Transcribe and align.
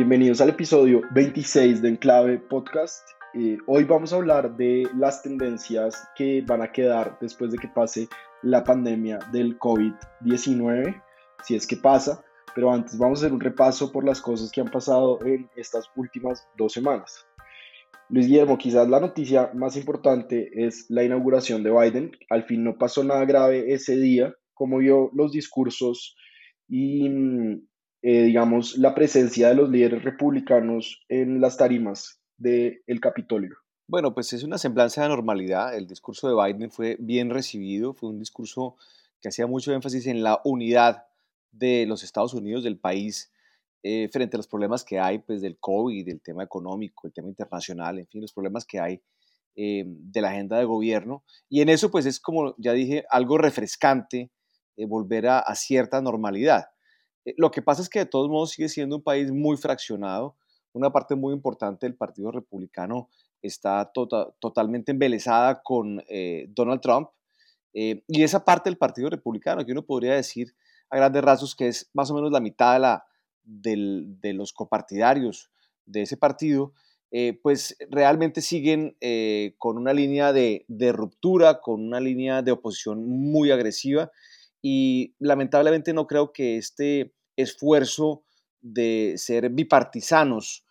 Bienvenidos 0.00 0.40
al 0.40 0.48
episodio 0.48 1.02
26 1.10 1.82
de 1.82 1.90
Enclave 1.90 2.38
Podcast. 2.38 3.06
Eh, 3.34 3.58
hoy 3.66 3.84
vamos 3.84 4.14
a 4.14 4.16
hablar 4.16 4.56
de 4.56 4.88
las 4.96 5.22
tendencias 5.22 6.08
que 6.16 6.40
van 6.40 6.62
a 6.62 6.72
quedar 6.72 7.18
después 7.20 7.52
de 7.52 7.58
que 7.58 7.68
pase 7.68 8.08
la 8.40 8.64
pandemia 8.64 9.18
del 9.30 9.58
COVID-19, 9.58 11.02
si 11.44 11.54
es 11.54 11.66
que 11.66 11.76
pasa. 11.76 12.24
Pero 12.54 12.72
antes 12.72 12.96
vamos 12.96 13.18
a 13.18 13.26
hacer 13.26 13.34
un 13.34 13.40
repaso 13.40 13.92
por 13.92 14.02
las 14.02 14.22
cosas 14.22 14.50
que 14.50 14.62
han 14.62 14.70
pasado 14.70 15.18
en 15.22 15.50
estas 15.54 15.90
últimas 15.94 16.48
dos 16.56 16.72
semanas. 16.72 17.26
Luis 18.08 18.26
Guillermo, 18.26 18.56
quizás 18.56 18.88
la 18.88 19.00
noticia 19.00 19.50
más 19.52 19.76
importante 19.76 20.64
es 20.64 20.86
la 20.88 21.04
inauguración 21.04 21.62
de 21.62 21.72
Biden. 21.72 22.12
Al 22.30 22.44
fin 22.44 22.64
no 22.64 22.78
pasó 22.78 23.04
nada 23.04 23.26
grave 23.26 23.74
ese 23.74 23.96
día, 23.96 24.34
como 24.54 24.78
vio 24.78 25.10
los 25.12 25.32
discursos 25.32 26.16
y 26.70 27.06
mm, 27.06 27.69
eh, 28.02 28.22
digamos, 28.22 28.78
la 28.78 28.94
presencia 28.94 29.48
de 29.48 29.56
los 29.56 29.68
líderes 29.68 30.02
republicanos 30.02 31.02
en 31.08 31.40
las 31.40 31.58
tarimas 31.58 32.18
del 32.38 33.00
Capitolio? 33.00 33.56
Bueno, 33.86 34.14
pues 34.14 34.32
es 34.32 34.42
una 34.42 34.56
semblanza 34.56 35.02
de 35.02 35.08
normalidad. 35.08 35.76
El 35.76 35.86
discurso 35.86 36.28
de 36.28 36.34
Biden 36.34 36.70
fue 36.70 36.96
bien 36.98 37.28
recibido, 37.28 37.92
fue 37.92 38.08
un 38.08 38.18
discurso 38.18 38.76
que 39.20 39.28
hacía 39.28 39.46
mucho 39.46 39.72
énfasis 39.72 40.06
en 40.06 40.22
la 40.22 40.40
unidad 40.44 41.04
de 41.52 41.84
los 41.86 42.02
Estados 42.02 42.32
Unidos, 42.32 42.64
del 42.64 42.78
país, 42.78 43.30
eh, 43.82 44.08
frente 44.10 44.36
a 44.36 44.38
los 44.38 44.46
problemas 44.46 44.82
que 44.84 44.98
hay 44.98 45.18
pues, 45.18 45.42
del 45.42 45.58
COVID, 45.58 46.06
del 46.06 46.22
tema 46.22 46.42
económico, 46.42 47.06
el 47.06 47.12
tema 47.12 47.28
internacional, 47.28 47.98
en 47.98 48.06
fin, 48.06 48.22
los 48.22 48.32
problemas 48.32 48.64
que 48.64 48.80
hay 48.80 49.02
eh, 49.56 49.84
de 49.86 50.20
la 50.22 50.30
agenda 50.30 50.56
de 50.56 50.64
gobierno. 50.64 51.22
Y 51.50 51.60
en 51.60 51.68
eso, 51.68 51.90
pues 51.90 52.06
es 52.06 52.18
como 52.18 52.54
ya 52.56 52.72
dije, 52.72 53.04
algo 53.10 53.36
refrescante 53.36 54.30
volver 54.86 55.26
a 55.26 55.54
cierta 55.56 56.00
normalidad. 56.00 56.70
Eh, 57.24 57.34
lo 57.36 57.50
que 57.50 57.62
pasa 57.62 57.82
es 57.82 57.88
que 57.88 58.00
de 58.00 58.06
todos 58.06 58.28
modos 58.28 58.50
sigue 58.50 58.68
siendo 58.68 58.96
un 58.96 59.02
país 59.02 59.30
muy 59.30 59.56
fraccionado. 59.56 60.36
Una 60.72 60.90
parte 60.90 61.14
muy 61.14 61.34
importante 61.34 61.86
del 61.86 61.96
Partido 61.96 62.30
Republicano 62.30 63.08
está 63.42 63.90
tota-, 63.92 64.32
totalmente 64.38 64.92
embelesada 64.92 65.62
con 65.62 66.02
eh, 66.08 66.46
Donald 66.50 66.80
Trump. 66.80 67.08
Eh, 67.72 68.02
y 68.06 68.22
esa 68.22 68.44
parte 68.44 68.70
del 68.70 68.78
Partido 68.78 69.10
Republicano, 69.10 69.64
que 69.64 69.72
uno 69.72 69.84
podría 69.84 70.14
decir 70.14 70.54
a 70.90 70.96
grandes 70.96 71.22
rasgos 71.22 71.54
que 71.54 71.68
es 71.68 71.88
más 71.92 72.10
o 72.10 72.14
menos 72.14 72.32
la 72.32 72.40
mitad 72.40 72.74
de, 72.74 72.80
la, 72.80 73.04
de 73.42 74.32
los 74.32 74.52
copartidarios 74.52 75.50
de 75.86 76.02
ese 76.02 76.16
partido, 76.16 76.72
pues 77.42 77.76
realmente 77.90 78.40
siguen 78.40 78.96
con 79.58 79.78
una 79.78 79.92
línea 79.92 80.32
de, 80.32 80.64
de, 80.68 80.92
ruptura, 80.92 81.60
con 81.60 81.80
una 81.80 82.00
línea 82.00 82.42
de 82.42 82.52
oposición 82.52 83.08
muy 83.08 83.52
agresiva 83.52 84.10
y 84.62 85.14
lamentablemente 85.18 85.92
no 85.92 86.06
creo 86.06 86.32
que 86.32 86.56
este 86.56 87.14
esfuerzo 87.40 88.24
de 88.60 89.14
ser 89.16 89.50
bipartisanos, 89.50 90.64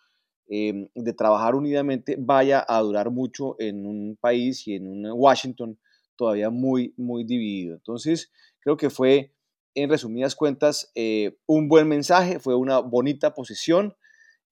em, 0.48 0.88
de 0.94 1.12
trabajar 1.12 1.54
unidamente, 1.54 2.16
vaya 2.18 2.64
a 2.66 2.80
durar 2.80 3.10
mucho 3.10 3.56
en 3.58 3.86
un 3.86 4.16
país 4.20 4.66
y 4.66 4.74
en 4.74 4.88
un 4.88 5.06
Washington 5.12 5.78
todavía 6.16 6.50
muy, 6.50 6.94
muy 6.96 7.24
dividido. 7.24 7.74
Entonces, 7.74 8.30
creo 8.60 8.76
que 8.76 8.90
fue, 8.90 9.32
en 9.74 9.88
resumidas 9.88 10.34
cuentas, 10.34 10.90
eh, 10.94 11.38
un 11.46 11.68
buen 11.68 11.88
mensaje, 11.88 12.38
fue 12.38 12.56
una 12.56 12.78
bonita 12.80 13.34
posición 13.34 13.94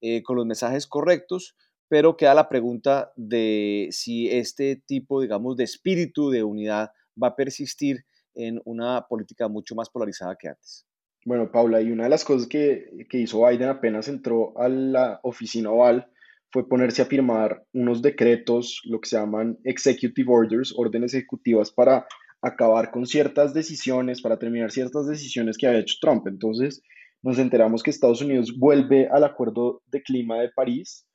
eh, 0.01 0.23
con 0.23 0.37
los 0.37 0.45
mensajes 0.45 0.87
correctos, 0.87 1.55
pero 1.89 2.15
queda 2.15 2.33
la 2.33 2.49
pregunta 2.49 3.11
de 3.17 3.89
si 3.91 4.29
este 4.29 4.77
tipo, 4.77 5.21
digamos, 5.21 5.57
de 5.57 5.65
espíritu 5.65 6.29
de 6.29 6.43
unidad 6.43 6.91
va 7.21 7.29
a 7.29 7.35
persistir 7.35 8.05
en 8.33 8.61
una 8.63 9.07
política 9.07 9.47
mucho 9.47 9.75
más 9.75 9.89
polarizada 9.89 10.37
que 10.39 10.47
antes. 10.47 10.88
Bueno, 11.25 11.51
Paula, 11.51 11.81
y 11.81 11.91
una 11.91 12.05
de 12.05 12.09
las 12.09 12.23
cosas 12.23 12.47
que, 12.47 13.05
que 13.09 13.19
hizo 13.19 13.45
Biden 13.45 13.69
apenas 13.69 14.07
entró 14.07 14.57
a 14.57 14.69
la 14.69 15.19
oficina 15.23 15.71
oval 15.71 16.07
fue 16.51 16.67
ponerse 16.67 17.01
a 17.01 17.05
firmar 17.05 17.63
unos 17.73 18.01
decretos, 18.01 18.81
lo 18.85 18.99
que 18.99 19.09
se 19.09 19.17
llaman 19.17 19.57
executive 19.63 20.31
orders, 20.31 20.73
órdenes 20.75 21.13
ejecutivas 21.13 21.71
para 21.71 22.07
acabar 22.41 22.89
con 22.91 23.05
ciertas 23.05 23.53
decisiones, 23.53 24.21
para 24.21 24.39
terminar 24.39 24.71
ciertas 24.71 25.07
decisiones 25.07 25.57
que 25.57 25.67
había 25.67 25.81
hecho 25.81 25.97
Trump. 26.01 26.25
Entonces 26.27 26.81
nos 27.21 27.37
enteramos 27.37 27.83
que 27.83 27.91
Estados 27.91 28.21
Unidos 28.21 28.57
vuelve 28.57 29.07
al 29.09 29.23
acuerdo 29.23 29.81
de 29.87 30.01
clima 30.01 30.39
de 30.39 30.49
París 30.49 31.05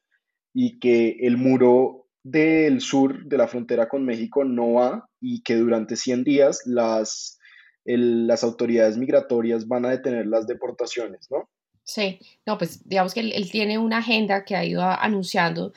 y 0.53 0.79
que 0.79 1.17
el 1.21 1.37
muro 1.37 2.07
del 2.23 2.81
sur 2.81 3.25
de 3.27 3.37
la 3.37 3.49
frontera 3.49 3.89
con 3.89 4.05
México 4.05 4.45
no 4.45 4.75
va 4.75 5.09
y 5.21 5.43
que 5.43 5.57
durante 5.57 5.97
100 5.97 6.25
días 6.25 6.63
las, 6.67 7.39
las 7.85 8.45
autoridades 8.45 8.97
migratorias 8.97 9.69
van 9.69 9.85
a 9.85 9.91
detener 9.91 10.27
las 10.27 10.47
deportaciones, 10.47 11.31
¿no? 11.31 11.49
Sí, 11.83 12.19
no, 12.47 12.57
pues 12.57 12.89
digamos 12.89 13.13
que 13.13 13.21
él, 13.21 13.51
tiene 13.51 13.79
una 13.79 13.99
agenda 13.99 14.45
que 14.45 14.57
ha 14.57 14.65
ido 14.65 14.83
anunciando 14.83 15.73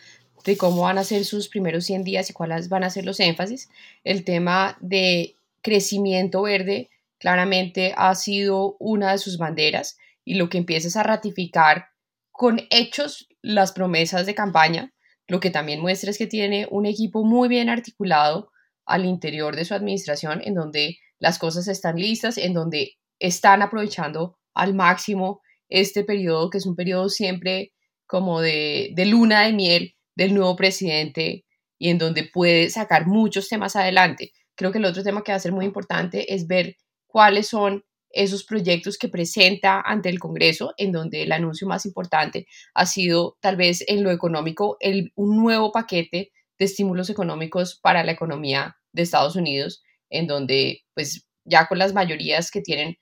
de 0.45 0.55
cómo 0.55 0.83
van 0.83 0.97
a 0.97 1.03
ser 1.03 1.25
sus 1.25 1.49
primeros 1.49 1.85
100 1.85 2.03
días 2.03 2.29
y 2.29 2.33
cuáles 2.33 2.69
van 2.69 2.85
a 2.85 2.89
ser 2.89 3.05
los 3.05 3.19
énfasis. 3.19 3.69
El 4.05 4.23
tema 4.23 4.77
de 4.79 5.35
crecimiento 5.61 6.43
verde 6.43 6.89
claramente 7.17 7.93
ha 7.97 8.15
sido 8.15 8.77
una 8.79 9.11
de 9.11 9.17
sus 9.17 9.37
banderas 9.37 9.97
y 10.23 10.35
lo 10.35 10.47
que 10.47 10.59
empieza 10.59 10.87
es 10.87 10.95
a 10.95 11.03
ratificar 11.03 11.89
con 12.31 12.61
hechos 12.69 13.27
las 13.41 13.73
promesas 13.73 14.25
de 14.25 14.35
campaña 14.35 14.93
lo 15.27 15.39
que 15.39 15.49
también 15.49 15.81
muestra 15.81 16.09
es 16.09 16.17
que 16.17 16.27
tiene 16.27 16.67
un 16.71 16.85
equipo 16.85 17.23
muy 17.23 17.49
bien 17.49 17.69
articulado 17.69 18.51
al 18.85 19.05
interior 19.05 19.55
de 19.55 19.65
su 19.65 19.73
administración, 19.73 20.41
en 20.43 20.55
donde 20.55 20.97
las 21.19 21.39
cosas 21.39 21.67
están 21.67 21.97
listas, 21.97 22.37
en 22.37 22.53
donde 22.53 22.93
están 23.19 23.61
aprovechando 23.61 24.37
al 24.53 24.73
máximo 24.73 25.41
este 25.69 26.03
periodo, 26.03 26.49
que 26.49 26.57
es 26.57 26.65
un 26.65 26.75
periodo 26.75 27.09
siempre 27.09 27.73
como 28.05 28.41
de, 28.41 28.93
luna 29.05 29.43
de 29.43 29.53
miel 29.53 29.95
del 30.15 30.33
nuevo 30.33 30.55
presidente 30.55 31.45
y 31.77 31.89
en 31.89 31.97
donde 31.97 32.23
puede 32.23 32.69
sacar 32.69 33.05
muchos 33.05 33.49
temas 33.49 33.75
adelante. 33.75 34.31
Creo 34.55 34.71
que 34.71 34.79
el 34.79 34.85
otro 34.85 35.03
tema 35.03 35.23
que 35.23 35.31
va 35.31 35.35
a 35.35 35.41
ser 35.41 35.51
muy 35.51 35.65
importante 35.65 36.33
es 36.33 36.47
ver 36.47 36.77
cuáles 37.05 37.47
son 37.47 37.83
esos 38.09 38.45
proyectos 38.45 38.97
que 38.97 39.09
presenta 39.09 39.81
ante 39.81 40.09
el 40.09 40.17
Congreso, 40.19 40.73
en 40.77 40.91
donde 40.91 41.23
el 41.23 41.31
anuncio 41.31 41.67
más 41.67 41.85
importante 41.85 42.47
ha 42.73 42.85
sido 42.85 43.37
tal 43.41 43.57
vez 43.57 43.83
en 43.87 44.03
lo 44.03 44.11
económico, 44.11 44.77
el, 44.79 45.11
un 45.15 45.37
nuevo 45.37 45.71
paquete 45.71 46.31
de 46.57 46.65
estímulos 46.65 47.09
económicos 47.09 47.79
para 47.79 48.03
la 48.03 48.13
economía 48.13 48.77
de 48.93 49.03
Estados 49.03 49.35
Unidos, 49.35 49.83
en 50.09 50.27
donde 50.27 50.81
pues 50.93 51.27
ya 51.45 51.67
con 51.67 51.79
las 51.79 51.93
mayorías 51.93 52.51
que 52.51 52.61
tienen 52.61 52.97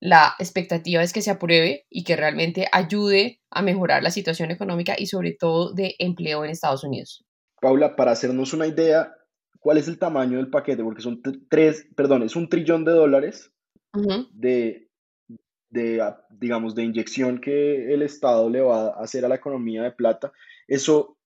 la 0.00 0.34
expectativa 0.40 1.02
es 1.02 1.12
que 1.12 1.22
se 1.22 1.30
apruebe 1.30 1.86
y 1.88 2.02
que 2.02 2.16
realmente 2.16 2.66
ayude 2.72 3.40
a 3.50 3.62
mejorar 3.62 4.02
la 4.02 4.10
situación 4.10 4.50
económica 4.50 4.96
y 4.98 5.06
sobre 5.06 5.36
todo 5.38 5.72
de 5.72 5.94
empleo 6.00 6.44
en 6.44 6.50
Estados 6.50 6.82
Unidos. 6.82 7.24
Paula, 7.60 7.94
para 7.94 8.10
hacernos 8.10 8.52
una 8.52 8.66
idea, 8.66 9.14
¿cuál 9.60 9.78
es 9.78 9.86
el 9.86 10.00
tamaño 10.00 10.38
del 10.38 10.50
paquete? 10.50 10.82
Porque 10.82 11.02
son 11.02 11.22
tres, 11.48 11.86
perdón, 11.94 12.24
es 12.24 12.34
un 12.34 12.48
trillón 12.48 12.84
de 12.84 12.90
dólares 12.90 13.52
de, 14.32 14.88
de, 15.70 16.00
ah, 16.00 16.26
digamos, 16.30 16.74
de 16.74 16.82
inyección 16.82 17.40
que 17.40 17.94
el 17.94 18.02
Estado 18.02 18.50
le 18.50 18.60
va 18.60 18.88
a 18.88 19.04
hacer 19.04 19.24
a 19.24 19.28
la 19.28 19.36
economía 19.36 19.84
de 19.84 19.92
plata, 19.92 20.32
eso 20.66 21.16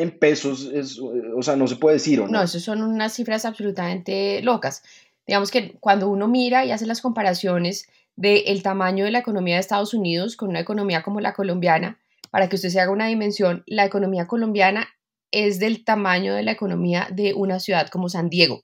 en 0.00 0.18
pesos, 0.18 0.70
es, 0.72 0.98
o 0.98 1.42
sea, 1.42 1.56
no 1.56 1.66
se 1.68 1.76
puede 1.76 1.96
decir, 1.96 2.20
¿o 2.20 2.26
no? 2.26 2.32
No, 2.32 2.42
eso 2.42 2.58
son 2.58 2.82
unas 2.82 3.12
cifras 3.12 3.44
absolutamente 3.44 4.40
locas. 4.42 4.82
Digamos 5.26 5.50
que 5.50 5.76
cuando 5.80 6.08
uno 6.08 6.26
mira 6.26 6.64
y 6.64 6.72
hace 6.72 6.86
las 6.86 7.02
comparaciones 7.02 7.86
del 8.16 8.62
tamaño 8.62 9.04
de 9.04 9.10
la 9.10 9.18
economía 9.18 9.54
de 9.54 9.60
Estados 9.60 9.94
Unidos 9.94 10.36
con 10.36 10.48
una 10.48 10.60
economía 10.60 11.02
como 11.02 11.20
la 11.20 11.34
colombiana, 11.34 11.98
para 12.30 12.48
que 12.48 12.56
usted 12.56 12.70
se 12.70 12.80
haga 12.80 12.92
una 12.92 13.06
dimensión, 13.06 13.62
la 13.66 13.84
economía 13.84 14.26
colombiana 14.26 14.88
es 15.30 15.58
del 15.58 15.84
tamaño 15.84 16.34
de 16.34 16.42
la 16.42 16.52
economía 16.52 17.08
de 17.12 17.34
una 17.34 17.60
ciudad 17.60 17.88
como 17.88 18.08
San 18.08 18.28
Diego. 18.28 18.62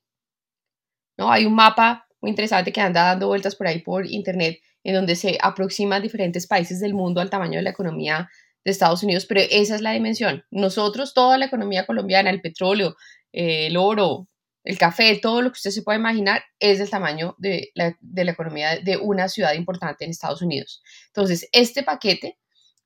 ¿No? 1.18 1.30
Hay 1.30 1.46
un 1.46 1.54
mapa 1.54 2.06
muy 2.20 2.30
interesante 2.30 2.72
que 2.72 2.80
anda 2.80 3.04
dando 3.04 3.28
vueltas 3.28 3.56
por 3.56 3.66
ahí 3.66 3.80
por 3.80 4.06
internet, 4.06 4.58
en 4.84 4.94
donde 4.94 5.16
se 5.16 5.38
aproximan 5.40 6.02
diferentes 6.02 6.46
países 6.46 6.80
del 6.80 6.94
mundo 6.94 7.20
al 7.20 7.30
tamaño 7.30 7.58
de 7.58 7.62
la 7.62 7.70
economía 7.70 8.28
de 8.66 8.72
Estados 8.72 9.04
Unidos, 9.04 9.26
pero 9.26 9.42
esa 9.48 9.76
es 9.76 9.80
la 9.80 9.92
dimensión. 9.92 10.44
Nosotros, 10.50 11.14
toda 11.14 11.38
la 11.38 11.46
economía 11.46 11.86
colombiana, 11.86 12.30
el 12.30 12.40
petróleo, 12.40 12.96
eh, 13.32 13.68
el 13.68 13.76
oro, 13.76 14.28
el 14.64 14.76
café, 14.76 15.16
todo 15.22 15.40
lo 15.40 15.50
que 15.52 15.58
usted 15.58 15.70
se 15.70 15.84
pueda 15.84 15.96
imaginar 15.96 16.42
es 16.58 16.80
del 16.80 16.90
tamaño 16.90 17.36
de 17.38 17.70
la, 17.74 17.96
de 18.00 18.24
la 18.24 18.32
economía 18.32 18.80
de 18.80 18.96
una 18.96 19.28
ciudad 19.28 19.54
importante 19.54 20.04
en 20.04 20.10
Estados 20.10 20.42
Unidos. 20.42 20.82
Entonces, 21.06 21.48
este 21.52 21.84
paquete 21.84 22.38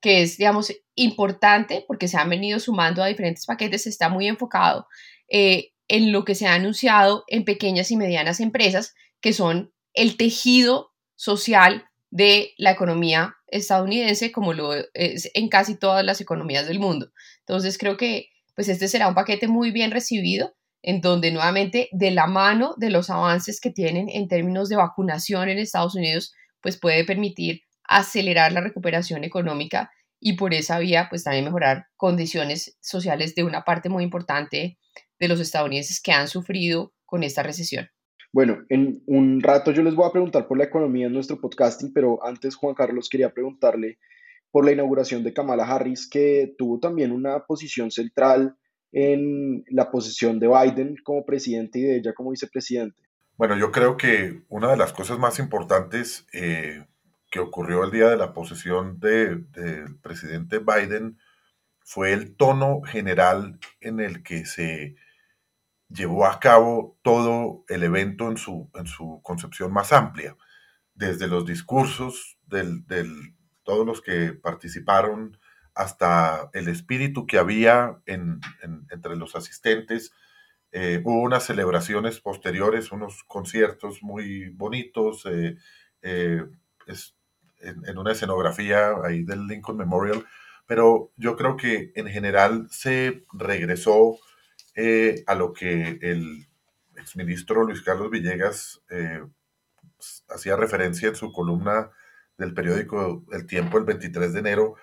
que 0.03 0.23
es, 0.23 0.37
digamos, 0.37 0.71
importante 0.95 1.85
porque 1.87 2.09
se 2.09 2.19
han 2.19 2.29
venido 2.29 2.59
sumando 2.59 3.03
a 3.03 3.07
diferentes 3.07 3.47
paquetes, 3.47 3.87
está 3.87 4.09
muy 4.11 4.29
enfocado 4.29 4.87
eh, 5.29 5.73
en 5.89 6.13
lo 6.13 6.25
que 6.27 6.35
se 6.35 6.47
ha 6.47 6.55
anunciado 6.55 7.25
en 7.27 7.45
pequeñas 7.45 7.91
y 7.91 7.97
medianas 7.97 8.41
empresas, 8.41 8.95
que 9.21 9.33
son 9.33 9.73
el 9.95 10.17
tejido 10.17 10.93
social 11.17 11.90
de 12.11 12.53
la 12.59 12.73
economía 12.73 13.37
estadounidense, 13.47 14.33
como 14.33 14.53
lo 14.53 14.73
es 14.95 15.31
en 15.35 15.49
casi 15.49 15.77
todas 15.77 16.05
las 16.05 16.21
economías 16.21 16.67
del 16.67 16.81
mundo. 16.81 17.11
Entonces, 17.41 17.79
creo 17.79 17.97
que 17.97 18.29
pues 18.55 18.69
este 18.69 18.89
será 18.89 19.09
un 19.09 19.15
paquete 19.15 19.49
muy 19.49 19.71
bien 19.71 19.91
recibido, 19.91 20.55
en 20.83 21.01
donde 21.01 21.31
nuevamente 21.31 21.89
de 21.93 22.11
la 22.11 22.27
mano 22.27 22.75
de 22.77 22.91
los 22.91 23.11
avances 23.11 23.61
que 23.61 23.71
tienen 23.71 24.09
en 24.09 24.29
términos 24.29 24.69
de 24.69 24.77
vacunación 24.77 25.49
en 25.49 25.59
Estados 25.59 25.95
Unidos, 25.95 26.33
pues 26.61 26.79
puede 26.79 27.05
permitir 27.05 27.63
acelerar 27.85 28.53
la 28.53 28.61
recuperación 28.61 29.25
económica 29.25 29.91
y 30.21 30.35
por 30.35 30.55
esa 30.55 30.79
vía 30.79 31.07
pues 31.09 31.25
también 31.25 31.45
mejorar 31.47 31.87
condiciones 31.97 32.77
sociales 32.81 33.35
de 33.35 33.45
una 33.45 33.63
parte 33.63 33.89
muy 33.89 34.05
importante 34.05 34.79
de 35.19 35.29
los 35.29 35.41
estadounidenses 35.41 36.01
que 36.01 36.13
han 36.13 36.29
sufrido 36.29 36.93
con 37.05 37.23
esta 37.23 37.43
recesión. 37.43 37.89
Bueno, 38.33 38.65
en 38.69 39.03
un 39.07 39.43
rato 39.43 39.73
yo 39.73 39.83
les 39.83 39.95
voy 39.95 40.09
a 40.09 40.13
preguntar 40.13 40.47
por 40.47 40.57
la 40.57 40.65
economía 40.65 41.07
en 41.07 41.13
nuestro 41.13 41.41
podcasting, 41.41 41.93
pero 41.93 42.25
antes 42.25 42.55
Juan 42.55 42.75
Carlos 42.75 43.09
quería 43.09 43.35
preguntarle 43.35 43.99
por 44.53 44.65
la 44.65 44.73
inauguración 44.73 45.25
de 45.25 45.33
Kamala 45.33 45.65
Harris, 45.65 46.09
que 46.09 46.55
tuvo 46.57 46.79
también 46.79 47.13
una 47.13 47.45
posición 47.47 47.91
central 47.91 48.57
en 48.93 49.65
la 49.69 49.91
posición 49.91 50.39
de 50.39 50.49
Biden 50.49 50.97
como 51.05 51.25
presidente 51.25 51.79
y 51.79 51.83
de 51.83 51.97
ella 51.97 52.13
como 52.13 52.31
vicepresidente. 52.31 53.03
Bueno, 53.37 53.57
yo 53.57 53.73
creo 53.73 53.97
que 53.97 54.43
una 54.49 54.71
de 54.71 54.77
las 54.77 54.93
cosas 54.93 55.19
más 55.19 55.39
importantes 55.39 56.27
eh, 56.33 56.85
que 57.31 57.41
ocurrió 57.41 57.85
el 57.85 57.91
día 57.91 58.09
de 58.09 58.17
la 58.17 58.33
posesión 58.33 59.01
del 59.01 59.47
presidente 60.03 60.59
Biden 60.59 61.19
fue 61.81 62.13
el 62.13 62.37
tono 62.37 62.83
general 62.83 63.59
en 63.81 64.01
el 64.01 64.23
que 64.23 64.45
se 64.45 64.97
llevó 65.91 66.27
a 66.27 66.39
cabo 66.41 66.99
todo 67.03 67.65
el 67.69 67.83
evento 67.83 68.31
en 68.31 68.37
su, 68.37 68.71
en 68.75 68.87
su 68.87 69.21
concepción 69.23 69.73
más 69.73 69.93
amplia, 69.93 70.37
desde 70.95 71.27
los 71.27 71.47
discursos 71.47 72.39
del, 72.47 72.85
todos 73.63 73.87
los 73.87 74.01
que 74.01 74.33
participaron 74.33 75.39
hasta 75.75 76.51
el 76.53 76.69
espíritu 76.69 77.27
que 77.27 77.39
había 77.39 78.01
entre 78.07 79.17
los 79.17 79.37
asistentes. 79.37 80.13
Eh, 80.73 81.01
hubo 81.05 81.23
unas 81.23 81.45
celebraciones 81.45 82.21
posteriores, 82.21 82.93
unos 82.93 83.25
conciertos 83.25 84.03
muy 84.03 84.51
bonitos. 84.51 85.27
Eh, 85.27 85.57
eh, 86.03 86.45
en, 87.61 87.99
una 87.99 88.13
escenografía 88.13 88.95
ahí 89.05 89.23
del 89.23 89.47
Lincoln 89.47 89.77
Memorial, 89.77 90.25
pero 90.67 91.13
yo 91.17 91.37
creo 91.37 91.57
que 91.57 91.93
en 91.95 92.07
general 92.09 92.67
se 92.71 93.25
regresó 93.33 94.19
eh, 94.83 95.25
a 95.27 95.35
lo 95.35 95.53
que 95.53 95.99
el 96.01 96.49
exministro 96.97 97.65
Luis 97.65 97.83
Carlos 97.83 98.11
Villegas 98.11 98.81
eh, 98.89 99.23
hacía 100.31 100.57
referencia 100.57 101.11
en 101.11 101.17
su 101.17 101.33
columna 101.33 101.91
del 102.39 102.55
periódico 102.55 103.23
El 103.31 103.47
Tiempo 103.47 103.77
el 103.77 103.85
23 103.85 104.33
de 104.33 104.39
enero, 104.39 104.77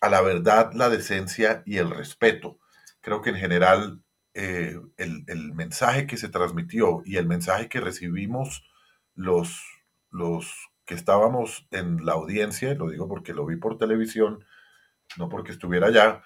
a 0.00 0.08
la 0.08 0.20
verdad, 0.20 0.70
la 0.74 0.88
decencia 0.88 1.64
y 1.66 1.78
el 1.78 1.90
respeto. 1.90 2.60
Creo 3.00 3.22
que 3.22 3.30
en 3.30 3.36
general 3.36 4.04
eh, 4.34 4.78
el, 4.96 5.24
el, 5.26 5.52
mensaje 5.52 6.06
que 6.06 6.16
se 6.16 6.28
transmitió 6.28 7.02
y 7.04 7.16
el 7.16 7.26
mensaje 7.26 7.68
que 7.68 7.80
recibimos 7.80 8.64
los, 9.16 9.64
los 10.10 10.70
que 10.84 10.94
estábamos 10.94 11.66
en 11.72 12.06
la 12.06 12.12
audiencia, 12.12 12.72
lo 12.74 12.88
digo 12.88 13.08
porque 13.08 13.34
lo 13.34 13.46
vi 13.46 13.56
por 13.56 13.78
televisión, 13.78 14.44
no 15.18 15.28
porque 15.28 15.50
estuviera 15.50 15.88
allá, 15.88 16.22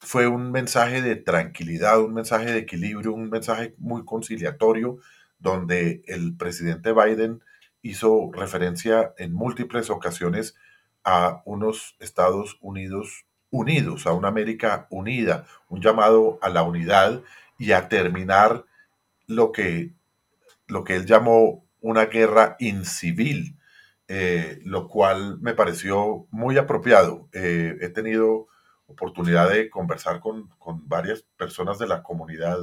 fue 0.00 0.26
un 0.26 0.50
mensaje 0.50 1.02
de 1.02 1.16
tranquilidad, 1.16 2.00
un 2.00 2.14
mensaje 2.14 2.50
de 2.52 2.58
equilibrio, 2.58 3.12
un 3.12 3.30
mensaje 3.30 3.74
muy 3.78 4.04
conciliatorio, 4.04 4.98
donde 5.38 6.02
el 6.06 6.36
presidente 6.36 6.92
Biden 6.92 7.42
hizo 7.82 8.30
referencia 8.32 9.14
en 9.18 9.32
múltiples 9.32 9.90
ocasiones 9.90 10.54
a 11.04 11.42
unos 11.44 11.96
Estados 12.00 12.58
Unidos 12.60 13.26
unidos, 13.50 14.06
a 14.06 14.12
una 14.12 14.28
América 14.28 14.86
unida, 14.90 15.44
un 15.68 15.80
llamado 15.80 16.38
a 16.40 16.48
la 16.48 16.62
unidad 16.62 17.22
y 17.58 17.72
a 17.72 17.88
terminar 17.88 18.64
lo 19.26 19.52
que, 19.52 19.92
lo 20.66 20.84
que 20.84 20.96
él 20.96 21.06
llamó 21.06 21.64
una 21.80 22.06
guerra 22.06 22.56
incivil, 22.58 23.58
eh, 24.08 24.60
lo 24.64 24.88
cual 24.88 25.38
me 25.40 25.54
pareció 25.54 26.26
muy 26.30 26.58
apropiado. 26.58 27.28
Eh, 27.32 27.76
he 27.80 27.88
tenido 27.88 28.46
oportunidad 28.90 29.50
de 29.50 29.70
conversar 29.70 30.20
con, 30.20 30.48
con 30.58 30.88
varias 30.88 31.22
personas 31.36 31.78
de 31.78 31.86
la 31.86 32.02
comunidad 32.02 32.58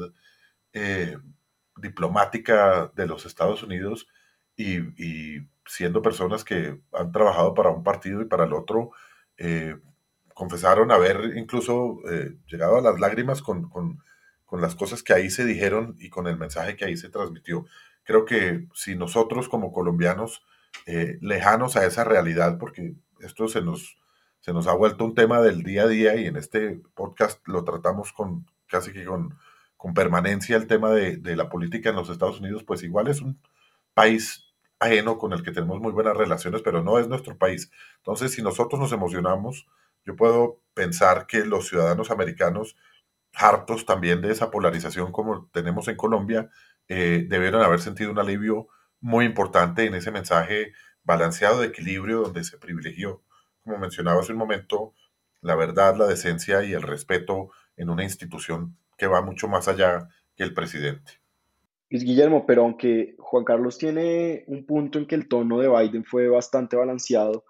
eh, 0.73 1.17
diplomática 1.77 2.91
de 2.95 3.07
los 3.07 3.25
Estados 3.25 3.63
Unidos 3.63 4.07
y, 4.55 4.77
y, 5.01 5.47
siendo 5.65 6.01
personas 6.01 6.45
que 6.45 6.79
han 6.93 7.11
trabajado 7.11 7.53
para 7.53 7.69
un 7.69 7.83
partido 7.83 8.21
y 8.21 8.25
para 8.25 8.45
el 8.45 8.53
otro, 8.53 8.91
confesaron 10.33 10.91
haber 10.93 11.35
incluso 11.35 11.99
llegado 12.47 12.77
a 12.77 12.81
las 12.81 12.97
lágrimas 13.01 13.41
con, 13.41 13.69
con, 13.69 13.99
con 14.47 14.61
las 14.61 14.75
cosas 14.75 15.03
que 15.03 15.13
ahí 15.13 15.29
se 15.29 15.45
dijeron 15.45 15.95
y 15.99 16.09
con 16.09 16.25
el 16.25 16.37
mensaje 16.37 16.77
que 16.77 16.85
ahí 16.85 16.95
se 16.95 17.09
transmitió. 17.09 17.65
Creo 18.03 18.23
que 18.23 18.65
si 18.73 18.95
nosotros 18.95 19.49
como 19.49 19.73
colombianos, 19.73 20.41
eh, 20.85 21.17
lejanos 21.21 21.75
a 21.75 21.85
esa 21.85 22.05
realidad, 22.05 22.57
porque 22.57 22.95
esto 23.19 23.49
se 23.49 23.61
nos, 23.61 23.97
se 24.47 24.53
nos 24.53 24.67
ha 24.67 24.73
vuelto 24.73 25.03
un 25.03 25.13
tema 25.13 25.41
del 25.41 25.61
día 25.61 25.83
a 25.83 25.87
día 25.87 26.15
y 26.15 26.25
en 26.25 26.37
este 26.37 26.81
podcast 26.93 27.45
lo 27.49 27.65
tratamos 27.65 28.13
con 28.13 28.45
casi 28.67 28.93
que 28.93 29.03
con, 29.03 29.37
con 29.75 29.93
permanencia 29.93 30.55
el 30.55 30.67
tema 30.67 30.89
de, 30.91 31.17
de, 31.17 31.35
la 31.35 31.49
política 31.49 31.89
en 31.89 31.97
los 31.97 32.09
Estados 32.09 32.39
Unidos, 32.39 32.63
pues 32.63 32.81
igual 32.81 33.09
es 33.09 33.19
un 33.19 33.41
país 33.93 34.45
ajeno 34.79 35.17
con 35.17 35.33
el 35.33 35.43
que 35.43 35.51
tenemos 35.51 35.81
muy 35.81 35.91
buenas 35.91 36.15
relaciones, 36.15 36.61
pero 36.61 36.81
no 36.81 36.97
es 36.97 37.09
nuestro 37.09 37.37
país. 37.37 37.69
Entonces, 37.97 38.31
si 38.31 38.41
nosotros 38.41 38.79
nos 38.79 38.93
emocionamos, 38.93 39.67
yo 40.05 40.15
puedo 40.15 40.61
pensar 40.73 41.27
que 41.27 41.43
los 41.43 41.67
ciudadanos 41.67 42.09
americanos, 42.09 42.77
hartos 43.33 43.85
también 43.85 44.21
de 44.21 44.31
esa 44.31 44.49
polarización 44.49 45.11
como 45.11 45.49
tenemos 45.51 45.89
en 45.89 45.97
Colombia, 45.97 46.49
eh, 46.87 47.25
debieron 47.27 47.63
haber 47.63 47.81
sentido 47.81 48.11
un 48.11 48.19
alivio 48.19 48.69
muy 49.01 49.25
importante 49.25 49.83
en 49.83 49.95
ese 49.95 50.11
mensaje 50.11 50.71
balanceado 51.03 51.59
de 51.59 51.67
equilibrio 51.67 52.21
donde 52.21 52.45
se 52.45 52.57
privilegió, 52.57 53.23
como 53.67 53.79
mencionaba 53.79 54.21
hace 54.21 54.31
un 54.31 54.39
momento, 54.39 54.93
la 55.41 55.55
verdad, 55.55 55.95
la 55.97 56.07
decencia 56.07 56.63
y 56.63 56.73
el 56.73 56.81
respeto 56.81 57.51
en 57.75 57.89
una 57.89 58.03
institución 58.03 58.77
que 58.97 59.07
va 59.07 59.21
mucho 59.21 59.47
más 59.47 59.67
allá 59.67 60.07
que 60.35 60.43
el 60.43 60.53
presidente. 60.53 61.11
Luis 61.89 62.03
Guillermo, 62.03 62.45
pero 62.45 62.63
aunque 62.63 63.15
Juan 63.19 63.43
Carlos 63.43 63.77
tiene 63.77 64.43
un 64.47 64.65
punto 64.65 64.99
en 64.99 65.05
que 65.05 65.15
el 65.15 65.27
tono 65.27 65.59
de 65.59 65.69
Biden 65.69 66.05
fue 66.05 66.27
bastante 66.27 66.75
balanceado, 66.75 67.45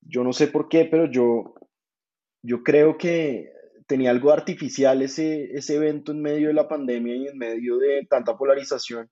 yo 0.00 0.24
no 0.24 0.32
sé 0.32 0.48
por 0.48 0.68
qué, 0.68 0.84
pero 0.84 1.10
yo, 1.10 1.54
yo 2.42 2.62
creo 2.62 2.96
que 2.96 3.52
tenía 3.86 4.10
algo 4.10 4.32
artificial 4.32 5.02
ese, 5.02 5.52
ese 5.52 5.76
evento 5.76 6.12
en 6.12 6.22
medio 6.22 6.48
de 6.48 6.54
la 6.54 6.68
pandemia 6.68 7.14
y 7.16 7.26
en 7.26 7.38
medio 7.38 7.78
de 7.78 8.06
tanta 8.08 8.36
polarización. 8.36 9.10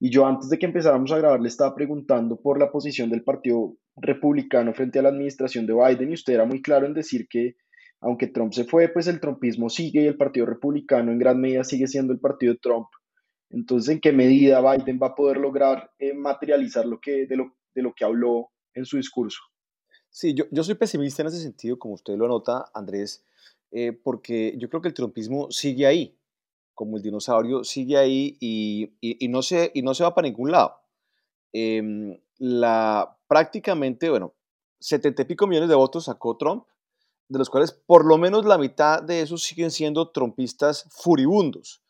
Y 0.00 0.10
yo 0.10 0.26
antes 0.26 0.48
de 0.48 0.58
que 0.58 0.66
empezáramos 0.66 1.12
a 1.12 1.18
grabar 1.18 1.40
le 1.40 1.48
estaba 1.48 1.74
preguntando 1.74 2.40
por 2.40 2.58
la 2.58 2.70
posición 2.70 3.08
del 3.08 3.22
Partido 3.22 3.76
Republicano 3.96 4.72
frente 4.72 4.98
a 4.98 5.02
la 5.02 5.10
administración 5.10 5.66
de 5.66 5.74
Biden 5.74 6.10
y 6.10 6.14
usted 6.14 6.34
era 6.34 6.44
muy 6.44 6.62
claro 6.62 6.86
en 6.86 6.94
decir 6.94 7.26
que 7.28 7.56
aunque 8.00 8.26
Trump 8.26 8.52
se 8.52 8.64
fue, 8.64 8.88
pues 8.88 9.06
el 9.06 9.20
trumpismo 9.20 9.70
sigue 9.70 10.02
y 10.02 10.06
el 10.06 10.16
Partido 10.16 10.46
Republicano 10.46 11.12
en 11.12 11.18
gran 11.18 11.40
medida 11.40 11.62
sigue 11.62 11.86
siendo 11.86 12.12
el 12.12 12.18
partido 12.18 12.54
de 12.54 12.58
Trump. 12.58 12.88
Entonces, 13.48 13.94
¿en 13.94 14.00
qué 14.00 14.12
medida 14.12 14.60
Biden 14.60 14.98
va 15.00 15.08
a 15.08 15.14
poder 15.14 15.36
lograr 15.36 15.90
eh, 15.98 16.12
materializar 16.12 16.84
lo 16.84 16.98
que, 17.00 17.26
de, 17.26 17.36
lo, 17.36 17.54
de 17.74 17.82
lo 17.82 17.92
que 17.94 18.04
habló 18.04 18.50
en 18.74 18.86
su 18.86 18.96
discurso? 18.96 19.38
Sí, 20.10 20.34
yo, 20.34 20.44
yo 20.50 20.64
soy 20.64 20.74
pesimista 20.74 21.22
en 21.22 21.28
ese 21.28 21.40
sentido, 21.40 21.78
como 21.78 21.94
usted 21.94 22.16
lo 22.16 22.24
anota, 22.24 22.64
Andrés. 22.74 23.24
Eh, 23.70 23.92
porque 23.92 24.54
yo 24.58 24.68
creo 24.68 24.82
que 24.82 24.88
el 24.88 24.94
trumpismo 24.94 25.50
sigue 25.50 25.86
ahí, 25.86 26.18
como 26.74 26.96
el 26.96 27.02
dinosaurio 27.02 27.62
sigue 27.64 27.96
ahí 27.96 28.36
y, 28.40 28.92
y, 29.00 29.28
no, 29.28 29.42
se, 29.42 29.70
y 29.74 29.82
no 29.82 29.94
se 29.94 30.02
va 30.04 30.14
para 30.14 30.28
ningún 30.28 30.50
lado. 30.50 30.74
Em, 31.52 32.18
la, 32.38 33.16
prácticamente, 33.32 34.10
bueno, 34.10 34.34
setenta 34.78 35.22
y 35.22 35.24
pico 35.24 35.46
millones 35.46 35.70
de 35.70 35.74
votos 35.74 36.04
sacó 36.04 36.36
Trump, 36.36 36.66
de 37.30 37.38
los 37.38 37.48
cuales 37.48 37.72
por 37.72 38.04
lo 38.04 38.18
menos 38.18 38.44
la 38.44 38.58
mitad 38.58 39.02
de 39.02 39.22
esos 39.22 39.42
siguen 39.42 39.70
siendo 39.70 40.10
trumpistas 40.10 40.86
furibundos. 40.90 41.82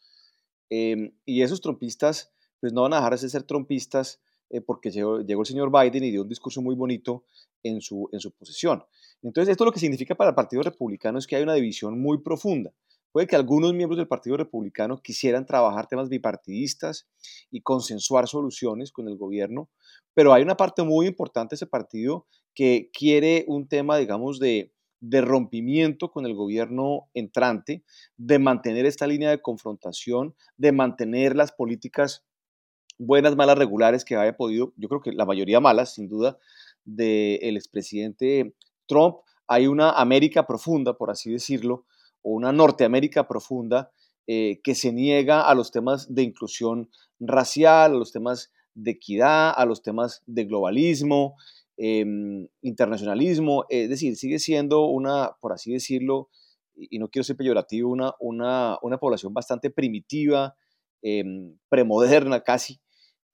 Em, 0.71 1.13
y 1.25 1.43
esos 1.43 1.61
trumpistas, 1.61 2.31
pues 2.61 2.73
no 2.73 2.83
van 2.83 2.93
a 2.93 2.99
dejar 2.99 3.19
de 3.19 3.29
ser 3.29 3.43
trumpistas 3.43 4.21
eh, 4.51 4.61
porque 4.61 4.93
llegó, 4.93 5.21
llegó, 5.21 5.43
el 5.43 5.47
señor 5.47 5.73
Biden 5.73 6.05
y 6.05 6.13
dio 6.13 6.23
un 6.23 6.29
discurso 6.29 6.63
muy 6.63 6.77
bonito 6.77 7.25
en 7.65 7.81
su, 7.81 8.09
en 8.13 8.21
su 8.21 8.31
posesión. 8.31 8.85
Entonces, 9.21 9.51
esto 9.51 9.65
lo 9.65 9.73
que 9.73 9.81
significa 9.81 10.15
para 10.15 10.31
el 10.31 10.37
Partido 10.37 10.63
Republicano 10.63 11.19
es 11.19 11.27
que 11.27 11.35
hay 11.35 11.43
una 11.43 11.55
división 11.55 12.01
muy 12.01 12.19
profunda. 12.19 12.73
Puede 13.13 13.27
que 13.27 13.37
algunos 13.37 13.75
miembros 13.75 13.99
del 13.99 14.09
Partido 14.09 14.39
Republicano 14.39 15.03
quisieran 15.03 15.47
trabajar 15.47 15.87
temas 15.87 16.09
bipartidistas 16.09 17.07
y 17.51 17.61
consensuar 17.61 18.27
soluciones 18.27 18.91
con 18.91 19.07
el 19.07 19.17
gobierno, 19.17 19.69
pero 20.15 20.33
hay 20.33 20.43
una 20.43 20.57
parte 20.57 20.83
muy 20.83 21.07
importante 21.07 21.53
de 21.53 21.57
ese 21.57 21.67
partido 21.67 22.27
que 22.55 22.91
quiere 22.93 23.45
un 23.49 23.69
tema, 23.69 23.99
digamos, 23.99 24.39
de, 24.39 24.73
de 25.01 25.21
rompimiento 25.21 26.11
con 26.11 26.27
el 26.27 26.35
gobierno 26.35 27.09
entrante, 27.13 27.85
de 28.17 28.39
mantener 28.39 28.87
esta 28.87 29.07
línea 29.07 29.31
de 29.31 29.43
confrontación, 29.43 30.35
de 30.57 30.73
mantener 30.73 31.37
las 31.37 31.53
políticas 31.53 32.25
buenas, 32.99 33.37
malas, 33.37 33.59
regulares 33.59 34.05
que 34.05 34.17
haya 34.17 34.37
podido, 34.37 34.73
yo 34.77 34.89
creo 34.89 35.01
que 35.01 35.13
la 35.13 35.27
mayoría 35.27 35.61
malas, 35.61 35.95
sin 35.95 36.09
duda, 36.09 36.39
del 36.85 37.57
expresidente 37.57 38.55
Trump. 38.87 39.17
Hay 39.47 39.67
una 39.67 39.91
América 39.91 40.47
profunda, 40.47 40.97
por 40.97 41.11
así 41.11 41.33
decirlo, 41.33 41.85
o 42.23 42.33
una 42.33 42.53
Norteamérica 42.53 43.29
profunda 43.29 43.91
eh, 44.27 44.61
que 44.63 44.75
se 44.75 44.93
niega 44.93 45.43
a 45.43 45.55
los 45.55 45.73
temas 45.73 46.15
de 46.15 46.23
inclusión 46.23 46.89
racial, 47.19 47.93
a 47.93 47.97
los 47.97 48.13
temas 48.13 48.53
de 48.75 48.93
equidad, 48.93 49.53
a 49.57 49.67
los 49.67 49.83
temas 49.83 50.23
de 50.27 50.45
globalismo, 50.45 51.37
em, 51.77 52.47
internacionalismo, 52.63 53.65
es 53.69 53.89
decir, 53.89 54.17
sigue 54.17 54.39
siendo 54.39 54.87
una, 54.87 55.33
por 55.41 55.53
así 55.53 55.73
decirlo, 55.73 56.29
y 56.77 56.99
no 56.99 57.09
quiero 57.09 57.25
ser 57.25 57.37
peyorativo, 57.37 57.91
una, 57.91 58.15
una, 58.21 58.79
una 58.83 58.99
población 58.99 59.35
bastante 59.35 59.71
primitiva, 59.71 60.55
em, 61.03 61.59
premoderna 61.69 62.43
casi, 62.43 62.81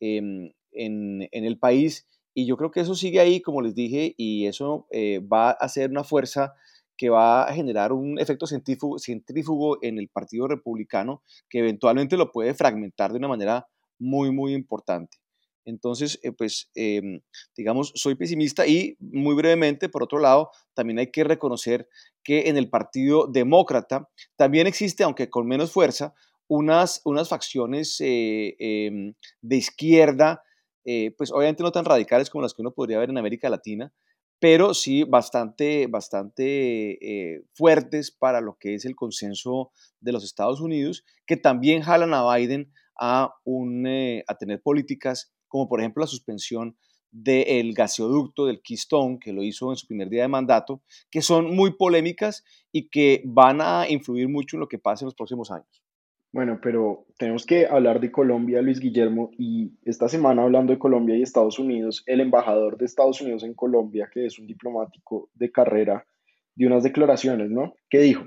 em, 0.01 0.53
en, 0.73 1.29
en, 1.31 1.45
el 1.45 1.59
país. 1.59 2.07
Y 2.35 2.47
yo 2.47 2.57
creo 2.57 2.71
que 2.71 2.81
eso 2.81 2.95
sigue 2.95 3.21
ahí, 3.21 3.41
como 3.41 3.63
les 3.63 3.75
dije, 3.75 4.15
y 4.17 4.47
eso 4.47 4.87
eh, 4.91 5.21
va 5.21 5.51
a 5.51 5.69
ser 5.69 5.91
una 5.91 6.05
fuerza 6.05 6.55
que 6.99 7.09
va 7.09 7.45
a 7.45 7.55
generar 7.55 7.93
un 7.93 8.19
efecto 8.19 8.47
centrífugo, 8.47 9.79
en 9.81 9.99
el 9.99 10.09
Partido 10.09 10.49
Republicano 10.49 11.23
que 11.49 11.61
eventualmente 11.61 12.17
lo 12.17 12.33
puede 12.33 12.53
fragmentar 12.55 13.13
de 13.13 13.19
una 13.19 13.29
manera 13.29 13.67
muy, 13.99 14.33
muy 14.33 14.53
importante. 14.53 15.19
Entonces, 15.65 16.19
eh, 16.23 16.33
pues, 16.33 16.71
em, 16.75 17.21
digamos, 17.57 17.93
soy 17.95 18.15
pesimista 18.15 18.67
y 18.67 18.97
muy 19.01 19.35
brevemente, 19.35 19.89
por 19.89 20.03
otro 20.03 20.19
lado, 20.19 20.51
también 20.75 20.99
hay 20.99 21.11
que 21.11 21.25
reconocer 21.25 21.89
que 22.25 22.49
en 22.49 22.57
el 22.57 22.69
Partido 22.69 23.27
Demócrata 23.27 24.09
también 24.37 24.67
existe, 24.67 25.05
aunque 25.05 25.31
con 25.31 25.47
menos 25.47 25.71
fuerza, 25.71 26.15
unas, 26.49 27.03
unas 27.05 27.29
facciones 27.29 28.01
eh, 28.01 28.57
em, 28.59 29.15
de 29.43 29.57
izquierda, 29.57 30.43
eh, 30.85 31.15
pues 31.19 31.31
obviamente 31.31 31.63
no 31.63 31.71
tan 31.71 31.85
radicales 31.85 32.31
como 32.31 32.43
las 32.43 32.55
que 32.55 32.63
uno 32.63 32.73
podría 32.73 32.99
ver 32.99 33.11
en 33.11 33.19
América 33.19 33.51
Latina, 33.51 33.93
pero 34.41 34.75
sí 34.75 35.05
bastante, 35.05 35.87
bastante 35.87 36.99
eh, 37.01 37.43
fuertes 37.55 38.11
para 38.11 38.41
lo 38.41 38.57
que 38.59 38.75
es 38.75 38.85
el 38.85 38.95
consenso 38.95 39.73
de 40.01 40.13
los 40.13 40.25
Estados 40.25 40.61
Unidos, 40.61 41.05
que 41.27 41.37
también 41.37 41.83
jalan 41.83 42.15
a 42.15 42.35
Biden 42.35 42.73
a, 43.01 43.35
un, 43.45 43.87
eh, 43.87 44.25
a 44.27 44.37
tener 44.37 44.63
políticas 44.63 45.33
como 45.49 45.69
por 45.69 45.81
ejemplo 45.81 46.03
la 46.03 46.07
suspensión 46.07 46.77
del 47.11 47.73
gasoducto 47.73 48.47
del 48.47 48.61
Keystone, 48.63 49.19
que 49.19 49.33
lo 49.33 49.43
hizo 49.43 49.71
en 49.71 49.77
su 49.77 49.87
primer 49.87 50.11
día 50.11 50.23
de 50.23 50.29
mandato, 50.29 50.83
que 51.11 51.23
son 51.23 51.55
muy 51.55 51.75
polémicas 51.75 52.45
y 52.71 52.91
que 52.91 53.23
van 53.25 53.61
a 53.63 53.89
influir 53.89 54.29
mucho 54.29 54.57
en 54.57 54.61
lo 54.61 54.69
que 54.69 54.79
pase 54.79 55.05
en 55.05 55.07
los 55.07 55.15
próximos 55.15 55.51
años. 55.51 55.83
Bueno, 56.31 56.61
pero 56.63 57.07
tenemos 57.17 57.47
que 57.47 57.67
hablar 57.67 58.01
de 58.01 58.13
Colombia, 58.13 58.61
Luis 58.61 58.81
Guillermo, 58.81 59.31
y 59.39 59.73
esta 59.85 60.09
semana 60.09 60.43
hablando 60.43 60.73
de 60.73 60.79
Colombia 60.79 61.17
y 61.17 61.23
Estados 61.23 61.59
Unidos, 61.59 62.03
el 62.07 62.21
embajador 62.21 62.77
de 62.77 62.85
Estados 62.85 63.21
Unidos 63.23 63.45
en 63.45 63.55
Colombia, 63.55 64.11
que 64.13 64.27
es 64.27 64.39
un 64.39 64.47
diplomático 64.47 65.31
de 65.35 65.51
carrera, 65.51 66.07
dio 66.55 66.69
unas 66.69 66.83
declaraciones, 66.83 67.51
¿no? 67.51 67.75
¿Qué 67.89 68.01
dijo? 68.01 68.25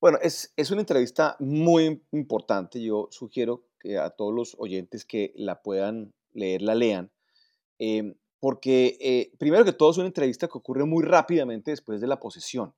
Bueno, 0.00 0.18
es, 0.22 0.52
es 0.56 0.70
una 0.70 0.80
entrevista 0.80 1.36
muy 1.38 2.02
importante. 2.12 2.82
Yo 2.82 3.08
sugiero 3.10 3.66
que 3.80 3.98
a 3.98 4.10
todos 4.10 4.34
los 4.34 4.56
oyentes 4.58 5.04
que 5.04 5.32
la 5.36 5.60
puedan 5.62 6.14
leer, 6.32 6.62
la 6.62 6.74
lean, 6.74 7.10
eh, 7.78 8.14
porque 8.40 8.96
eh, 9.00 9.32
primero 9.38 9.64
que 9.64 9.72
todo 9.72 9.90
es 9.90 9.98
una 9.98 10.06
entrevista 10.06 10.48
que 10.48 10.56
ocurre 10.56 10.86
muy 10.86 11.04
rápidamente 11.04 11.70
después 11.70 12.00
de 12.00 12.06
la 12.06 12.18
posesión 12.18 12.74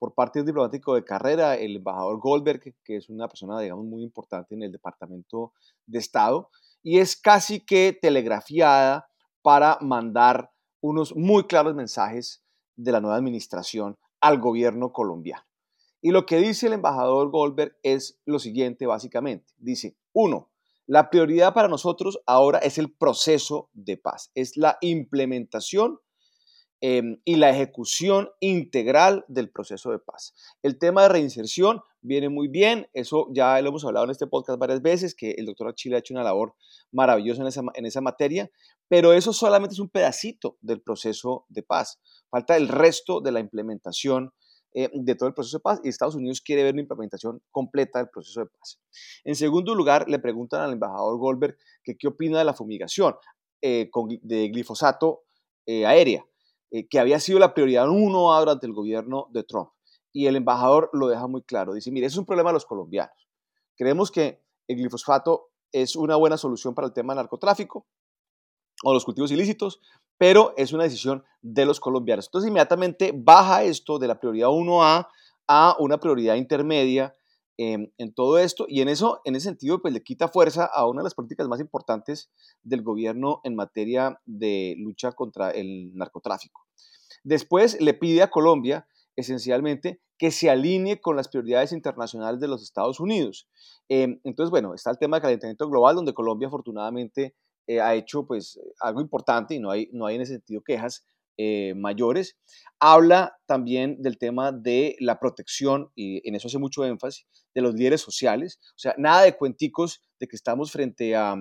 por 0.00 0.14
parte 0.14 0.38
del 0.38 0.46
diplomático 0.46 0.94
de 0.94 1.04
carrera, 1.04 1.56
el 1.56 1.76
embajador 1.76 2.18
Goldberg, 2.18 2.74
que 2.82 2.96
es 2.96 3.10
una 3.10 3.28
persona, 3.28 3.60
digamos, 3.60 3.84
muy 3.84 4.02
importante 4.02 4.54
en 4.54 4.62
el 4.62 4.72
Departamento 4.72 5.52
de 5.86 5.98
Estado, 5.98 6.48
y 6.82 7.00
es 7.00 7.16
casi 7.16 7.60
que 7.60 7.96
telegrafiada 8.00 9.06
para 9.42 9.76
mandar 9.82 10.50
unos 10.80 11.14
muy 11.14 11.44
claros 11.44 11.74
mensajes 11.74 12.42
de 12.76 12.92
la 12.92 13.02
nueva 13.02 13.16
administración 13.16 13.98
al 14.22 14.40
gobierno 14.40 14.90
colombiano. 14.90 15.44
Y 16.00 16.12
lo 16.12 16.24
que 16.24 16.38
dice 16.38 16.68
el 16.68 16.72
embajador 16.72 17.30
Goldberg 17.30 17.76
es 17.82 18.18
lo 18.24 18.38
siguiente, 18.38 18.86
básicamente. 18.86 19.52
Dice, 19.58 19.98
uno, 20.14 20.48
la 20.86 21.10
prioridad 21.10 21.52
para 21.52 21.68
nosotros 21.68 22.18
ahora 22.24 22.58
es 22.60 22.78
el 22.78 22.90
proceso 22.90 23.68
de 23.74 23.98
paz, 23.98 24.30
es 24.34 24.56
la 24.56 24.78
implementación 24.80 25.98
Em, 26.82 27.20
y 27.26 27.36
la 27.36 27.50
ejecución 27.50 28.30
integral 28.40 29.26
del 29.28 29.50
proceso 29.50 29.90
de 29.90 29.98
paz. 29.98 30.32
El 30.62 30.78
tema 30.78 31.02
de 31.02 31.10
reinserción 31.10 31.82
viene 32.00 32.30
muy 32.30 32.48
bien, 32.48 32.88
eso 32.94 33.28
ya 33.34 33.60
lo 33.60 33.68
hemos 33.68 33.84
hablado 33.84 34.06
en 34.06 34.12
este 34.12 34.26
podcast 34.26 34.58
varias 34.58 34.80
veces, 34.80 35.14
que 35.14 35.32
el 35.32 35.44
doctor 35.44 35.68
Achille 35.68 35.96
ha 35.96 35.98
hecho 35.98 36.14
una 36.14 36.22
labor 36.22 36.54
maravillosa 36.90 37.42
en 37.42 37.48
esa, 37.48 37.60
en 37.74 37.84
esa 37.84 38.00
materia, 38.00 38.50
pero 38.88 39.12
eso 39.12 39.34
solamente 39.34 39.74
es 39.74 39.78
un 39.78 39.90
pedacito 39.90 40.56
del 40.62 40.80
proceso 40.80 41.44
de 41.50 41.62
paz. 41.62 42.00
Falta 42.30 42.56
el 42.56 42.66
resto 42.66 43.20
de 43.20 43.32
la 43.32 43.40
implementación 43.40 44.32
eh, 44.72 44.88
de 44.94 45.14
todo 45.16 45.28
el 45.28 45.34
proceso 45.34 45.58
de 45.58 45.62
paz 45.62 45.80
y 45.84 45.90
Estados 45.90 46.14
Unidos 46.14 46.40
quiere 46.40 46.62
ver 46.62 46.72
una 46.72 46.82
implementación 46.82 47.42
completa 47.50 47.98
del 47.98 48.08
proceso 48.08 48.40
de 48.40 48.46
paz. 48.46 48.80
En 49.24 49.36
segundo 49.36 49.74
lugar, 49.74 50.08
le 50.08 50.18
preguntan 50.18 50.62
al 50.62 50.72
embajador 50.72 51.18
Goldberg 51.18 51.58
que 51.84 51.98
qué 51.98 52.08
opina 52.08 52.38
de 52.38 52.44
la 52.46 52.54
fumigación 52.54 53.16
eh, 53.60 53.90
de 54.22 54.48
glifosato 54.48 55.24
eh, 55.66 55.84
aérea. 55.84 56.24
Eh, 56.70 56.86
que 56.88 57.00
había 57.00 57.18
sido 57.18 57.38
la 57.38 57.52
prioridad 57.52 57.88
uno 57.88 58.38
durante 58.38 58.66
el 58.66 58.72
gobierno 58.72 59.28
de 59.30 59.42
Trump. 59.42 59.70
Y 60.12 60.26
el 60.26 60.36
embajador 60.36 60.90
lo 60.92 61.08
deja 61.08 61.26
muy 61.26 61.42
claro. 61.42 61.74
Dice, 61.74 61.90
mire, 61.90 62.06
es 62.06 62.16
un 62.16 62.26
problema 62.26 62.50
de 62.50 62.54
los 62.54 62.66
colombianos. 62.66 63.28
Creemos 63.76 64.10
que 64.10 64.42
el 64.68 64.76
glifosato 64.76 65.50
es 65.72 65.96
una 65.96 66.16
buena 66.16 66.36
solución 66.36 66.74
para 66.74 66.86
el 66.86 66.92
tema 66.92 67.12
del 67.12 67.22
narcotráfico 67.22 67.86
o 68.84 68.94
los 68.94 69.04
cultivos 69.04 69.30
ilícitos, 69.30 69.80
pero 70.16 70.54
es 70.56 70.72
una 70.72 70.84
decisión 70.84 71.24
de 71.42 71.64
los 71.64 71.80
colombianos. 71.80 72.26
Entonces, 72.26 72.48
inmediatamente 72.48 73.12
baja 73.14 73.62
esto 73.64 73.98
de 73.98 74.08
la 74.08 74.18
prioridad 74.18 74.48
1A 74.48 75.08
a 75.48 75.76
una 75.78 75.98
prioridad 75.98 76.36
intermedia 76.36 77.14
en 77.62 78.14
todo 78.14 78.38
esto 78.38 78.64
y 78.68 78.80
en 78.80 78.88
eso, 78.88 79.20
en 79.24 79.36
ese 79.36 79.44
sentido, 79.50 79.82
pues 79.82 79.92
le 79.92 80.02
quita 80.02 80.28
fuerza 80.28 80.64
a 80.64 80.86
una 80.86 81.00
de 81.00 81.04
las 81.04 81.14
políticas 81.14 81.46
más 81.46 81.60
importantes 81.60 82.30
del 82.62 82.82
gobierno 82.82 83.40
en 83.44 83.54
materia 83.54 84.18
de 84.24 84.76
lucha 84.78 85.12
contra 85.12 85.50
el 85.50 85.94
narcotráfico. 85.94 86.62
Después 87.22 87.80
le 87.80 87.94
pide 87.94 88.22
a 88.22 88.30
Colombia, 88.30 88.86
esencialmente, 89.16 90.00
que 90.16 90.30
se 90.30 90.50
alinee 90.50 91.00
con 91.00 91.16
las 91.16 91.28
prioridades 91.28 91.72
internacionales 91.72 92.40
de 92.40 92.48
los 92.48 92.62
Estados 92.62 93.00
Unidos. 93.00 93.48
Em, 93.88 94.20
entonces, 94.24 94.50
bueno, 94.50 94.74
está 94.74 94.90
el 94.90 94.98
tema 94.98 95.16
del 95.16 95.22
calentamiento 95.22 95.68
global, 95.68 95.96
donde 95.96 96.14
Colombia 96.14 96.48
afortunadamente 96.48 97.34
eh, 97.66 97.80
ha 97.80 97.94
hecho 97.94 98.26
pues 98.26 98.58
algo 98.80 99.00
importante 99.00 99.54
y 99.54 99.60
no 99.60 99.70
hay, 99.70 99.88
no 99.92 100.06
hay 100.06 100.16
en 100.16 100.22
ese 100.22 100.34
sentido 100.34 100.62
quejas 100.62 101.04
eh, 101.42 101.72
mayores. 101.74 102.36
Habla 102.78 103.34
también 103.46 104.02
del 104.02 104.18
tema 104.18 104.52
de 104.52 104.94
la 105.00 105.18
protección, 105.18 105.90
y 105.94 106.20
en 106.28 106.34
eso 106.34 106.48
hace 106.48 106.58
mucho 106.58 106.84
énfasis, 106.84 107.26
de 107.54 107.62
los 107.62 107.74
líderes 107.74 108.02
sociales. 108.02 108.58
O 108.76 108.78
sea, 108.78 108.94
nada 108.98 109.22
de 109.22 109.38
cuenticos 109.38 110.02
de 110.18 110.28
que 110.28 110.36
estamos 110.36 110.70
frente 110.70 111.16
a, 111.16 111.36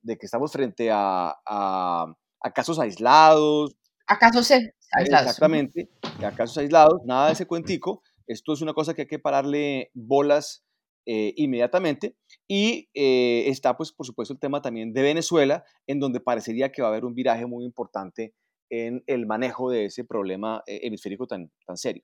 de 0.00 0.16
que 0.16 0.24
estamos 0.24 0.52
frente 0.52 0.88
a, 0.90 1.34
a, 1.44 2.14
casos 2.54 2.78
aislados. 2.78 3.76
A 4.06 4.18
casos 4.18 4.50
aislados. 4.50 5.26
Exactamente, 5.26 5.90
a 6.24 6.30
casos 6.30 6.56
aislados, 6.56 7.02
nada 7.04 7.26
de 7.26 7.34
ese 7.34 7.46
cuentico. 7.46 8.02
Esto 8.26 8.54
es 8.54 8.62
una 8.62 8.72
cosa 8.72 8.94
que 8.94 9.02
hay 9.02 9.08
que 9.08 9.18
pararle 9.18 9.90
bolas 9.92 10.64
eh, 11.04 11.34
inmediatamente. 11.36 12.16
Y 12.48 12.88
eh, 12.94 13.50
está, 13.50 13.76
pues, 13.76 13.92
por 13.92 14.06
supuesto, 14.06 14.32
el 14.32 14.40
tema 14.40 14.62
también 14.62 14.94
de 14.94 15.02
Venezuela, 15.02 15.62
en 15.86 16.00
donde 16.00 16.20
parecería 16.20 16.72
que 16.72 16.80
va 16.80 16.88
a 16.88 16.90
haber 16.90 17.04
un 17.04 17.14
viraje 17.14 17.44
muy 17.44 17.66
importante 17.66 18.32
en 18.70 19.02
el 19.06 19.26
manejo 19.26 19.70
de 19.70 19.86
ese 19.86 20.04
problema 20.04 20.62
eh, 20.66 20.80
hemisférico 20.82 21.26
tan, 21.26 21.50
tan 21.66 21.76
serio. 21.76 22.02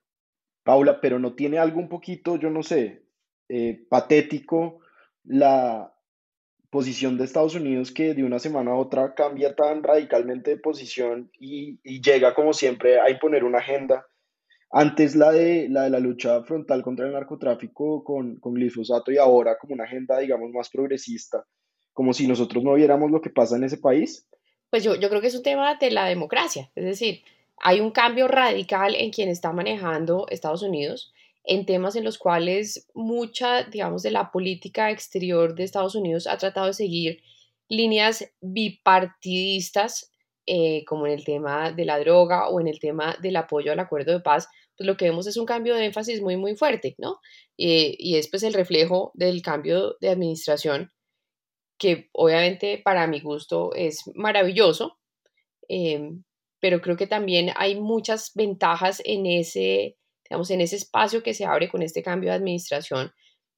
Paula, 0.63 1.01
pero 1.01 1.19
no 1.19 1.35
tiene 1.35 1.59
algo 1.59 1.79
un 1.79 1.89
poquito, 1.89 2.37
yo 2.37 2.49
no 2.49 2.63
sé, 2.63 3.03
eh, 3.49 3.85
patético 3.89 4.79
la 5.23 5.93
posición 6.69 7.17
de 7.17 7.25
Estados 7.25 7.55
Unidos 7.55 7.91
que 7.91 8.13
de 8.13 8.23
una 8.23 8.39
semana 8.39 8.71
a 8.71 8.75
otra 8.75 9.13
cambia 9.13 9.55
tan 9.55 9.83
radicalmente 9.83 10.51
de 10.51 10.57
posición 10.57 11.29
y, 11.39 11.79
llega 12.01 12.33
como 12.33 12.53
siempre 12.53 12.99
a 12.99 13.09
imponer 13.09 13.43
una 13.43 13.59
agenda. 13.59 14.05
Antes 14.71 15.15
la 15.15 15.31
de 15.31 15.69
la, 15.69 15.83
de 15.83 15.91
la 15.91 15.99
lucha 15.99 16.43
frontal 16.43 16.81
contra 16.81 17.05
el 17.05 17.13
narcotráfico 17.13 18.03
con, 18.03 18.37
con 18.37 18.55
glifosato 18.55 19.11
y 19.11 19.17
ahora 19.17 19.57
como 19.59 19.75
una 19.75 19.83
agenda, 19.83 20.17
digamos, 20.17 20.51
más 20.51 20.71
progresista, 20.71 21.45
como 21.91 22.11
si 22.11 22.27
nosotros 22.27 22.63
no 22.63 22.73
viéramos 22.73 23.11
lo 23.11 23.21
que 23.21 23.29
pasa 23.29 23.55
en 23.55 23.65
ese 23.65 23.77
país 23.77 24.27
pues 24.73 24.83
yo, 24.83 24.95
yo 24.95 25.07
creo 25.07 25.21
que 25.21 25.27
es 25.27 25.35
un 25.35 25.43
tema 25.43 25.75
de 25.75 25.91
la 25.91 26.05
democracia, 26.05 26.71
es 26.73 26.83
decir, 26.83 27.21
hay 27.57 27.79
un 27.79 27.91
cambio 27.91 28.27
radical 28.27 28.95
en 28.95 29.11
quien 29.11 29.29
está 29.29 29.53
manejando 29.53 30.25
Estados 30.31 30.63
Unidos 30.63 31.13
en 31.43 31.67
temas 31.67 31.95
en 31.95 32.03
los 32.03 32.17
cuales 32.17 32.87
mucha, 32.95 33.65
digamos, 33.65 34.01
de 34.01 34.09
la 34.09 34.31
política 34.31 34.89
exterior 34.89 35.53
de 35.53 35.63
Estados 35.63 35.93
Unidos 35.93 36.25
ha 36.25 36.39
tratado 36.39 36.65
de 36.65 36.73
seguir 36.73 37.21
líneas 37.69 38.27
bipartidistas, 38.41 40.11
eh, 40.47 40.83
como 40.85 41.05
en 41.05 41.13
el 41.13 41.23
tema 41.23 41.71
de 41.71 41.85
la 41.85 41.99
droga 41.99 42.49
o 42.49 42.59
en 42.59 42.67
el 42.67 42.79
tema 42.79 43.15
del 43.21 43.35
apoyo 43.35 43.71
al 43.71 43.79
acuerdo 43.79 44.11
de 44.13 44.21
paz, 44.21 44.47
pues 44.75 44.87
lo 44.87 44.97
que 44.97 45.05
vemos 45.05 45.27
es 45.27 45.37
un 45.37 45.45
cambio 45.45 45.75
de 45.75 45.85
énfasis 45.85 46.19
muy, 46.19 46.35
muy 46.35 46.55
fuerte, 46.55 46.95
¿no? 46.97 47.19
Eh, 47.59 47.95
y 47.99 48.15
es 48.15 48.27
pues 48.27 48.41
el 48.41 48.55
reflejo 48.55 49.11
del 49.13 49.43
cambio 49.43 49.97
de 50.01 50.09
administración, 50.09 50.91
que 51.77 52.09
obviamente 52.13 52.81
para 52.83 53.07
mi 53.07 53.19
gusto 53.19 53.73
es 53.75 54.03
maravilloso, 54.15 54.99
em, 55.67 56.23
pero 56.59 56.81
creo 56.81 56.95
que 56.97 57.07
también 57.07 57.51
hay 57.55 57.79
muchas 57.79 58.31
ventajas 58.35 59.01
en 59.05 59.25
ese, 59.25 59.97
digamos, 60.23 60.49
en 60.51 60.61
ese 60.61 60.77
espacio 60.77 61.23
que 61.23 61.33
se 61.33 61.45
abre 61.45 61.69
con 61.69 61.81
este 61.81 62.03
cambio 62.03 62.29
de 62.29 62.37
administración 62.37 63.11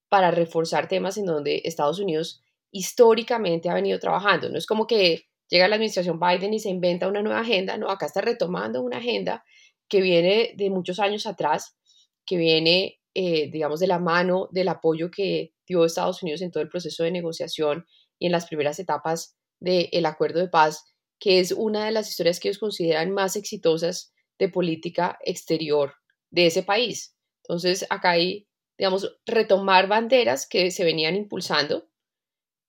para 0.08 0.30
reforzar 0.30 0.88
temas 0.88 1.18
en 1.18 1.26
donde 1.26 1.62
Estados 1.64 1.98
Unidos 1.98 2.42
históricamente 2.72 3.68
ha 3.68 3.74
venido 3.74 3.98
trabajando. 3.98 4.48
No 4.48 4.58
es 4.58 4.66
como 4.66 4.86
que 4.86 5.24
llega 5.48 5.68
la 5.68 5.76
administración 5.76 6.18
Biden 6.20 6.54
y 6.54 6.60
se 6.60 6.70
inventa 6.70 7.08
una 7.08 7.22
nueva 7.22 7.40
agenda, 7.40 7.76
no, 7.76 7.90
acá 7.90 8.06
está 8.06 8.20
retomando 8.20 8.82
una 8.82 8.98
agenda 8.98 9.44
que 9.88 10.00
viene 10.00 10.52
de 10.56 10.70
muchos 10.70 10.98
años 10.98 11.26
atrás, 11.26 11.76
que 12.24 12.36
viene, 12.36 13.00
eh, 13.14 13.50
digamos, 13.50 13.80
de 13.80 13.86
la 13.86 13.98
mano 13.98 14.48
del 14.50 14.68
apoyo 14.68 15.10
que 15.10 15.52
dio 15.66 15.84
Estados 15.84 16.22
Unidos 16.22 16.42
en 16.42 16.50
todo 16.50 16.62
el 16.62 16.68
proceso 16.68 17.04
de 17.04 17.12
negociación 17.12 17.86
y 18.18 18.26
en 18.26 18.32
las 18.32 18.46
primeras 18.46 18.78
etapas 18.78 19.36
del 19.60 20.06
acuerdo 20.06 20.40
de 20.40 20.48
paz, 20.48 20.84
que 21.18 21.40
es 21.40 21.52
una 21.52 21.84
de 21.86 21.92
las 21.92 22.08
historias 22.08 22.40
que 22.40 22.48
ellos 22.48 22.58
consideran 22.58 23.10
más 23.10 23.36
exitosas 23.36 24.12
de 24.38 24.48
política 24.48 25.18
exterior 25.24 25.94
de 26.30 26.46
ese 26.46 26.62
país. 26.62 27.16
Entonces, 27.42 27.86
acá 27.88 28.10
hay, 28.10 28.46
digamos, 28.76 29.16
retomar 29.24 29.88
banderas 29.88 30.46
que 30.46 30.70
se 30.70 30.84
venían 30.84 31.16
impulsando 31.16 31.88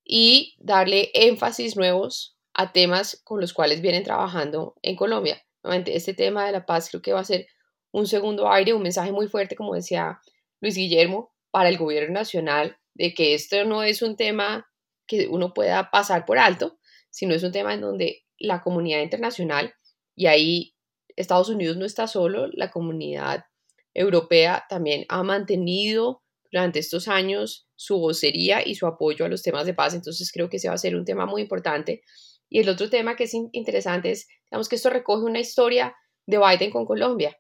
y 0.04 0.56
darle 0.60 1.12
énfasis 1.14 1.76
nuevos 1.76 2.38
a 2.54 2.72
temas 2.72 3.22
con 3.24 3.42
los 3.42 3.54
cuales 3.54 3.82
vienen 3.82 4.04
trabajando 4.04 4.76
en 4.82 4.96
Colombia. 4.96 5.46
Este 5.88 6.14
tema 6.14 6.46
de 6.46 6.54
la 6.54 6.66
paz 6.66 6.90
creo 6.90 7.02
que 7.02 7.12
va 7.12 7.20
a 7.20 7.26
ser 7.26 7.48
un 7.92 8.08
segundo 8.08 8.50
aire, 8.50 8.74
un 8.74 8.84
mensaje 8.84 9.12
muy 9.12 9.28
fuerte, 9.28 9.56
como 9.56 9.76
decía 9.76 10.22
Luis 10.62 10.76
Guillermo, 10.76 11.34
para 11.52 11.70
el 11.70 11.78
gobierno 11.78 12.14
nacional, 12.14 12.78
de 12.94 13.14
que 13.14 13.34
esto 13.34 13.66
no 13.66 13.84
es 13.84 14.02
un 14.02 14.16
tema 14.16 14.70
que 15.08 15.28
uno 15.28 15.54
pueda 15.54 15.90
pasar 15.90 16.26
por 16.26 16.38
alto, 16.38 16.78
sino 17.10 17.34
es 17.34 17.44
un 17.44 17.52
tema 17.52 17.74
en 17.74 17.82
donde 17.82 18.26
la 18.38 18.62
comunidad 18.62 19.02
internacional, 19.02 19.74
y 20.16 20.28
ahí 20.28 20.76
Estados 21.16 21.50
Unidos 21.50 21.78
no 21.78 21.86
está 21.86 22.08
solo, 22.08 22.48
la 22.54 22.70
comunidad 22.70 23.46
europea 23.94 24.66
también 24.70 25.06
ha 25.10 25.24
mantenido 25.24 26.22
durante 26.52 26.80
estos 26.80 27.08
años 27.08 27.68
su 27.76 28.00
vocería 28.00 28.66
y 28.66 28.76
su 28.76 28.86
apoyo 28.86 29.26
a 29.26 29.30
los 29.30 29.42
temas 29.42 29.66
de 29.66 29.74
paz, 29.74 29.94
entonces 29.94 30.32
creo 30.32 30.50
que 30.50 30.58
ese 30.58 30.70
va 30.70 30.76
a 30.76 30.80
ser 30.80 30.96
un 30.96 31.06
tema 31.06 31.26
muy 31.26 31.42
importante. 31.42 32.02
Y 32.50 32.60
el 32.60 32.70
otro 32.70 32.90
tema 32.90 33.16
que 33.16 33.26
es 33.26 33.34
interesante 33.34 34.12
es, 34.12 34.28
digamos 34.50 34.70
que 34.70 34.76
esto 34.76 34.90
recoge 34.90 35.26
una 35.26 35.40
historia 35.40 35.96
de 36.26 36.38
Biden 36.38 36.72
con 36.72 36.86
Colombia. 36.86 37.38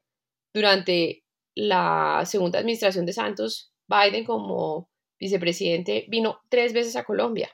Durante 0.54 1.24
la 1.56 2.24
segunda 2.26 2.60
administración 2.60 3.06
de 3.06 3.14
Santos, 3.14 3.74
Biden 3.88 4.26
como 4.26 4.90
vicepresidente 5.20 6.06
vino 6.10 6.42
tres 6.50 6.74
veces 6.74 6.96
a 6.96 7.04
Colombia, 7.04 7.50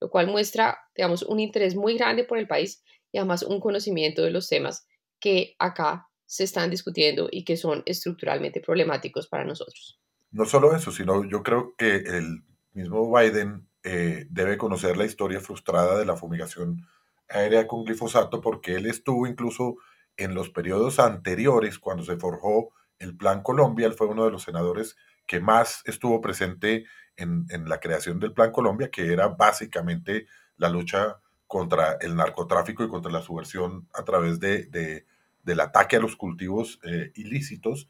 lo 0.00 0.10
cual 0.10 0.28
muestra, 0.28 0.78
digamos, 0.94 1.22
un 1.22 1.40
interés 1.40 1.74
muy 1.74 1.96
grande 1.96 2.24
por 2.24 2.38
el 2.38 2.46
país 2.46 2.82
y 3.12 3.18
además 3.18 3.42
un 3.42 3.60
conocimiento 3.60 4.22
de 4.22 4.30
los 4.30 4.48
temas 4.48 4.86
que 5.20 5.54
acá 5.58 6.08
se 6.26 6.44
están 6.44 6.70
discutiendo 6.70 7.28
y 7.30 7.44
que 7.44 7.56
son 7.56 7.82
estructuralmente 7.86 8.60
problemáticos 8.60 9.28
para 9.28 9.44
nosotros. 9.44 9.98
No 10.30 10.44
solo 10.44 10.74
eso, 10.76 10.92
sino 10.92 11.24
yo 11.24 11.42
creo 11.42 11.74
que 11.76 11.96
el 11.96 12.44
mismo 12.72 13.10
Biden 13.10 13.66
eh, 13.82 14.26
debe 14.28 14.58
conocer 14.58 14.96
la 14.96 15.06
historia 15.06 15.40
frustrada 15.40 15.98
de 15.98 16.04
la 16.04 16.16
fumigación 16.16 16.86
aérea 17.28 17.66
con 17.66 17.84
glifosato 17.84 18.40
porque 18.40 18.74
él 18.74 18.86
estuvo 18.86 19.26
incluso 19.26 19.76
en 20.18 20.34
los 20.34 20.50
periodos 20.50 20.98
anteriores, 20.98 21.78
cuando 21.78 22.04
se 22.04 22.16
forjó 22.16 22.70
el 22.98 23.16
Plan 23.16 23.42
Colombia, 23.42 23.86
él 23.86 23.94
fue 23.94 24.08
uno 24.08 24.24
de 24.24 24.32
los 24.32 24.42
senadores 24.42 24.96
que 25.28 25.38
más 25.38 25.82
estuvo 25.84 26.20
presente 26.20 26.86
en, 27.16 27.46
la 27.68 27.78
creación 27.78 28.18
del 28.18 28.32
Plan 28.32 28.50
Colombia, 28.50 28.90
que 28.90 29.12
era 29.12 29.28
básicamente 29.28 30.26
la 30.56 30.68
lucha 30.68 31.18
contra 31.46 31.98
el 32.00 32.16
narcotráfico 32.16 32.82
y 32.82 32.88
contra 32.88 33.12
la 33.12 33.22
subversión 33.22 33.86
a 33.92 34.04
través 34.04 34.40
de, 34.40 35.04
del 35.42 35.60
ataque 35.60 35.96
a 35.96 36.00
los 36.00 36.16
cultivos 36.16 36.80
eh, 36.82 37.12
ilícitos. 37.14 37.88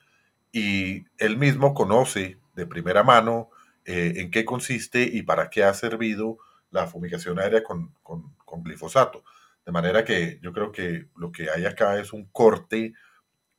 Y 0.53 1.05
él 1.19 1.37
mismo 1.37 1.75
conoce 1.75 2.39
de 2.55 2.67
primera 2.67 3.03
mano 3.03 3.51
eh, 3.85 4.15
en 4.17 4.31
qué 4.31 4.45
consiste 4.45 5.03
y 5.03 5.23
para 5.23 5.51
qué 5.51 5.65
ha 5.65 5.75
servido 5.75 6.39
la 6.71 6.87
fumigación 6.87 7.39
aérea 7.39 7.63
con, 7.63 7.93
glifosato. 8.65 9.25
De 9.65 9.73
manera 9.73 10.05
que 10.05 10.41
yo 10.43 10.53
creo 10.53 10.73
que 10.73 11.07
lo 11.17 11.31
que 11.31 11.51
hay 11.51 11.67
acá 11.67 12.01
es 12.01 12.13
un 12.13 12.25
corte 12.27 12.95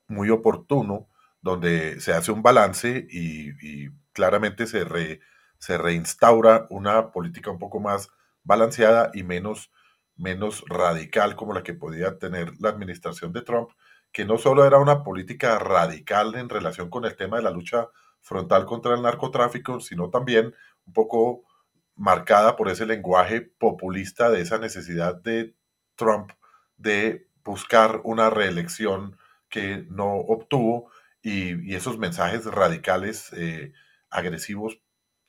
muy 0.07 0.29
oportuno 0.31 1.07
donde 1.41 1.99
se 2.01 2.13
hace 2.13 2.31
un 2.31 2.41
balance 2.41 3.07
y, 3.09 3.89
claramente 4.13 4.67
se, 4.67 5.77
reinstaura 5.77 6.67
una 6.69 7.11
política 7.11 7.51
un 7.51 7.59
poco 7.59 7.79
más 7.79 8.09
balanceada 8.43 9.11
y 9.13 9.23
menos, 9.23 9.71
menos 10.15 10.63
radical 10.67 11.35
como 11.35 11.53
la 11.53 11.63
que 11.63 11.73
podía 11.73 12.17
tener 12.17 12.53
la 12.59 12.69
administración 12.69 13.31
de 13.31 13.41
Trump, 13.43 13.69
que 14.11 14.25
no 14.25 14.37
solo 14.37 14.65
era 14.65 14.77
una 14.79 15.03
política 15.03 15.59
radical 15.59 16.35
en 16.35 16.49
relación 16.49 16.89
con 16.89 17.05
el 17.05 17.15
tema 17.15 17.37
de 17.37 17.43
la 17.43 17.51
lucha 17.51 17.89
frontal 18.21 18.65
contra 18.65 18.95
el 18.95 19.01
narcotráfico, 19.01 19.79
sino 19.79 20.09
también 20.09 20.53
un 20.85 20.93
poco 20.93 21.43
marcada 21.95 22.55
por 22.55 22.69
ese 22.69 22.85
lenguaje 22.85 23.41
populista 23.41 24.29
de 24.29 24.41
esa 24.41 24.57
necesidad 24.57 25.15
de 25.15 25.55
Trump 25.95 26.31
de 26.77 27.27
buscar 27.43 28.01
una 28.03 28.29
reelección 28.29 29.17
que 29.49 29.85
no 29.89 30.15
obtuvo 30.15 30.91
y, 31.21 31.73
esos 31.73 31.97
mensajes 31.97 32.45
radicales, 32.45 33.31
eh, 33.33 33.73
agresivos, 34.09 34.81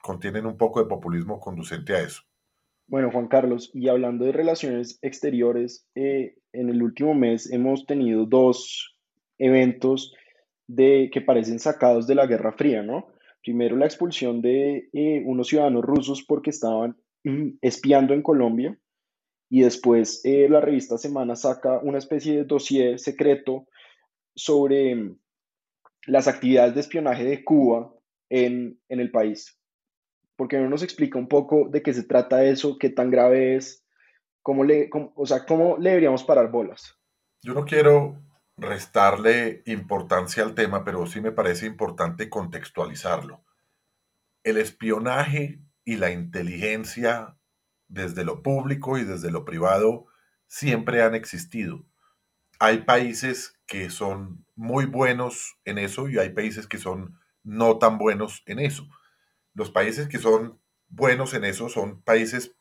contienen 0.03 0.47
un 0.47 0.57
poco 0.57 0.81
de 0.81 0.89
populismo 0.89 1.41
conducente 1.41 1.95
a 1.95 2.01
eso. 2.01 2.23
Bueno, 2.87 3.11
Juan 3.11 3.29
Carlos, 3.29 3.71
y 3.73 3.89
hablando 3.89 4.25
de 4.25 4.33
relaciones 4.33 4.99
exteriores, 5.03 5.87
eh, 5.95 6.37
en 6.53 6.71
el 6.71 6.83
último 6.83 7.15
mes 7.15 7.51
hemos 7.53 7.87
tenido 7.87 8.27
dos 8.27 8.97
eventos 9.39 10.13
de, 10.67 11.11
que 11.13 11.21
parecen 11.21 11.59
sacados 11.59 12.07
de 12.07 12.15
la 12.15 12.27
Guerra 12.27 12.53
Fría, 12.53 12.83
¿no? 12.83 13.09
Primero 13.43 13.77
la 13.77 13.87
expulsión 13.87 14.43
de 14.43 14.89
eh, 14.93 15.23
unos 15.25 15.49
ciudadanos 15.49 15.85
rusos 15.85 16.23
porque 16.23 16.51
estaban 16.51 16.97
mm, 17.25 17.59
espiando 17.63 18.13
en 18.13 18.23
Colombia 18.23 18.79
y 19.49 19.63
después 19.63 20.21
eh, 20.25 20.49
la 20.49 20.61
revista 20.61 20.99
Semana 20.99 21.37
saca 21.37 21.81
una 21.81 21.99
especie 21.99 22.37
de 22.37 22.45
dossier 22.45 22.99
secreto 22.99 23.67
sobre 24.35 24.95
mm, 24.95 25.19
las 26.11 26.29
actividades 26.29 26.75
de 26.75 26.81
espionaje 26.81 27.25
de 27.25 27.45
Cuba 27.45 27.95
en, 28.29 28.81
en 28.89 29.01
el 29.01 29.11
país 29.11 29.61
porque 30.41 30.59
no 30.59 30.71
nos 30.71 30.83
explica 30.83 31.19
un 31.19 31.29
poco 31.29 31.69
de 31.69 31.83
qué 31.83 31.93
se 31.93 32.03
trata 32.03 32.45
eso, 32.45 32.79
qué 32.79 32.89
tan 32.89 33.11
grave 33.11 33.57
es, 33.57 33.85
cómo 34.41 34.65
le, 34.65 34.89
o 35.15 35.27
sea, 35.27 35.45
cómo 35.45 35.77
le 35.77 35.91
deberíamos 35.91 36.25
parar 36.25 36.51
bolas. 36.51 36.99
Yo 37.43 37.53
no 37.53 37.67
quiero 37.67 38.19
restarle 38.57 39.63
importancia 39.67 40.43
al 40.43 40.55
tema, 40.55 40.83
pero 40.83 41.05
sí 41.05 41.21
me 41.21 41.31
parece 41.31 41.67
importante 41.67 42.31
contextualizarlo. 42.31 43.45
El 44.43 44.57
espionaje 44.57 45.61
y 45.85 45.97
la 45.97 46.11
inteligencia 46.11 47.37
desde 47.89 48.25
lo 48.25 48.43
público 48.43 48.97
y 48.97 49.05
desde 49.05 49.31
lo 49.31 49.45
privado 49.45 50.07
siempre 50.47 51.03
han 51.03 51.15
existido. 51.15 51.85
Hay 52.61 52.83
países 52.83 53.55
que 53.67 53.89
son 53.89 54.45
muy 54.55 54.85
buenos 54.85 55.57
en 55.65 55.79
eso 55.79 56.11
y 56.11 56.19
hay 56.19 56.29
países 56.29 56.67
que 56.67 56.77
son 56.77 57.19
no 57.43 57.79
tan 57.79 57.97
buenos 57.97 58.43
en 58.45 58.59
eso. 58.59 58.87
Los 59.55 59.71
países 59.71 60.09
que 60.09 60.19
son 60.19 60.61
buenos 60.91 61.33
en 61.33 61.45
eso 61.45 61.71
son 61.71 62.03
países 62.03 62.53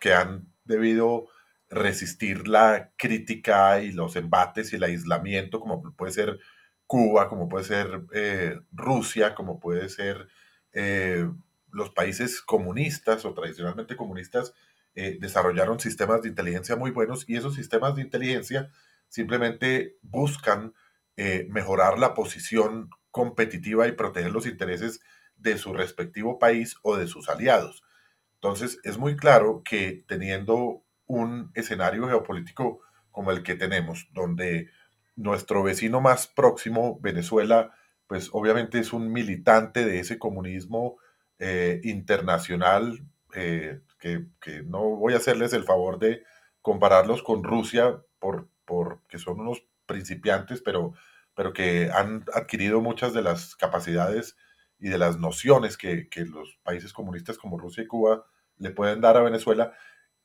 que 0.00 0.14
han 0.14 0.46
debido 0.64 1.26
resistir 1.68 2.48
la 2.48 2.92
crítica 2.96 3.82
y 3.82 3.92
los 3.92 4.16
embates 4.16 4.72
y 4.72 4.76
el 4.76 4.84
aislamiento, 4.84 5.60
como 5.60 5.82
puede 5.96 6.12
ser 6.12 6.38
Cuba, 6.86 7.28
como 7.28 7.50
puede 7.50 7.64
ser 7.64 8.02
eh, 8.14 8.58
Rusia, 8.72 9.34
como 9.34 9.60
puede 9.60 9.90
ser 9.90 10.28
eh, 10.72 11.28
los 11.70 11.90
países 11.90 12.40
comunistas 12.40 13.26
o 13.26 13.34
tradicionalmente 13.34 13.96
comunistas, 13.96 14.54
eh, 14.94 15.18
desarrollaron 15.20 15.78
sistemas 15.78 16.22
de 16.22 16.30
inteligencia 16.30 16.74
muy 16.74 16.90
buenos 16.90 17.28
y 17.28 17.36
esos 17.36 17.54
sistemas 17.54 17.96
de 17.96 18.02
inteligencia 18.02 18.70
simplemente 19.12 19.98
buscan 20.00 20.72
mejorar 21.48 22.00
la 22.00 22.14
posición 22.14 22.90
competitiva 23.12 23.86
y 23.86 23.92
proteger 23.92 24.32
los 24.32 24.46
intereses 24.46 25.00
de 25.36 25.58
su 25.58 25.72
respectivo 25.72 26.38
país 26.38 26.76
o 26.82 26.96
de 26.96 27.06
sus 27.06 27.28
aliados. 27.28 27.84
Entonces, 28.34 28.80
es 28.82 28.98
muy 28.98 29.16
claro 29.16 29.62
que 29.64 30.04
teniendo 30.08 30.82
un 31.06 31.52
escenario 31.54 32.08
geopolítico 32.08 32.80
como 33.12 33.30
el 33.30 33.42
que 33.42 33.54
tenemos, 33.54 34.08
donde 34.12 34.70
nuestro 35.14 35.62
vecino 35.62 36.00
más 36.00 36.26
próximo, 36.26 36.98
Venezuela, 37.00 37.72
pues 38.06 38.30
obviamente 38.32 38.78
es 38.78 38.92
un 38.92 39.12
militante 39.12 39.84
de 39.84 40.00
ese 40.00 40.18
comunismo 40.18 40.96
eh, 41.38 41.80
internacional, 41.84 43.06
eh, 43.34 43.80
que, 44.00 44.26
no 44.64 44.96
voy 44.96 45.14
a 45.14 45.18
hacerles 45.18 45.52
el 45.52 45.64
favor 45.64 45.98
de 45.98 46.24
compararlos 46.60 47.22
con 47.22 47.44
Rusia 47.44 48.00
por, 48.18 48.48
porque 48.64 49.18
son 49.18 49.40
unos 49.40 49.64
principiantes, 49.86 50.62
pero, 50.62 50.94
pero 51.34 51.52
que 51.52 51.90
han 51.90 52.24
adquirido 52.34 52.80
muchas 52.80 53.12
de 53.14 53.22
las 53.22 53.56
capacidades 53.56 54.36
y 54.78 54.88
de 54.88 54.98
las 54.98 55.18
nociones 55.18 55.76
que, 55.76 56.08
que 56.08 56.24
los 56.24 56.58
países 56.62 56.92
comunistas 56.92 57.38
como 57.38 57.58
Rusia 57.58 57.84
y 57.84 57.86
Cuba 57.86 58.24
le 58.58 58.70
pueden 58.70 59.00
dar 59.00 59.16
a 59.16 59.22
Venezuela. 59.22 59.72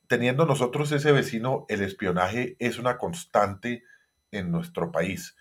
Teniendo 0.08 0.46
nosotros 0.46 0.92
ese 0.92 1.12
vecino, 1.12 1.66
el 1.70 1.82
espionaje 1.82 2.56
es 2.60 2.80
una 2.80 2.98
constante 2.98 3.84
en 4.32 4.52
nuestro 4.52 4.92
país. 4.92 5.36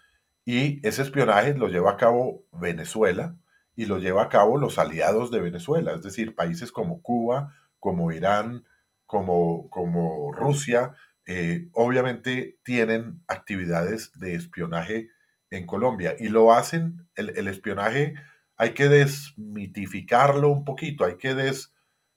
Y 0.44 0.86
ese 0.86 1.02
espionaje 1.02 1.54
lo 1.54 1.68
lleva 1.68 1.92
a 1.92 1.96
cabo 1.96 2.44
Venezuela 2.52 3.36
y 3.74 3.86
lo 3.86 3.98
lleva 3.98 4.22
a 4.22 4.28
cabo 4.28 4.58
los 4.58 4.78
aliados 4.78 5.30
de 5.30 5.40
Venezuela, 5.40 5.92
es 5.92 6.02
decir, 6.02 6.34
países 6.34 6.72
como 6.72 7.02
Cuba, 7.02 7.52
como 7.78 8.10
Irán, 8.10 8.64
como, 9.06 9.68
como 9.70 10.32
Rusia, 10.32 10.94
eh, 11.26 11.68
obviamente 11.72 12.58
tienen 12.62 13.22
actividades 13.26 14.16
de 14.18 14.34
espionaje 14.34 15.10
en 15.50 15.66
Colombia 15.66 16.14
y 16.18 16.28
lo 16.28 16.52
hacen, 16.52 17.08
el, 17.16 17.48
espionaje 17.48 18.14
hay 18.56 18.70
que 18.74 18.88
desmitificarlo 18.88 20.48
un 20.48 20.64
poquito, 20.64 21.04
hay 21.04 21.16
que 21.16 21.34
des, 21.34 21.72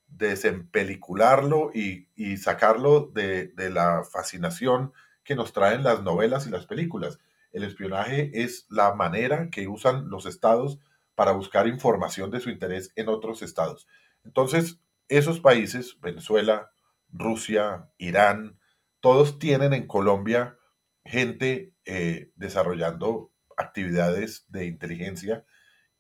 desempelicularlo 0.08 1.72
y, 1.74 2.08
y 2.16 2.38
sacarlo 2.38 3.12
de, 3.14 3.48
de 3.48 3.70
la 3.70 4.04
fascinación 4.04 4.94
que 5.24 5.36
nos 5.36 5.54
traen 5.54 5.84
las 5.84 6.04
novelas 6.04 6.48
y 6.48 6.50
las 6.50 6.66
películas. 6.66 7.20
El 7.52 7.64
espionaje 7.64 8.32
es 8.34 8.68
la 8.70 8.94
manera 8.94 9.50
que 9.50 9.68
usan 9.68 10.10
los 10.10 10.26
estados 10.26 10.80
para 11.16 11.32
buscar 11.32 11.68
información 11.68 12.32
de 12.32 12.40
su 12.40 12.50
interés 12.50 12.92
en 12.96 13.10
otros 13.10 13.42
estados. 13.42 13.88
Entonces, 14.24 14.80
esos 15.08 15.40
países, 15.40 16.00
Venezuela, 16.00 16.72
Rusia, 17.12 17.90
Irán, 17.98 18.59
todos 19.02 19.40
tienen 19.40 19.74
en 19.74 19.88
Colombia 19.88 20.58
gente 21.06 21.74
eh, 21.86 22.32
desarrollando 22.36 23.32
actividades 23.58 24.46
de 24.50 24.66
inteligencia 24.66 25.46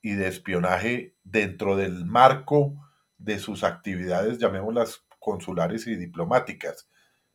y 0.01 0.13
de 0.13 0.27
espionaje 0.27 1.15
dentro 1.23 1.75
del 1.75 2.05
marco 2.05 2.75
de 3.17 3.39
sus 3.39 3.63
actividades, 3.63 4.39
llamémoslas 4.39 5.05
consulares 5.19 5.87
y 5.87 5.95
diplomáticas. 5.95 6.89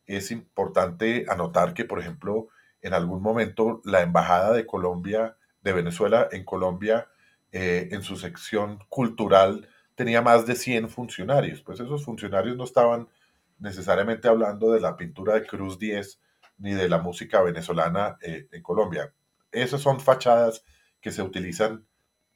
Es 0.05 0.31
importante 0.31 1.25
anotar 1.29 1.73
que, 1.73 1.85
por 1.85 1.99
ejemplo, 1.99 2.47
en 2.81 2.93
algún 2.93 3.21
momento 3.21 3.81
la 3.83 4.01
Embajada 4.01 4.53
de 4.53 4.65
Colombia, 4.65 5.37
de 5.61 5.73
Venezuela 5.73 6.27
en 6.31 6.43
Colombia, 6.43 7.07
eh, 7.51 7.89
en 7.91 8.03
su 8.03 8.15
sección 8.15 8.79
cultural, 8.89 9.67
tenía 9.95 10.21
más 10.21 10.45
de 10.45 10.55
100 10.55 10.89
funcionarios. 10.89 11.61
Pues 11.61 11.79
esos 11.79 12.03
funcionarios 12.03 12.57
no 12.57 12.63
estaban 12.63 13.07
necesariamente 13.57 14.27
hablando 14.27 14.71
de 14.71 14.81
la 14.81 14.97
pintura 14.97 15.35
de 15.35 15.45
Cruz 15.45 15.79
10 15.79 16.19
ni 16.57 16.73
de 16.73 16.89
la 16.89 16.99
música 16.99 17.41
venezolana 17.41 18.17
eh, 18.21 18.47
en 18.51 18.61
Colombia. 18.61 19.13
Esas 19.51 19.81
son 19.81 19.99
fachadas 19.99 20.63
que 21.01 21.11
se 21.11 21.21
utilizan 21.21 21.85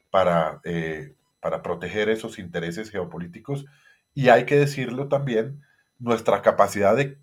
para, 0.10 0.62
eh, 0.64 1.16
para 1.40 1.62
proteger 1.62 2.10
esos 2.10 2.40
intereses 2.40 2.92
geopolíticos 2.92 3.66
y 4.14 4.30
hay 4.30 4.46
que 4.46 4.58
decirlo 4.58 5.08
también, 5.08 5.62
nuestra 5.98 6.42
capacidad 6.42 6.96
de 6.96 7.20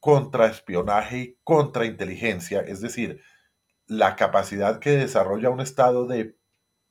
contraespionaje 0.00 1.18
y 1.18 1.36
contrainteligencia, 1.44 2.60
es 2.60 2.80
decir, 2.80 3.20
la 3.86 4.16
capacidad 4.16 4.78
que 4.78 4.90
desarrolla 4.90 5.50
un 5.50 5.60
Estado 5.60 6.06
de 6.06 6.36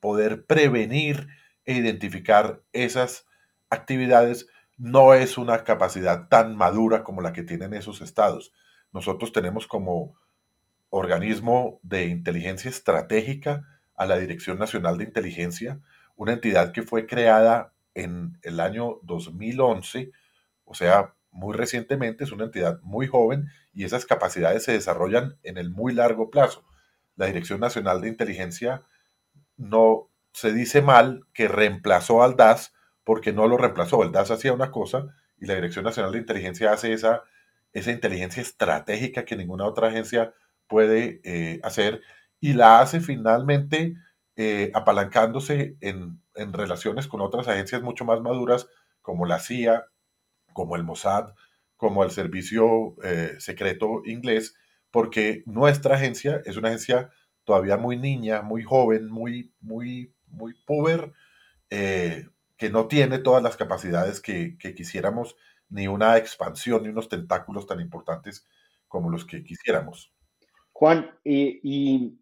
poder 0.00 0.44
prevenir 0.46 1.28
e 1.64 1.74
identificar 1.74 2.62
esas 2.72 3.26
actividades 3.70 4.48
no 4.78 5.12
es 5.12 5.36
una 5.36 5.64
capacidad 5.64 6.28
tan 6.28 6.56
madura 6.56 7.04
como 7.04 7.20
la 7.20 7.32
que 7.32 7.42
tienen 7.42 7.74
esos 7.74 8.00
estados. 8.00 8.52
Nosotros 8.92 9.32
tenemos 9.32 9.66
como 9.66 10.16
organismo 10.88 11.80
de 11.82 12.06
inteligencia 12.06 12.70
estratégica 12.70 13.64
a 13.94 14.06
la 14.06 14.16
Dirección 14.18 14.58
Nacional 14.58 14.96
de 14.96 15.04
Inteligencia, 15.04 15.80
una 16.16 16.32
entidad 16.32 16.72
que 16.72 16.82
fue 16.82 17.06
creada 17.06 17.74
en 17.94 18.38
el 18.42 18.60
año 18.60 19.00
2011, 19.02 20.12
o 20.64 20.74
sea, 20.74 21.14
muy 21.30 21.54
recientemente, 21.54 22.24
es 22.24 22.32
una 22.32 22.44
entidad 22.44 22.80
muy 22.82 23.06
joven 23.06 23.48
y 23.72 23.84
esas 23.84 24.06
capacidades 24.06 24.64
se 24.64 24.72
desarrollan 24.72 25.36
en 25.42 25.58
el 25.58 25.70
muy 25.70 25.92
largo 25.92 26.30
plazo. 26.30 26.64
La 27.16 27.26
Dirección 27.26 27.60
Nacional 27.60 28.00
de 28.00 28.08
Inteligencia 28.08 28.82
no 29.56 30.08
se 30.32 30.52
dice 30.52 30.82
mal 30.82 31.26
que 31.34 31.48
reemplazó 31.48 32.22
al 32.22 32.36
DAS, 32.36 32.72
porque 33.08 33.32
no 33.32 33.48
lo 33.48 33.56
reemplazó. 33.56 34.02
El 34.02 34.12
DAS 34.12 34.30
hacía 34.32 34.52
una 34.52 34.70
cosa 34.70 35.06
y 35.38 35.46
la 35.46 35.54
Dirección 35.54 35.86
Nacional 35.86 36.12
de 36.12 36.18
Inteligencia 36.18 36.74
hace 36.74 36.92
esa, 36.92 37.22
esa 37.72 37.90
inteligencia 37.90 38.42
estratégica 38.42 39.24
que 39.24 39.34
ninguna 39.34 39.64
otra 39.64 39.88
agencia 39.88 40.34
puede 40.66 41.22
eh, 41.24 41.58
hacer 41.62 42.02
y 42.38 42.52
la 42.52 42.80
hace 42.80 43.00
finalmente 43.00 43.94
eh, 44.36 44.70
apalancándose 44.74 45.78
en, 45.80 46.20
relaciones 46.34 47.08
con 47.08 47.22
otras 47.22 47.48
agencias 47.48 47.80
mucho 47.80 48.04
más 48.04 48.20
maduras 48.20 48.68
como 49.00 49.24
la 49.24 49.38
CIA, 49.38 49.86
como 50.52 50.76
el 50.76 50.84
Mossad, 50.84 51.32
como 51.78 52.04
el 52.04 52.10
Servicio 52.10 52.94
eh, 53.02 53.36
Secreto 53.38 54.02
Inglés, 54.04 54.54
porque 54.90 55.44
nuestra 55.46 55.94
agencia 55.94 56.42
es 56.44 56.58
una 56.58 56.68
agencia 56.68 57.08
todavía 57.44 57.78
muy 57.78 57.96
niña, 57.96 58.42
muy 58.42 58.64
joven, 58.64 59.08
muy, 59.08 59.54
muy, 59.60 60.12
muy 60.26 60.52
puber, 60.66 61.14
que 62.58 62.70
no 62.70 62.86
tiene 62.86 63.18
todas 63.18 63.42
las 63.42 63.56
capacidades 63.56 64.20
que, 64.20 64.58
quisiéramos, 64.76 65.36
ni 65.70 65.88
una 65.88 66.16
expansión, 66.16 66.82
ni 66.82 66.88
unos 66.90 67.08
tentáculos 67.08 67.66
tan 67.66 67.80
importantes 67.80 68.46
como 68.88 69.10
los 69.10 69.24
que 69.24 69.42
quisiéramos. 69.44 70.12
Juan, 70.72 71.10
¿y 71.24 72.18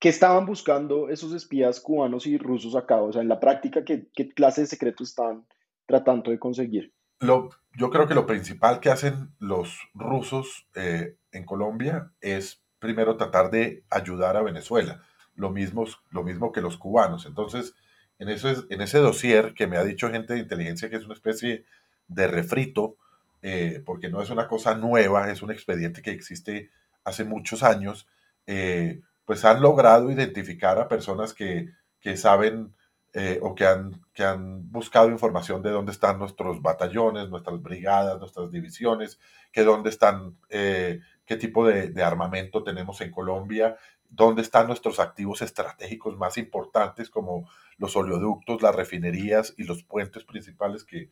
qué 0.00 0.08
estaban 0.08 0.46
buscando 0.46 1.10
esos 1.10 1.32
espías 1.34 1.78
cubanos 1.78 2.26
y 2.26 2.38
rusos 2.38 2.74
acá? 2.74 2.96
O 2.96 3.12
sea, 3.12 3.22
en 3.22 3.28
la 3.28 3.38
práctica, 3.38 3.84
¿qué, 3.84 4.08
qué 4.14 4.30
clase 4.30 4.62
de 4.62 4.66
secretos 4.66 5.10
estaban 5.10 5.46
tratando 5.86 6.30
de 6.30 6.38
conseguir? 6.38 6.92
Lo, 7.20 7.50
yo 7.76 7.90
creo 7.90 8.08
que 8.08 8.14
lo 8.14 8.26
principal 8.26 8.80
que 8.80 8.88
hacen 8.88 9.34
los 9.38 9.78
rusos 9.92 10.66
eh, 10.74 11.16
en 11.32 11.44
Colombia 11.44 12.12
es 12.20 12.64
primero 12.78 13.18
tratar 13.18 13.50
de 13.50 13.84
ayudar 13.90 14.38
a 14.38 14.42
Venezuela, 14.42 15.02
lo 15.34 15.50
mismo, 15.50 15.84
lo 16.10 16.22
mismo 16.22 16.50
que 16.50 16.62
los 16.62 16.78
cubanos. 16.78 17.26
Entonces, 17.26 17.74
en, 18.20 18.28
en 18.28 18.80
ese 18.80 18.98
dossier 18.98 19.54
que 19.54 19.66
me 19.66 19.78
ha 19.78 19.84
dicho 19.84 20.10
gente 20.10 20.34
de 20.34 20.40
inteligencia 20.40 20.88
que 20.88 20.96
es 20.96 21.04
una 21.04 21.14
especie 21.14 21.64
de 22.06 22.26
refrito, 22.26 22.96
eh, 23.42 23.82
porque 23.86 24.10
no 24.10 24.20
es 24.20 24.30
una 24.30 24.46
cosa 24.46 24.74
nueva, 24.74 25.30
es 25.30 25.42
un 25.42 25.50
expediente 25.50 26.02
que 26.02 26.10
existe 26.10 26.70
hace 27.04 27.24
muchos 27.24 27.62
años, 27.62 28.06
eh, 28.46 29.00
pues 29.24 29.44
han 29.44 29.62
logrado 29.62 30.10
identificar 30.10 30.78
a 30.78 30.88
personas 30.88 31.32
que, 31.32 31.72
saben 32.16 32.74
eh, 33.14 33.38
o 33.42 33.54
que 33.54 33.64
han, 33.64 34.04
que 34.12 34.24
han 34.24 34.70
buscado 34.70 35.08
información 35.08 35.62
de 35.62 35.70
dónde 35.70 35.92
están 35.92 36.18
nuestros 36.18 36.60
batallones, 36.60 37.30
nuestras 37.30 37.62
brigadas, 37.62 38.18
nuestras 38.18 38.50
divisiones, 38.50 39.18
que 39.52 39.64
dónde 39.64 39.90
están, 39.90 40.36
qué 40.48 41.36
tipo 41.38 41.66
de, 41.66 42.02
armamento 42.02 42.62
tenemos 42.62 43.00
en 43.00 43.10
Colombia, 43.10 43.76
dónde 44.10 44.42
están 44.42 44.66
nuestros 44.66 45.00
activos 45.00 45.40
estratégicos 45.40 46.16
más 46.16 46.36
importantes 46.36 47.08
como 47.08 47.48
los 47.78 47.96
oleoductos, 47.96 48.60
las 48.60 48.74
refinerías 48.74 49.54
y 49.56 49.64
los 49.64 49.84
puentes 49.84 50.24
principales 50.24 50.84
que, 50.84 51.10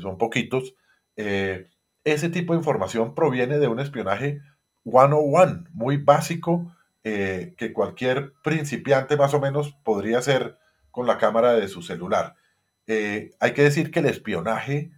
son 0.00 0.18
poquitos. 0.18 0.74
Eh, 1.16 1.68
ese 2.04 2.28
tipo 2.28 2.52
de 2.52 2.58
información 2.58 3.14
proviene 3.14 3.58
de 3.58 3.68
un 3.68 3.80
espionaje 3.80 4.40
101, 4.84 5.64
muy 5.72 5.96
básico, 5.96 6.74
eh, 7.04 7.54
que 7.56 7.72
cualquier 7.72 8.34
principiante 8.42 9.16
más 9.16 9.34
o 9.34 9.40
menos 9.40 9.72
podría 9.82 10.18
hacer 10.18 10.58
con 10.90 11.06
la 11.06 11.18
cámara 11.18 11.54
de 11.54 11.68
su 11.68 11.82
celular. 11.82 12.36
Eh, 12.86 13.30
hay 13.40 13.52
que 13.52 13.62
decir 13.62 13.90
que 13.90 14.00
el 14.00 14.06
espionaje 14.06 14.92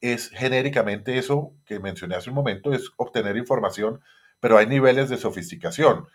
es 0.00 0.30
genéricamente 0.30 1.18
eso 1.18 1.52
que 1.66 1.80
mencioné 1.80 2.14
hace 2.14 2.30
un 2.30 2.36
momento, 2.36 2.72
es 2.72 2.90
obtener 2.96 3.36
información, 3.36 4.00
pero 4.40 4.58
hay 4.58 4.66
niveles 4.66 5.08
de 5.08 5.16
sofisticación. 5.16 6.06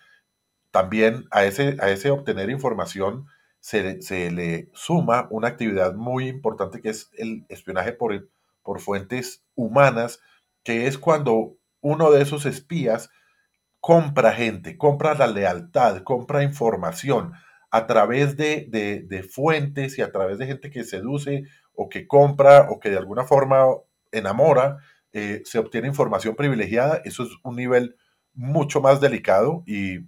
También 0.72 1.26
a 1.32 1.46
ese, 1.46 1.78
a 1.80 1.90
ese 1.90 2.10
obtener 2.10 2.50
información 2.50 3.28
se, 3.60 4.02
se 4.02 4.32
le 4.32 4.70
suma 4.74 5.28
una 5.30 5.50
actividad 5.50 5.94
muy 5.94 6.28
importante 6.28 6.82
que 6.82 6.90
es 6.90 7.10
el 7.14 7.46
espionaje 7.50 7.94
por, 7.94 8.30
por 8.64 8.80
fuentes 8.80 9.44
humanas, 9.56 10.20
que 10.64 10.88
es 10.88 10.98
cuando 10.98 11.56
uno 11.82 12.12
de 12.12 12.22
esos 12.22 12.46
espías 12.46 13.10
compra 13.80 14.32
gente, 14.32 14.78
compra 14.78 15.14
la 15.14 15.28
lealtad, 15.28 16.04
compra 16.04 16.44
información 16.44 17.34
a 17.70 17.86
través 17.88 18.38
de, 18.38 18.68
de, 18.70 19.24
fuentes 19.24 19.98
y 19.98 20.02
a 20.02 20.12
través 20.12 20.38
de 20.38 20.46
gente 20.46 20.70
que 20.70 20.84
seduce 20.84 21.44
o 21.74 21.90
que 21.90 22.08
compra 22.08 22.68
o 22.70 22.80
que 22.80 22.90
de 22.90 22.98
alguna 22.98 23.26
forma 23.26 23.66
enamora, 24.12 24.78
eh, 25.12 25.42
se 25.44 25.60
obtiene 25.60 25.88
información 25.88 26.36
privilegiada. 26.36 27.02
Eso 27.04 27.24
es 27.24 27.30
un 27.44 27.56
nivel 27.56 27.98
mucho 28.34 28.82
más 28.82 29.02
delicado 29.02 29.64
y, 29.66 30.00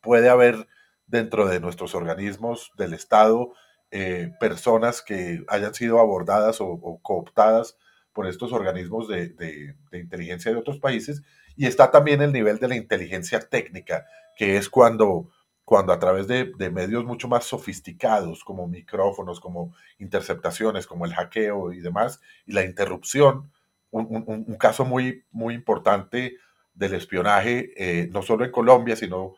puede 0.00 0.28
haber 0.30 0.66
dentro 1.06 1.46
de 1.46 1.60
nuestros 1.60 1.94
organismos 1.94 2.72
del 2.76 2.92
Estado 2.92 3.52
eh, 3.92 4.32
personas 4.40 5.00
que 5.00 5.44
hayan 5.46 5.74
sido 5.74 6.00
abordadas 6.00 6.60
o, 6.60 6.98
cooptadas 7.02 7.78
por 8.12 8.26
estos 8.26 8.52
organismos 8.52 9.06
de, 9.06 9.76
inteligencia 9.92 10.50
de 10.50 10.58
otros 10.58 10.78
países. 10.78 11.22
Y 11.56 11.66
está 11.66 11.92
también 11.92 12.20
el 12.20 12.32
nivel 12.32 12.58
de 12.58 12.66
la 12.66 12.74
inteligencia 12.74 13.38
técnica, 13.38 14.06
que 14.36 14.56
es 14.56 14.68
cuando, 14.68 15.30
cuando 15.64 15.92
a 15.92 16.00
través 16.00 16.26
de, 16.26 16.52
medios 16.72 17.04
mucho 17.04 17.28
más 17.28 17.44
sofisticados, 17.44 18.42
como 18.42 18.66
micrófonos, 18.66 19.38
como 19.38 19.72
interceptaciones, 20.00 20.88
como 20.88 21.04
el 21.04 21.14
hackeo 21.14 21.72
y 21.72 21.78
demás, 21.78 22.20
y 22.44 22.54
la 22.54 22.64
interrupción, 22.64 23.52
un, 23.90 24.56
caso 24.58 24.84
muy, 24.84 25.24
muy 25.30 25.54
importante 25.54 26.36
del 26.78 26.94
espionaje, 26.94 27.72
eh, 27.76 28.08
no 28.12 28.22
solo 28.22 28.44
en 28.44 28.52
Colombia, 28.52 28.94
sino 28.96 29.34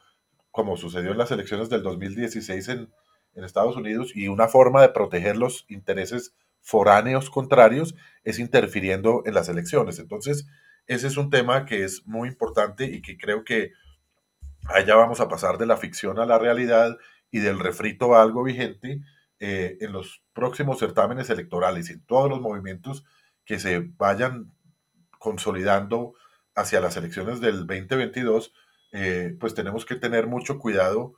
como 0.50 0.76
sucedió 0.76 1.12
en 1.12 1.18
las 1.18 1.30
elecciones 1.30 1.70
del 1.70 1.82
2016 1.82 2.68
en, 2.68 2.92
en 3.34 3.44
Estados 3.44 3.76
Unidos 3.76 4.12
y 4.14 4.28
una 4.28 4.46
forma 4.46 4.82
de 4.82 4.90
proteger 4.90 5.36
los 5.36 5.64
intereses 5.68 6.34
foráneos 6.60 7.30
contrarios 7.30 7.94
es 8.24 8.38
interfiriendo 8.38 9.22
en 9.24 9.34
las 9.34 9.48
elecciones. 9.48 9.98
Entonces, 9.98 10.46
ese 10.86 11.06
es 11.06 11.16
un 11.16 11.30
tema 11.30 11.64
que 11.64 11.84
es 11.84 12.06
muy 12.06 12.28
importante 12.28 12.84
y 12.84 13.00
que 13.00 13.16
creo 13.16 13.42
que 13.44 13.72
allá 14.66 14.96
vamos 14.96 15.20
a 15.20 15.28
pasar 15.28 15.56
de 15.56 15.66
la 15.66 15.78
ficción 15.78 16.18
a 16.18 16.26
la 16.26 16.38
realidad 16.38 16.98
y 17.30 17.38
del 17.38 17.58
refrito 17.58 18.14
a 18.14 18.22
algo 18.22 18.42
vigente 18.42 19.00
eh, 19.38 19.78
en 19.80 19.92
los 19.92 20.22
próximos 20.34 20.78
certámenes 20.78 21.30
electorales 21.30 21.88
y 21.88 21.94
en 21.94 22.04
todos 22.04 22.28
los 22.28 22.40
movimientos 22.42 23.04
que 23.46 23.58
se 23.58 23.78
vayan 23.96 24.52
consolidando 25.18 26.14
hacia 26.60 26.80
las 26.80 26.96
elecciones 26.96 27.40
del 27.40 27.66
2022, 27.66 28.52
eh, 28.92 29.36
pues 29.38 29.54
tenemos 29.54 29.84
que 29.84 29.96
tener 29.96 30.26
mucho 30.26 30.58
cuidado 30.58 31.14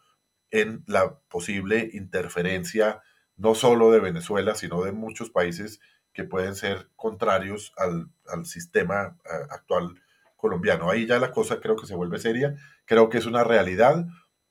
en 0.50 0.84
la 0.86 1.18
posible 1.28 1.90
interferencia 1.92 3.02
no 3.36 3.54
solo 3.54 3.90
de 3.90 4.00
Venezuela, 4.00 4.54
sino 4.54 4.82
de 4.82 4.92
muchos 4.92 5.30
países 5.30 5.80
que 6.12 6.24
pueden 6.24 6.54
ser 6.54 6.90
contrarios 6.94 7.72
al, 7.76 8.10
sistema 8.44 9.16
eh, 9.24 9.46
actual 9.50 10.00
colombiano. 10.36 10.90
Ahí 10.90 11.06
ya 11.06 11.18
la 11.18 11.32
cosa 11.32 11.60
creo 11.60 11.76
que 11.76 11.86
se 11.86 11.94
vuelve 11.94 12.18
seria, 12.18 12.54
creo 12.84 13.08
que 13.08 13.18
es 13.18 13.26
una 13.26 13.44
realidad, 13.44 14.06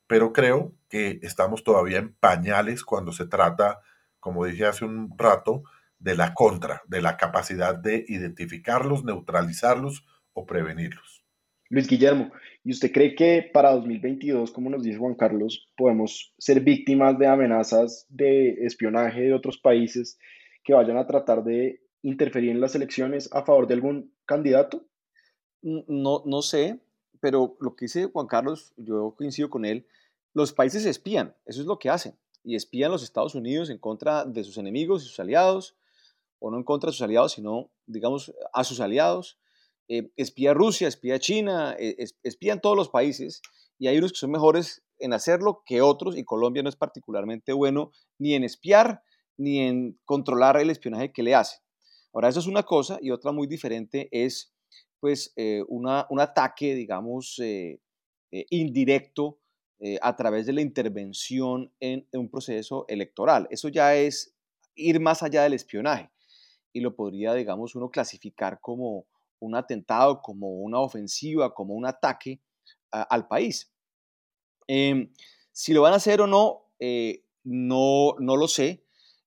pero 0.07 0.33
creo 0.33 0.73
que 0.89 1.19
estamos 1.21 1.63
todavía 1.63 1.99
en 1.99 2.13
pañales 2.15 2.83
cuando 2.83 3.11
se 3.11 3.27
trata, 3.27 3.79
como 4.19 4.45
dije 4.45 4.65
hace 4.65 4.85
un 4.85 5.13
rato, 5.17 5.63
de 5.99 6.15
la 6.15 6.33
contra, 6.33 6.81
de 6.87 7.01
la 7.01 7.15
capacidad 7.15 7.75
de 7.75 8.03
identificarlos, 8.07 9.03
neutralizarlos 9.03 10.03
o 10.33 10.45
prevenirlos. 10.45 11.23
Luis 11.69 11.87
Guillermo, 11.87 12.31
¿y 12.65 12.71
usted 12.71 12.91
cree 12.91 13.15
que 13.15 13.49
para 13.53 13.71
2022, 13.71 14.51
como 14.51 14.69
nos 14.69 14.83
dice 14.83 14.97
Juan 14.97 15.15
Carlos, 15.15 15.71
podemos 15.77 16.33
ser 16.37 16.59
víctimas 16.59 17.17
de 17.17 17.27
amenazas 17.27 18.05
de 18.09 18.65
espionaje 18.65 19.21
de 19.21 19.33
otros 19.33 19.57
países 19.57 20.19
que 20.65 20.73
vayan 20.73 20.97
a 20.97 21.07
tratar 21.07 21.45
de 21.45 21.81
interferir 22.01 22.49
en 22.49 22.59
las 22.59 22.75
elecciones 22.75 23.29
a 23.31 23.43
favor 23.43 23.67
de 23.67 23.75
algún 23.75 24.13
candidato? 24.25 24.85
No, 25.61 26.23
no 26.25 26.41
sé, 26.41 26.79
pero 27.21 27.55
lo 27.61 27.75
que 27.75 27.85
dice 27.85 28.05
Juan 28.05 28.27
Carlos, 28.27 28.73
yo 28.75 29.15
coincido 29.15 29.49
con 29.49 29.63
él, 29.63 29.87
los 30.33 30.53
países 30.53 30.85
espían, 30.85 31.35
eso 31.45 31.61
es 31.61 31.67
lo 31.67 31.79
que 31.79 31.89
hacen, 31.89 32.15
y 32.43 32.55
espían 32.55 32.91
los 32.91 33.03
Estados 33.03 33.35
Unidos 33.35 33.69
en 33.69 33.77
contra 33.77 34.25
de 34.25 34.43
sus 34.43 34.57
enemigos 34.57 35.03
y 35.03 35.07
sus 35.07 35.19
aliados, 35.19 35.77
o 36.39 36.51
no 36.51 36.57
en 36.57 36.63
contra 36.63 36.89
de 36.89 36.93
sus 36.93 37.03
aliados, 37.03 37.33
sino, 37.33 37.69
digamos, 37.85 38.33
a 38.51 38.63
sus 38.63 38.79
aliados 38.79 39.37
eh, 39.93 40.09
espía 40.15 40.53
Rusia, 40.53 40.87
espía 40.87 41.19
China, 41.19 41.75
eh, 41.77 41.97
espían 42.23 42.61
todos 42.61 42.77
los 42.77 42.87
países 42.87 43.41
y 43.77 43.87
hay 43.87 43.97
unos 43.97 44.13
que 44.13 44.19
son 44.19 44.31
mejores 44.31 44.85
en 44.99 45.11
hacerlo 45.11 45.63
que 45.65 45.81
otros 45.81 46.15
y 46.15 46.23
Colombia 46.23 46.63
no 46.63 46.69
es 46.69 46.77
particularmente 46.77 47.51
bueno 47.51 47.91
ni 48.17 48.33
en 48.33 48.45
espiar 48.45 49.03
ni 49.35 49.59
en 49.59 49.99
controlar 50.05 50.55
el 50.55 50.69
espionaje 50.69 51.11
que 51.11 51.23
le 51.23 51.35
hace. 51.35 51.57
Ahora, 52.13 52.29
eso 52.29 52.39
es 52.39 52.47
una 52.47 52.63
cosa 52.63 52.99
y 53.01 53.11
otra 53.11 53.33
muy 53.33 53.47
diferente 53.47 54.07
es 54.13 54.53
pues 55.01 55.33
eh, 55.35 55.61
un 55.67 55.89
ataque, 55.89 56.73
digamos, 56.73 57.41
indirecto 58.31 59.39
a 60.01 60.15
través 60.15 60.45
de 60.45 60.53
la 60.53 60.61
intervención 60.61 61.73
en, 61.81 62.07
un 62.13 62.29
proceso 62.29 62.85
electoral. 62.87 63.45
Eso 63.51 63.67
ya 63.67 63.95
es 63.95 64.33
ir 64.73 65.01
más 65.01 65.21
allá 65.21 65.43
del 65.43 65.53
espionaje 65.53 66.11
y 66.71 66.79
lo 66.79 66.95
podría, 66.95 67.33
digamos, 67.33 67.75
uno 67.75 67.89
clasificar 67.89 68.59
como, 68.61 69.05
un 69.41 69.55
atentado, 69.55 70.21
como 70.21 70.49
una 70.61 70.79
ofensiva, 70.79 71.53
como 71.53 71.73
un 71.73 71.85
ataque 71.85 72.39
al 72.91 73.27
país. 73.27 73.71
Em, 74.67 75.11
si 75.51 75.73
lo 75.73 75.81
van 75.81 75.93
a 75.93 75.97
hacer 75.97 76.21
o 76.21 76.27
no, 76.27 76.71
eh, 76.79 77.23
no, 77.43 78.15
no 78.19 78.37
lo 78.37 78.47
sé. 78.47 78.85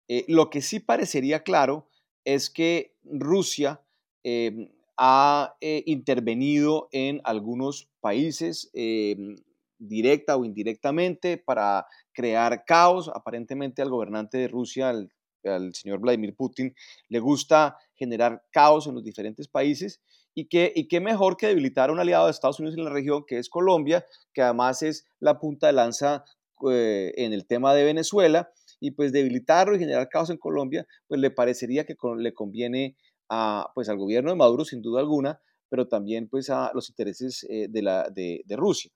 Eh, 0.09 0.25
lo 0.29 0.51
que 0.51 0.63
sí 0.63 0.81
parecería 0.81 1.43
claro 1.43 1.89
es 2.25 2.51
que 2.51 2.97
Rusia 3.05 3.83
em, 4.23 4.71
ha 4.97 5.57
eh, 5.61 5.83
intervenido 5.87 6.89
en 6.93 7.21
algunos 7.25 7.91
países 8.01 8.71
em, 8.75 9.37
directa 9.79 10.37
o 10.37 10.45
indirectamente 10.45 11.37
para 11.37 11.87
crear 12.13 12.65
caos. 12.65 13.11
Aparentemente 13.13 13.83
al 13.83 13.91
gobernante 13.91 14.39
de 14.39 14.49
Rusia, 14.49 14.91
al 14.91 15.75
señor 15.75 16.01
Vladimir 16.01 16.35
Putin, 16.35 16.75
le 17.09 17.19
gusta 17.19 17.77
generar 17.97 18.43
caos 18.51 18.87
en 18.87 18.95
los 18.95 19.05
diferentes 19.05 19.49
países 19.49 20.01
y 20.35 20.47
qué, 20.47 20.73
y 20.75 20.89
qué 20.89 21.01
mejor 21.01 21.37
que 21.37 21.47
debilitar 21.47 21.89
a 21.89 21.93
un 21.93 22.01
aliado 22.01 22.27
de 22.27 22.33
Estados 22.33 22.59
Unidos 22.59 22.77
en 22.77 22.85
la 22.85 22.91
región, 22.91 23.25
que 23.27 23.39
es 23.39 23.49
Colombia, 23.49 24.05
que 24.33 24.43
además 24.43 24.83
es 24.83 25.07
la 25.21 25.39
punta 25.39 25.69
de 25.69 25.75
lanza 25.75 26.25
eh, 26.71 27.13
en 27.17 27.33
el 27.33 27.47
tema 27.47 27.75
de 27.75 27.85
Venezuela, 27.85 28.51
y 28.81 28.91
pues 28.91 29.13
debilitarlo 29.13 29.77
y 29.77 29.79
generar 29.79 30.09
caos 30.09 30.31
en 30.31 30.37
Colombia, 30.37 30.87
pues 31.07 31.21
le 31.21 31.31
parecería 31.31 31.85
que 31.85 31.95
le 32.19 32.35
conviene 32.35 32.97
a, 33.31 33.71
pues 33.75 33.89
al 33.89 33.97
gobierno 33.97 34.31
de 34.31 34.37
Maduro 34.37 34.65
sin 34.65 34.83
duda 34.83 35.01
alguna, 35.01 35.41
pero 35.69 35.89
también 35.89 36.29
pues 36.29 36.51
a 36.51 36.71
los 36.75 36.91
intereses 36.91 37.47
eh, 37.49 37.69
de, 37.71 37.83
la, 37.83 38.11
de, 38.11 38.43
Rusia. 38.51 38.91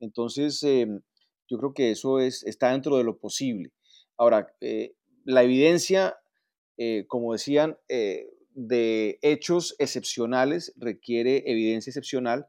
Entonces, 0.00 0.62
em, 0.62 1.00
yo 1.48 1.58
creo 1.58 1.72
que 1.72 1.92
eso 1.92 2.18
es, 2.18 2.42
está 2.44 2.72
dentro 2.72 2.96
de 2.96 3.04
lo 3.04 3.18
posible. 3.18 3.72
Ahora, 4.16 4.52
eh, 4.60 4.94
la 5.24 5.42
evidencia, 5.42 6.16
como 7.08 7.34
decían, 7.34 7.76
de 8.66 9.18
hechos 9.22 9.74
excepcionales 9.78 10.74
requiere 10.76 11.44
evidencia 11.46 11.90
excepcional 11.90 12.46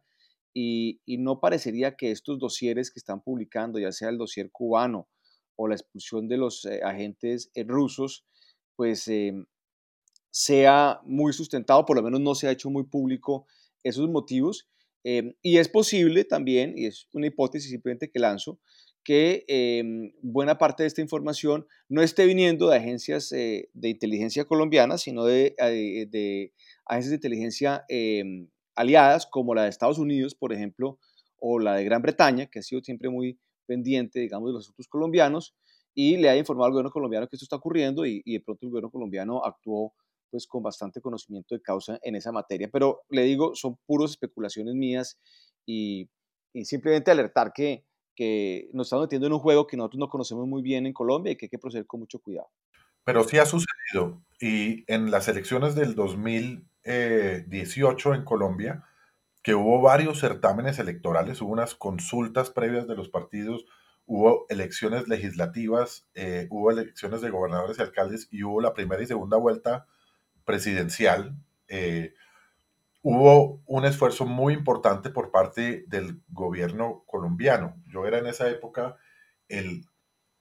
y, 0.53 0.99
no 1.19 1.39
parecería 1.39 1.95
que 1.95 2.11
estos 2.11 2.37
dosieres 2.37 2.91
que 2.91 2.99
están 2.99 3.21
publicando, 3.21 3.79
ya 3.79 3.93
sea 3.93 4.09
el 4.09 4.17
dosier 4.17 4.51
cubano 4.51 5.07
o 5.55 5.69
la 5.69 5.75
expulsión 5.75 6.27
de 6.27 6.37
los 6.37 6.65
eh, 6.65 6.81
agentes 6.83 7.49
eh, 7.53 7.63
rusos, 7.63 8.25
pues 8.75 9.07
em, 9.07 9.45
sea 10.31 10.99
muy 11.05 11.31
sustentado, 11.31 11.85
por 11.85 11.95
lo 11.95 12.03
menos 12.03 12.19
no 12.19 12.35
se 12.35 12.47
ha 12.47 12.51
hecho 12.51 12.69
muy 12.69 12.83
público 12.83 13.45
esos 13.83 14.09
motivos. 14.09 14.67
Em, 15.05 15.33
y 15.41 15.57
es 15.57 15.69
posible 15.69 16.25
también, 16.25 16.77
y 16.77 16.87
es 16.87 17.07
una 17.13 17.27
hipótesis 17.27 17.71
simplemente 17.71 18.11
que 18.11 18.19
lanzo, 18.19 18.59
que 19.03 19.45
em, 19.47 20.13
buena 20.21 20.57
parte 20.57 20.83
de 20.83 20.87
esta 20.87 21.01
información 21.01 21.65
no 21.89 22.01
esté 22.01 22.25
viniendo 22.25 22.69
de 22.69 22.77
agencias 22.77 23.31
eh, 23.31 23.69
de 23.73 23.89
inteligencia 23.89 24.45
colombianas, 24.45 25.01
sino 25.01 25.25
de, 25.25 25.55
eh, 25.57 26.07
de 26.09 26.53
agencias 26.85 27.09
de 27.09 27.15
inteligencia 27.15 27.83
em, 27.89 28.47
aliadas 28.75 29.25
como 29.25 29.55
la 29.55 29.63
de 29.63 29.69
Estados 29.69 29.97
Unidos, 29.97 30.35
por 30.35 30.53
ejemplo, 30.53 30.99
o 31.37 31.59
la 31.59 31.75
de 31.75 31.83
Gran 31.83 32.01
Bretaña, 32.01 32.47
que 32.47 32.59
ha 32.59 32.63
sido 32.63 32.81
siempre 32.83 33.09
muy 33.09 33.39
pendiente, 33.65 34.19
digamos, 34.19 34.49
de 34.49 34.53
los 34.53 34.65
asuntos 34.65 34.87
colombianos, 34.87 35.55
y 35.93 36.17
le 36.17 36.29
ha 36.29 36.37
informado 36.37 36.67
al 36.67 36.71
gobierno 36.71 36.91
colombiano 36.91 37.27
que 37.27 37.35
esto 37.35 37.45
está 37.45 37.57
ocurriendo 37.57 38.05
y, 38.05 38.21
y 38.23 38.33
de 38.33 38.39
pronto 38.41 38.65
el 38.65 38.69
gobierno 38.69 38.91
colombiano 38.91 39.43
actuó 39.43 39.93
pues 40.29 40.47
con 40.47 40.63
bastante 40.63 41.01
conocimiento 41.01 41.53
de 41.53 41.61
causa 41.61 41.99
en 42.01 42.15
esa 42.15 42.31
materia. 42.31 42.69
Pero 42.71 43.01
le 43.09 43.23
digo, 43.23 43.53
son 43.53 43.77
puras 43.85 44.11
especulaciones 44.11 44.73
mías 44.73 45.19
y, 45.65 46.09
y 46.53 46.65
simplemente 46.65 47.11
alertar 47.11 47.51
que, 47.53 47.85
que 48.21 48.69
nos 48.71 48.85
estamos 48.85 49.05
metiendo 49.05 49.25
en 49.25 49.33
un 49.33 49.39
juego 49.39 49.65
que 49.65 49.75
nosotros 49.75 49.99
no 49.99 50.07
conocemos 50.07 50.47
muy 50.47 50.61
bien 50.61 50.85
en 50.85 50.93
Colombia 50.93 51.31
y 51.31 51.35
que 51.35 51.47
hay 51.47 51.49
que 51.49 51.57
proceder 51.57 51.87
con 51.87 52.01
mucho 52.01 52.19
cuidado. 52.19 52.51
Pero 53.03 53.23
sí 53.23 53.39
ha 53.39 53.47
sucedido. 53.47 54.21
Y 54.39 54.83
en 54.85 55.09
las 55.09 55.27
elecciones 55.27 55.73
del 55.73 55.95
2018 55.95 58.13
en 58.13 58.23
Colombia, 58.23 58.83
que 59.41 59.55
hubo 59.55 59.81
varios 59.81 60.19
certámenes 60.19 60.77
electorales, 60.77 61.41
hubo 61.41 61.51
unas 61.51 61.73
consultas 61.73 62.51
previas 62.51 62.87
de 62.87 62.95
los 62.95 63.09
partidos, 63.09 63.65
hubo 64.05 64.45
elecciones 64.49 65.07
legislativas, 65.07 66.07
eh, 66.13 66.45
hubo 66.51 66.69
elecciones 66.69 67.21
de 67.21 67.31
gobernadores 67.31 67.79
y 67.79 67.81
alcaldes 67.81 68.27
y 68.29 68.43
hubo 68.43 68.61
la 68.61 68.75
primera 68.75 69.01
y 69.01 69.07
segunda 69.07 69.37
vuelta 69.37 69.87
presidencial. 70.45 71.35
Eh, 71.69 72.13
hubo 73.01 73.61
un 73.65 73.85
esfuerzo 73.85 74.25
muy 74.25 74.53
importante 74.53 75.09
por 75.09 75.31
parte 75.31 75.85
del 75.87 76.21
gobierno 76.29 77.03
colombiano. 77.07 77.75
Yo 77.87 78.05
era 78.05 78.19
en 78.19 78.27
esa 78.27 78.49
época 78.49 78.97
el 79.47 79.85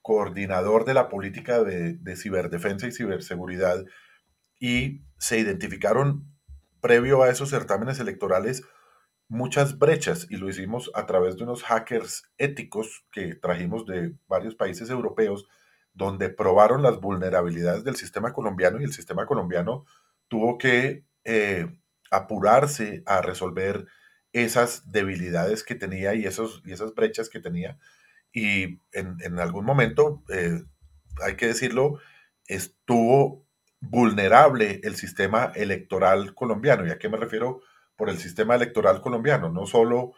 coordinador 0.01 0.85
de 0.85 0.93
la 0.93 1.09
política 1.09 1.63
de, 1.63 2.15
ciberdefensa 2.15 2.87
y 2.87 2.91
ciberseguridad 2.91 3.83
y 4.59 5.03
se 5.17 5.39
identificaron 5.39 6.25
previo 6.81 7.21
a 7.21 7.29
esos 7.29 7.49
certámenes 7.49 7.99
electorales 7.99 8.63
muchas 9.27 9.77
brechas 9.77 10.27
y 10.29 10.37
lo 10.37 10.49
hicimos 10.49 10.91
a 10.93 11.05
través 11.05 11.37
de 11.37 11.43
unos 11.43 11.63
hackers 11.63 12.23
éticos 12.37 13.05
que 13.11 13.35
trajimos 13.35 13.85
de 13.85 14.15
varios 14.27 14.55
países 14.55 14.89
europeos 14.89 15.47
donde 15.93 16.29
probaron 16.29 16.81
las 16.81 16.99
vulnerabilidades 16.99 17.83
del 17.83 17.95
sistema 17.95 18.33
colombiano 18.33 18.81
y 18.81 18.83
el 18.83 18.93
sistema 18.93 19.25
colombiano 19.25 19.85
tuvo 20.27 20.57
que 20.57 21.05
eh, 21.23 21.67
apurarse 22.11 23.01
a 23.05 23.21
resolver 23.21 23.87
esas 24.33 24.91
debilidades 24.91 25.63
que 25.63 25.75
tenía 25.75 26.13
y, 26.13 26.25
esos, 26.25 26.61
y 26.65 26.73
esas 26.73 26.93
brechas 26.93 27.29
que 27.29 27.39
tenía. 27.39 27.79
Y 28.33 28.81
en, 28.93 29.39
algún 29.39 29.65
momento, 29.65 30.23
eh, 30.29 30.63
hay 31.21 31.35
que 31.35 31.47
decirlo, 31.47 31.99
estuvo 32.45 33.45
vulnerable 33.79 34.79
el 34.83 34.95
sistema 34.95 35.51
electoral 35.55 36.33
colombiano. 36.35 36.85
¿Y 36.85 36.91
a 36.91 36.99
qué 36.99 37.09
me 37.09 37.17
refiero 37.17 37.61
por 37.95 38.09
el 38.09 38.19
sistema 38.19 38.55
electoral 38.55 39.01
colombiano? 39.01 39.49
No 39.49 39.65
solo, 39.65 40.13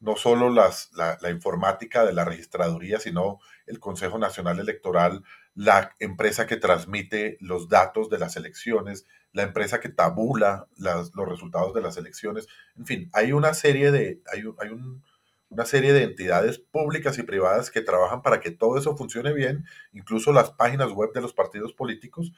no 0.00 0.16
solo 0.16 0.50
las, 0.50 0.90
la, 0.92 1.18
la, 1.20 1.30
informática 1.30 2.06
de 2.06 2.14
la 2.14 2.24
registraduría, 2.24 3.00
sino 3.00 3.38
el 3.66 3.80
Consejo 3.80 4.18
Nacional 4.18 4.60
Electoral, 4.60 5.22
la 5.54 5.94
empresa 5.98 6.46
que 6.46 6.56
transmite 6.56 7.36
los 7.40 7.68
datos 7.68 8.08
de 8.08 8.18
las 8.18 8.36
elecciones, 8.36 9.06
la 9.32 9.42
empresa 9.42 9.80
que 9.80 9.88
tabula 9.88 10.66
los 10.76 11.28
resultados 11.28 11.74
de 11.74 11.82
las 11.82 11.96
elecciones. 11.96 12.48
En 12.76 12.86
fin, 12.86 13.10
hay 13.12 13.32
una 13.32 13.54
serie 13.54 13.90
de, 13.90 14.20
hay, 14.32 14.42
hay 14.58 14.70
una 15.50 15.64
serie 15.64 15.92
de 15.92 16.04
entidades 16.04 16.58
públicas 16.58 17.18
y 17.18 17.22
privadas 17.22 17.70
que 17.70 17.80
trabajan 17.80 18.22
para 18.22 18.40
que 18.40 18.50
todo 18.50 18.78
eso 18.78 18.96
funcione 18.96 19.32
bien, 19.32 19.64
incluso 19.92 20.32
las 20.32 20.50
páginas 20.50 20.92
web 20.92 21.12
de 21.12 21.20
los 21.20 21.32
partidos 21.32 21.72
políticos. 21.72 22.32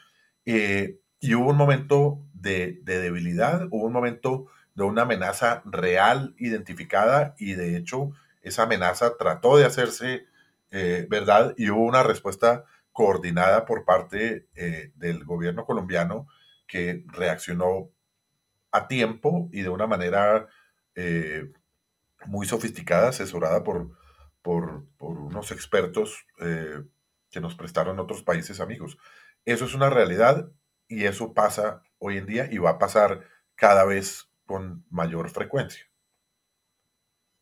Eh, 0.46 0.98
y 1.20 1.34
hubo 1.34 1.50
un 1.50 1.56
momento 1.56 2.22
de, 2.32 2.80
debilidad, 2.82 3.66
hubo 3.70 3.84
un 3.84 3.92
momento 3.92 4.46
de 4.74 4.84
una 4.84 5.02
amenaza 5.02 5.62
real 5.66 6.34
identificada 6.38 7.34
y 7.38 7.52
de 7.52 7.76
hecho 7.76 8.12
esa 8.42 8.62
amenaza 8.62 9.16
trató 9.18 9.58
de 9.58 9.66
hacerse 9.66 10.26
eh, 10.70 11.06
verdad 11.10 11.52
y 11.58 11.68
hubo 11.68 11.84
una 11.84 12.02
respuesta 12.02 12.64
coordinada 12.92 13.66
por 13.66 13.84
parte 13.84 14.46
eh, 14.54 14.92
del 14.94 15.24
gobierno 15.24 15.66
colombiano 15.66 16.26
que 16.70 17.04
reaccionó 17.08 17.90
a 18.70 18.86
tiempo 18.86 19.48
y 19.52 19.62
de 19.62 19.68
una 19.68 19.88
manera 19.88 20.48
eh, 20.94 21.52
muy 22.26 22.46
sofisticada, 22.46 23.08
asesorada 23.08 23.64
por, 23.64 23.96
por, 24.40 24.86
unos 25.00 25.50
expertos 25.50 26.24
eh, 26.40 26.82
que 27.30 27.40
nos 27.40 27.56
prestaron 27.56 27.98
otros 27.98 28.22
países 28.22 28.60
amigos. 28.60 28.96
Eso 29.44 29.64
es 29.64 29.74
una 29.74 29.90
realidad 29.90 30.50
y 30.86 31.06
eso 31.06 31.34
pasa 31.34 31.82
hoy 31.98 32.18
en 32.18 32.26
día 32.26 32.48
y 32.50 32.58
va 32.58 32.70
a 32.70 32.78
pasar 32.78 33.24
cada 33.56 33.84
vez 33.84 34.30
con 34.46 34.84
mayor 34.90 35.28
frecuencia. 35.30 35.84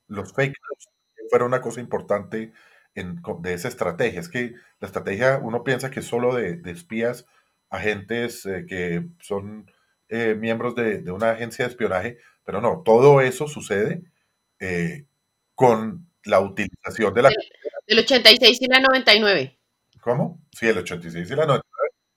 Los 0.07 0.33
fake 0.33 0.57
news 0.57 0.89
fueron 1.29 1.49
una 1.49 1.61
cosa 1.61 1.81
importante 1.81 2.53
de 2.95 3.53
esa 3.53 3.69
estrategia. 3.69 4.21
Es 4.21 4.31
que 4.31 4.55
la 4.81 4.87
estrategia, 4.87 5.39
uno 5.43 5.65
piensa 5.65 5.91
que 5.91 6.01
solo 6.01 6.35
de 6.35 6.63
espías 6.71 7.27
agentes 7.71 8.47
eh, 8.47 8.65
que 8.67 9.07
son 9.21 9.71
eh, 10.09 10.35
miembros 10.35 10.75
de, 10.75 11.11
una 11.11 11.31
agencia 11.31 11.65
de 11.65 11.71
espionaje, 11.71 12.19
pero 12.45 12.61
no, 12.61 12.83
todo 12.85 13.21
eso 13.21 13.47
sucede 13.47 14.03
eh, 14.59 15.07
con 15.55 16.09
la 16.25 16.41
utilización 16.41 17.13
de 17.15 17.23
la... 17.23 17.31
Del, 17.87 17.99
86 18.01 18.59
y 18.61 18.67
la 18.69 18.81
99. 18.81 19.59
¿Cómo? 20.01 20.41
Sí, 20.53 20.69
el 20.69 20.79
86 20.79 21.31
y 21.31 21.35
la 21.35 21.47
99. 21.47 21.63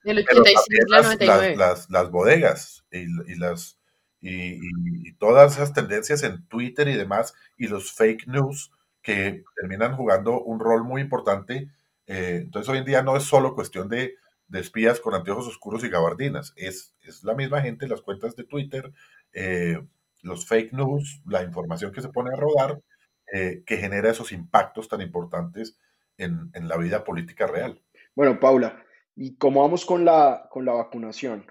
Del 0.03 0.19
86 0.19 0.67
y 0.69 0.91
la 0.91 1.01
99. 1.01 1.55
Las, 1.55 1.89
las, 1.89 2.09
bodegas 2.09 2.85
y, 2.91 3.35
las... 3.35 3.77
Y, 4.21 4.59
y, 5.07 5.13
todas 5.13 5.53
esas 5.53 5.73
tendencias 5.73 6.23
en 6.23 6.45
Twitter 6.47 6.87
y 6.87 6.95
demás, 6.95 7.33
y 7.57 7.67
los 7.67 7.91
fake 7.93 8.27
news 8.27 8.71
que 9.01 9.43
terminan 9.55 9.95
jugando 9.95 10.41
un 10.41 10.59
rol 10.59 10.83
muy 10.83 11.01
importante. 11.01 11.69
entonces 12.05 12.69
hoy 12.69 12.79
en 12.79 12.85
día 12.85 13.01
no 13.01 13.17
es 13.17 13.23
solo 13.23 13.55
cuestión 13.55 13.89
de 13.89 14.15
de 14.51 14.59
espías 14.59 14.99
con 14.99 15.15
anteojos 15.15 15.47
oscuros 15.47 15.83
y 15.83 15.89
gabardinas. 15.89 16.53
Es, 16.57 16.93
es 17.01 17.23
la 17.23 17.33
misma 17.33 17.61
gente, 17.61 17.87
las 17.87 18.01
cuentas 18.01 18.35
de 18.35 18.43
Twitter, 18.43 18.91
eh, 19.31 19.81
los 20.21 20.45
fake 20.45 20.73
news, 20.73 21.21
la 21.25 21.41
información 21.41 21.91
que 21.93 22.01
se 22.01 22.09
pone 22.09 22.31
a 22.33 22.39
rodar, 22.39 22.81
eh, 23.33 23.63
que 23.65 23.77
genera 23.77 24.11
esos 24.11 24.33
impactos 24.33 24.89
tan 24.89 25.01
importantes 25.01 25.79
en, 26.17 26.51
en, 26.53 26.67
la 26.67 26.75
vida 26.77 27.03
política 27.05 27.47
real. 27.47 27.81
Bueno, 28.13 28.39
Paula, 28.39 28.83
¿y 29.15 29.37
cómo 29.37 29.61
vamos 29.61 29.85
con 29.85 30.03
la, 30.03 30.47
con 30.51 30.65
la 30.65 30.73
vacunación? 30.73 31.45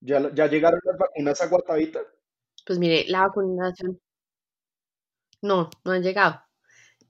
¿Ya, 0.00 0.34
¿Ya 0.34 0.48
llegaron 0.48 0.80
las 0.82 0.98
vacunas 0.98 1.40
a 1.40 1.46
Guatavita? 1.46 2.00
Pues 2.66 2.78
mire, 2.80 3.04
la 3.06 3.20
vacunación. 3.20 4.00
No, 5.42 5.70
no 5.84 5.92
han 5.92 6.02
llegado. 6.02 6.42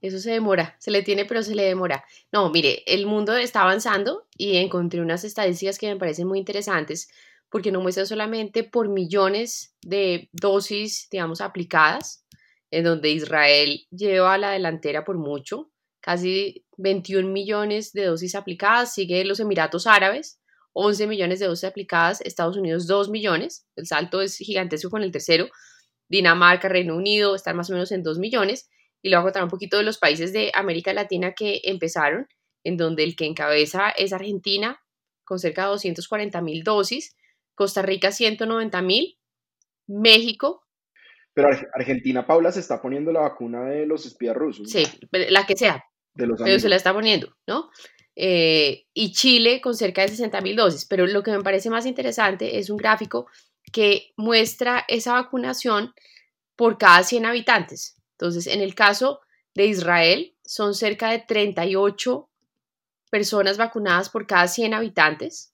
Eso 0.01 0.19
se 0.19 0.31
demora, 0.31 0.75
se 0.79 0.91
le 0.91 1.01
tiene, 1.01 1.25
pero 1.25 1.41
se 1.41 1.55
le 1.55 1.63
demora. 1.63 2.03
No, 2.31 2.49
mire, 2.51 2.83
el 2.85 3.05
mundo 3.05 3.35
está 3.35 3.61
avanzando 3.61 4.27
y 4.37 4.57
encontré 4.57 5.01
unas 5.01 5.23
estadísticas 5.23 5.77
que 5.77 5.87
me 5.87 5.99
parecen 5.99 6.27
muy 6.27 6.39
interesantes 6.39 7.09
porque 7.49 7.71
no 7.71 7.81
muestra 7.81 8.05
solamente 8.05 8.63
por 8.63 8.89
millones 8.89 9.75
de 9.81 10.29
dosis, 10.33 11.07
digamos, 11.09 11.41
aplicadas, 11.41 12.25
en 12.71 12.83
donde 12.83 13.09
Israel 13.11 13.87
lleva 13.89 14.37
la 14.37 14.51
delantera 14.51 15.05
por 15.05 15.17
mucho, 15.17 15.71
casi 16.01 16.65
21 16.77 17.29
millones 17.29 17.93
de 17.93 18.05
dosis 18.05 18.35
aplicadas, 18.35 18.93
sigue 18.93 19.23
los 19.23 19.39
Emiratos 19.39 19.87
Árabes, 19.87 20.39
11 20.73 21.07
millones 21.07 21.39
de 21.39 21.47
dosis 21.47 21.63
aplicadas, 21.63 22.21
Estados 22.21 22.57
Unidos 22.57 22.85
2 22.87 23.09
millones, 23.09 23.65
el 23.75 23.87
salto 23.87 24.21
es 24.21 24.37
gigantesco 24.37 24.89
con 24.89 25.03
el 25.03 25.11
tercero, 25.11 25.47
Dinamarca, 26.09 26.69
Reino 26.69 26.95
Unido 26.95 27.35
están 27.35 27.57
más 27.57 27.69
o 27.69 27.73
menos 27.73 27.91
en 27.91 28.03
2 28.03 28.19
millones, 28.19 28.69
y 29.07 29.09
luego 29.09 29.23
contar 29.23 29.43
un 29.43 29.49
poquito 29.49 29.77
de 29.77 29.83
los 29.83 29.97
países 29.97 30.33
de 30.33 30.51
América 30.53 30.93
Latina 30.93 31.33
que 31.33 31.61
empezaron, 31.63 32.27
en 32.63 32.75
donde 32.75 33.03
el 33.03 33.15
que 33.15 33.25
encabeza 33.25 33.89
es 33.89 34.11
Argentina, 34.11 34.81
con 35.23 35.39
cerca 35.39 35.63
de 35.63 35.69
240 35.69 36.41
mil 36.41 36.63
dosis, 36.63 37.15
Costa 37.55 37.81
Rica 37.81 38.11
190 38.11 38.81
mil, 38.81 39.17
México. 39.87 40.65
Pero 41.33 41.49
Argentina, 41.73 42.27
Paula, 42.27 42.51
se 42.51 42.59
está 42.59 42.81
poniendo 42.81 43.13
la 43.13 43.21
vacuna 43.21 43.63
de 43.65 43.85
los 43.85 44.05
espías 44.05 44.35
rusos. 44.35 44.69
Sí, 44.69 44.83
la 45.11 45.45
que 45.45 45.55
sea. 45.55 45.85
De 46.13 46.27
los 46.27 46.41
pero 46.41 46.59
se 46.59 46.67
la 46.67 46.75
está 46.75 46.93
poniendo, 46.93 47.35
¿no? 47.47 47.69
Eh, 48.15 48.87
y 48.93 49.11
Chile 49.13 49.61
con 49.61 49.75
cerca 49.75 50.01
de 50.01 50.09
60 50.09 50.41
mil 50.41 50.55
dosis. 50.55 50.85
Pero 50.85 51.07
lo 51.07 51.23
que 51.23 51.31
me 51.31 51.43
parece 51.43 51.69
más 51.69 51.85
interesante 51.85 52.57
es 52.57 52.69
un 52.69 52.77
gráfico 52.77 53.27
que 53.71 54.11
muestra 54.17 54.83
esa 54.87 55.13
vacunación 55.13 55.93
por 56.57 56.77
cada 56.77 57.03
100 57.03 57.25
habitantes. 57.25 57.96
Entonces, 58.19 58.47
en 58.47 58.61
el 58.61 58.73
caso 58.73 59.21
de 59.53 59.67
Israel, 59.67 60.35
son 60.43 60.73
cerca 60.73 61.11
de 61.11 61.19
38 61.19 62.29
personas 63.11 63.57
vacunadas 63.57 64.09
por 64.09 64.25
cada 64.25 64.47
100 64.47 64.73
habitantes, 64.73 65.53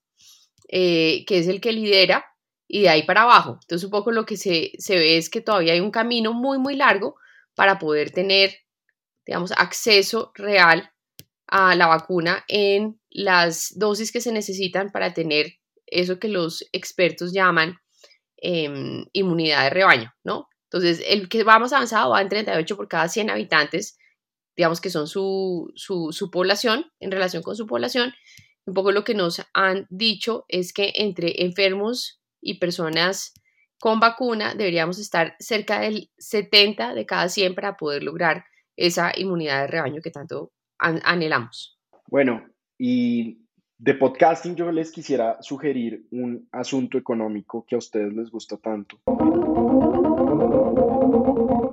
eh, 0.70 1.26
que 1.28 1.40
es 1.40 1.48
el 1.48 1.60
que 1.60 1.74
lidera, 1.74 2.26
y 2.68 2.84
de 2.84 2.90
ahí 2.90 3.04
para 3.04 3.24
abajo. 3.24 3.60
Entonces, 3.62 3.84
un 3.84 3.92
poco 3.92 4.12
lo 4.12 4.26
que 4.26 4.38
se, 4.38 4.72
se 4.78 4.96
ve 4.96 5.18
es 5.18 5.30
que 5.30 5.42
todavía 5.42 5.74
hay 5.74 5.82
un 5.82 5.92
camino 5.92 6.34
muy, 6.34 6.58
muy 6.58 6.76
largo 6.76 7.16
para 7.54 7.78
poder 7.78 8.12
tener, 8.12 8.56
digamos, 9.26 9.52
acceso 9.52 10.32
real 10.34 10.92
a 11.48 11.76
la 11.76 11.88
vacuna 11.88 12.46
en 12.48 13.00
las 13.10 13.74
dosis 13.76 14.12
que 14.12 14.22
se 14.22 14.32
necesitan 14.32 14.92
para 14.92 15.14
tener 15.14 15.60
eso 15.86 16.18
que 16.18 16.30
los 16.30 16.66
expertos 16.72 17.34
llaman 17.34 17.78
em, 18.38 19.06
inmunidad 19.14 19.66
de 19.66 19.70
rebaño, 19.70 20.14
¿no? 20.24 20.48
Entonces, 20.74 21.06
el 21.08 21.30
que 21.30 21.44
va 21.44 21.60
más 21.60 21.72
avanzado 21.72 22.10
va 22.10 22.22
en 22.22 22.30
38 22.30 22.76
por 22.76 22.88
cada 22.88 23.08
100 23.08 23.30
habitantes, 23.30 23.96
digamos 24.58 24.82
que 24.82 24.90
son 24.90 25.06
su, 25.06 25.72
su, 25.76 26.32
población, 26.32 26.88
en 27.00 27.12
relación 27.12 27.44
con 27.44 27.56
su 27.56 27.68
población. 27.68 28.12
Un 28.66 28.74
poco 28.74 28.92
lo 28.92 29.04
que 29.04 29.14
nos 29.14 29.46
han 29.54 29.86
dicho 29.92 30.46
es 30.48 30.74
que 30.74 30.92
entre 30.96 31.44
enfermos 31.44 32.20
y 32.42 32.58
personas 32.58 33.34
con 33.80 34.00
vacuna 34.00 34.56
deberíamos 34.56 34.98
estar 34.98 35.36
cerca 35.38 35.80
del 35.80 36.10
70 36.18 36.96
de 36.96 37.06
cada 37.06 37.30
100 37.30 37.54
para 37.54 37.78
poder 37.78 38.02
lograr 38.02 38.46
esa 38.76 39.12
inmunidad 39.16 39.62
de 39.62 39.68
rebaño 39.68 40.02
que 40.02 40.10
tanto 40.10 40.54
anhelamos. 40.80 41.78
Bueno, 42.08 42.50
y 42.80 43.46
de 43.78 43.94
podcasting 43.94 44.56
yo 44.56 44.72
les 44.72 44.92
quisiera 44.92 45.40
sugerir 45.42 46.08
un 46.10 46.48
asunto 46.52 46.98
económico 46.98 47.64
que 47.68 47.76
a 47.76 47.78
ustedes 47.78 48.12
les 48.14 48.32
gusta 48.32 48.58
tanto. 48.58 48.98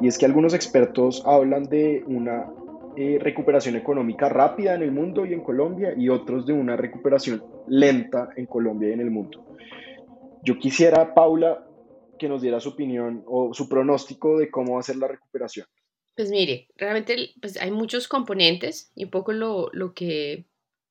Y 0.00 0.08
es 0.08 0.18
que 0.18 0.26
algunos 0.26 0.54
expertos 0.54 1.22
hablan 1.26 1.64
de 1.64 2.02
una 2.06 2.46
eh, 2.96 3.18
recuperación 3.20 3.76
económica 3.76 4.28
rápida 4.28 4.74
en 4.74 4.82
el 4.82 4.92
mundo 4.92 5.24
y 5.24 5.32
en 5.32 5.42
Colombia 5.42 5.94
y 5.96 6.08
otros 6.08 6.46
de 6.46 6.52
una 6.52 6.76
recuperación 6.76 7.44
lenta 7.68 8.30
en 8.36 8.46
Colombia 8.46 8.90
y 8.90 8.92
en 8.92 9.00
el 9.00 9.10
mundo. 9.10 9.46
Yo 10.42 10.58
quisiera, 10.58 11.14
Paula, 11.14 11.66
que 12.18 12.28
nos 12.28 12.42
diera 12.42 12.60
su 12.60 12.70
opinión 12.70 13.22
o 13.26 13.54
su 13.54 13.68
pronóstico 13.68 14.38
de 14.38 14.50
cómo 14.50 14.74
va 14.74 14.80
a 14.80 14.82
ser 14.82 14.96
la 14.96 15.08
recuperación. 15.08 15.66
Pues 16.16 16.30
mire, 16.30 16.68
realmente 16.76 17.30
pues 17.40 17.56
hay 17.60 17.70
muchos 17.70 18.08
componentes 18.08 18.92
y 18.94 19.04
un 19.04 19.10
poco 19.10 19.32
lo, 19.32 19.70
lo 19.72 19.94
que 19.94 20.44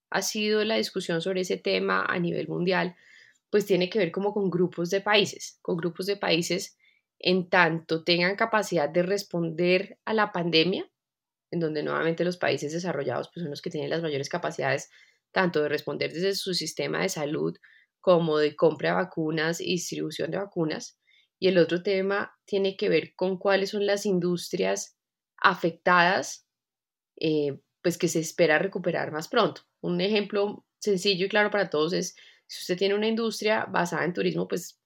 ha 0.09 0.21
sido 0.21 0.63
la 0.63 0.77
discusión 0.77 1.21
sobre 1.21 1.41
ese 1.41 1.57
tema 1.57 2.03
a 2.03 2.17
nivel 2.17 2.47
mundial, 2.47 2.95
pues 3.51 3.65
tiene 3.65 3.89
que 3.89 3.99
ver 3.99 4.11
como 4.11 4.33
con 4.33 4.49
grupos 4.49 4.89
de 4.89 5.01
países, 5.01 5.59
con 5.61 5.77
grupos 5.77 6.07
de 6.07 6.17
países 6.17 6.78
en 7.19 7.49
tanto 7.49 8.03
tengan 8.03 8.35
capacidad 8.35 8.89
de 8.89 9.03
responder 9.03 9.99
a 10.05 10.13
la 10.13 10.31
pandemia, 10.31 10.89
en 11.51 11.59
donde 11.59 11.83
nuevamente 11.83 12.23
los 12.23 12.37
países 12.37 12.71
desarrollados 12.71 13.29
pues, 13.33 13.43
son 13.43 13.51
los 13.51 13.61
que 13.61 13.69
tienen 13.69 13.89
las 13.89 14.01
mayores 14.01 14.29
capacidades 14.29 14.89
tanto 15.31 15.61
de 15.61 15.69
responder 15.69 16.11
desde 16.11 16.33
su 16.35 16.53
sistema 16.53 17.01
de 17.01 17.09
salud 17.09 17.55
como 17.99 18.37
de 18.37 18.55
compra 18.55 18.89
de 18.89 18.95
vacunas 18.95 19.61
y 19.61 19.71
distribución 19.71 20.31
de 20.31 20.37
vacunas. 20.37 20.97
Y 21.39 21.47
el 21.47 21.57
otro 21.57 21.83
tema 21.83 22.37
tiene 22.45 22.75
que 22.75 22.89
ver 22.89 23.13
con 23.15 23.37
cuáles 23.37 23.69
son 23.69 23.85
las 23.85 24.05
industrias 24.05 24.97
afectadas, 25.37 26.47
eh, 27.19 27.59
pues 27.81 27.97
que 27.97 28.07
se 28.07 28.19
espera 28.19 28.59
recuperar 28.59 29.11
más 29.11 29.27
pronto. 29.27 29.61
Un 29.81 30.01
ejemplo 30.01 30.65
sencillo 30.79 31.25
y 31.25 31.29
claro 31.29 31.51
para 31.51 31.69
todos 31.69 31.93
es, 31.93 32.15
si 32.47 32.61
usted 32.61 32.77
tiene 32.77 32.95
una 32.95 33.07
industria 33.07 33.65
basada 33.65 34.05
en 34.05 34.13
turismo, 34.13 34.47
pues 34.47 34.78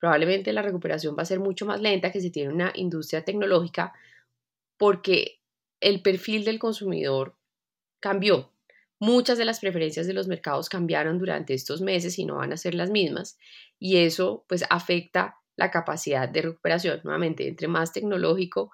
probablemente 0.00 0.52
la 0.52 0.62
recuperación 0.62 1.14
va 1.16 1.22
a 1.22 1.26
ser 1.26 1.38
mucho 1.38 1.66
más 1.66 1.80
lenta 1.80 2.10
que 2.10 2.20
si 2.20 2.30
tiene 2.30 2.52
una 2.52 2.72
industria 2.74 3.24
tecnológica, 3.24 3.92
porque 4.78 5.40
el 5.80 6.02
perfil 6.02 6.44
del 6.44 6.58
consumidor 6.58 7.36
cambió. 8.00 8.52
Muchas 8.98 9.38
de 9.38 9.44
las 9.44 9.60
preferencias 9.60 10.06
de 10.06 10.12
los 10.12 10.26
mercados 10.26 10.68
cambiaron 10.68 11.18
durante 11.18 11.54
estos 11.54 11.80
meses 11.80 12.18
y 12.18 12.24
no 12.24 12.36
van 12.36 12.52
a 12.52 12.56
ser 12.56 12.74
las 12.74 12.90
mismas 12.90 13.38
y 13.78 13.96
eso 13.98 14.44
pues 14.46 14.64
afecta 14.68 15.36
la 15.56 15.70
capacidad 15.70 16.28
de 16.28 16.42
recuperación. 16.42 17.00
Nuevamente, 17.04 17.48
entre 17.48 17.68
más 17.68 17.92
tecnológico 17.92 18.70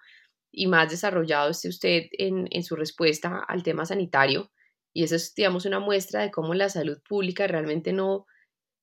y 0.52 0.66
más 0.66 0.90
desarrollado 0.90 1.50
esté 1.50 1.68
usted 1.68 2.02
en, 2.12 2.62
su 2.62 2.76
respuesta 2.76 3.44
al 3.46 3.62
tema 3.62 3.84
sanitario, 3.86 4.50
y 4.92 5.04
eso 5.04 5.16
es, 5.16 5.34
digamos, 5.34 5.66
una 5.66 5.78
muestra 5.78 6.22
de 6.22 6.30
cómo 6.30 6.54
la 6.54 6.70
salud 6.70 6.98
pública 7.06 7.46
realmente 7.46 7.92
no 7.92 8.26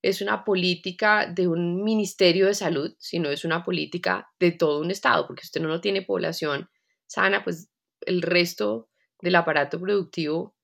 es 0.04 0.22
una 0.22 0.44
política 0.44 1.26
de 1.26 1.48
un 1.48 1.82
ministerio 1.82 2.48
de 2.48 2.54
salud, 2.54 2.94
sino 3.00 3.30
es 3.30 3.46
una 3.46 3.64
política 3.64 4.30
de 4.38 4.52
todo 4.52 4.82
un 4.82 4.92
Estado, 4.92 5.26
porque 5.26 5.44
usted 5.46 5.62
no 5.62 5.80
tiene 5.80 6.02
población 6.02 6.70
sana, 7.08 7.44
pues 7.44 7.70
el 8.02 8.22
resto 8.22 8.90
del 9.22 9.36
aparato 9.36 9.80
productivo 9.80 10.56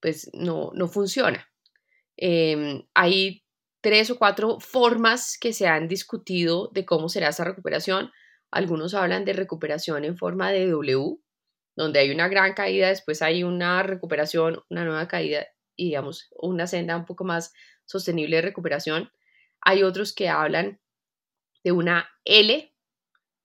pues 0.00 0.28
no, 0.32 0.72
no 0.74 0.88
funciona. 0.88 1.48
Em, 2.16 2.82
hay 2.94 3.44
tres 3.80 4.10
o 4.10 4.18
cuatro 4.18 4.58
formas 4.58 5.38
que 5.38 5.52
se 5.52 5.68
han 5.68 5.86
discutido 5.86 6.68
de 6.74 6.84
cómo 6.84 7.08
será 7.08 7.28
esa 7.28 7.44
recuperación. 7.44 8.10
Algunos 8.50 8.94
hablan 8.94 9.24
de 9.24 9.34
recuperación 9.34 10.04
en 10.04 10.16
forma 10.16 10.50
de 10.50 10.66
W, 10.68 11.18
donde 11.76 12.00
hay 12.00 12.10
una 12.10 12.26
gran 12.26 12.54
caída, 12.54 12.88
después 12.88 13.22
hay 13.22 13.44
una 13.44 13.84
recuperación, 13.84 14.64
una 14.68 14.84
nueva 14.84 15.06
caída 15.06 15.46
y 15.76 15.86
digamos 15.86 16.28
una 16.32 16.66
senda 16.66 16.96
un 16.96 17.04
poco 17.04 17.24
más 17.24 17.52
sostenible 17.90 18.36
de 18.36 18.42
recuperación. 18.42 19.10
Hay 19.60 19.82
otros 19.82 20.14
que 20.14 20.28
hablan 20.28 20.80
de 21.64 21.72
una 21.72 22.08
L, 22.24 22.74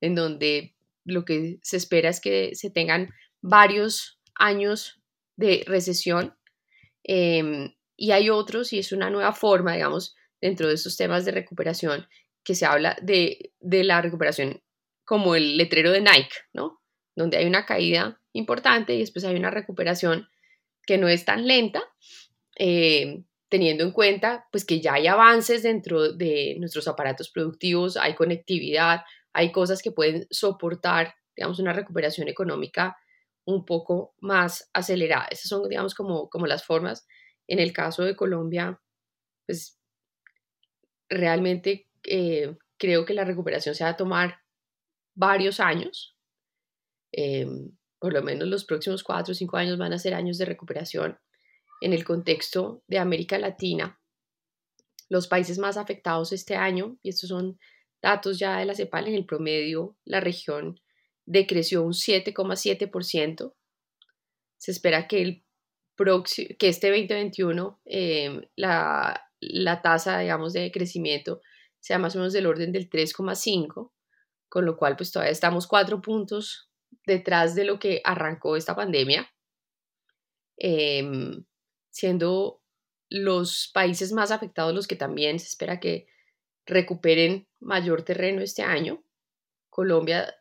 en 0.01 0.15
donde 0.15 0.75
lo 1.03 1.25
que 1.25 1.59
se 1.61 1.77
espera 1.77 2.09
es 2.09 2.21
que 2.21 2.55
se 2.55 2.69
tengan 2.69 3.09
varios 3.41 4.19
años 4.35 5.01
de 5.35 5.63
recesión 5.67 6.35
Em, 7.07 7.71
y 7.95 8.11
hay 8.11 8.29
otros, 8.29 8.73
y 8.73 8.79
es 8.79 8.91
una 8.91 9.09
nueva 9.09 9.31
forma, 9.31 9.73
digamos, 9.73 10.15
dentro 10.41 10.67
de 10.67 10.73
estos 10.73 10.97
temas 10.97 11.23
de 11.23 11.31
recuperación, 11.31 12.07
que 12.43 12.55
se 12.55 12.65
habla 12.65 12.97
de, 13.01 13.53
la 13.61 14.01
recuperación 14.01 14.61
como 15.05 15.35
el 15.35 15.55
letrero 15.57 15.91
de 15.91 16.01
Nike, 16.01 16.35
¿no? 16.53 16.81
Donde 17.15 17.37
hay 17.37 17.45
una 17.45 17.65
caída 17.65 18.19
importante 18.33 18.95
y 18.95 18.99
después 18.99 19.23
hay 19.23 19.35
una 19.35 19.51
recuperación 19.51 20.27
que 20.85 20.97
no 20.97 21.07
es 21.07 21.25
tan 21.25 21.47
lenta, 21.47 21.83
em, 22.55 23.25
teniendo 23.49 23.83
en 23.83 23.91
cuenta 23.91 24.47
pues 24.51 24.65
que 24.65 24.81
ya 24.81 24.93
hay 24.93 25.07
avances 25.07 25.63
dentro 25.63 26.13
de 26.13 26.55
nuestros 26.59 26.87
aparatos 26.87 27.29
productivos, 27.29 27.97
hay 27.97 28.15
conectividad, 28.15 29.01
hay 29.33 29.51
cosas 29.51 29.81
que 29.81 29.91
pueden 29.91 30.27
soportar, 30.31 31.15
digamos, 31.35 31.59
una 31.59 31.73
recuperación 31.73 32.27
económica 32.27 32.97
un 33.45 33.65
poco 33.65 34.15
más 34.19 34.69
acelerada. 34.73 35.27
Esas 35.29 35.49
son, 35.49 35.67
digamos, 35.69 35.93
como, 35.93 36.29
como 36.29 36.47
las 36.47 36.65
formas. 36.65 37.07
En 37.47 37.59
el 37.59 37.73
caso 37.73 38.03
de 38.03 38.15
Colombia, 38.15 38.81
pues 39.45 39.79
realmente 41.09 41.87
eh, 42.03 42.57
creo 42.77 43.05
que 43.05 43.13
la 43.13 43.25
recuperación 43.25 43.75
se 43.75 43.83
va 43.83 43.91
a 43.91 43.97
tomar 43.97 44.39
varios 45.15 45.59
años. 45.59 46.17
Em, 47.11 47.71
por 47.99 48.13
lo 48.13 48.21
menos 48.23 48.47
los 48.47 48.65
próximos 48.65 49.03
cuatro 49.03 49.31
o 49.31 49.35
cinco 49.35 49.57
años 49.57 49.77
van 49.77 49.93
a 49.93 49.99
ser 49.99 50.13
años 50.13 50.37
de 50.37 50.45
recuperación. 50.45 51.17
En 51.85 51.93
el 51.93 52.03
contexto 52.03 52.81
de 52.87 52.97
América 52.97 53.37
Latina, 53.37 53.99
los 55.07 55.27
países 55.27 55.59
más 55.59 55.77
afectados 55.77 56.31
este 56.31 56.55
año, 56.55 56.97
y 57.03 57.09
estos 57.09 57.29
son 57.29 57.59
datos 58.01 58.39
ya 58.39 58.57
de 58.57 58.65
la 58.65 58.73
CEPAL, 58.73 59.07
en 59.07 59.13
el 59.13 59.27
promedio, 59.27 59.95
la 60.03 60.19
región 60.19 60.81
decreció 61.27 61.83
un 61.83 61.93
7,7%. 61.93 63.53
Se 64.57 64.71
espera 64.71 65.07
que, 65.07 65.21
el 65.21 65.43
que 66.57 66.69
este 66.69 66.89
2021 66.89 67.79
em, 67.85 68.41
la, 68.55 69.29
la 69.39 69.81
tasa, 69.83 70.17
digamos, 70.17 70.53
de 70.53 70.71
crecimiento 70.71 71.39
sea 71.79 71.99
más 71.99 72.15
o 72.15 72.17
menos 72.17 72.33
del 72.33 72.47
orden 72.47 72.71
del 72.71 72.89
3,5, 72.89 73.91
con 74.49 74.65
lo 74.65 74.75
cual 74.75 74.95
pues 74.95 75.11
todavía 75.11 75.31
estamos 75.31 75.67
cuatro 75.67 76.01
puntos 76.01 76.71
detrás 77.05 77.53
de 77.53 77.65
lo 77.65 77.77
que 77.77 78.01
arrancó 78.03 78.55
esta 78.55 78.75
pandemia, 78.75 79.31
em, 80.57 81.45
siendo 81.95 82.61
los 83.09 83.71
países 83.73 84.11
más 84.11 84.31
afectados 84.31 84.73
los 84.73 84.85
que 84.85 84.97
también 84.97 85.39
se 85.39 85.47
espera 85.47 85.79
que 85.79 86.07
recuperen 86.65 87.47
mayor 87.61 88.01
terreno 88.01 88.41
este 88.41 88.63
año. 88.63 89.01
Colombia 89.69 90.35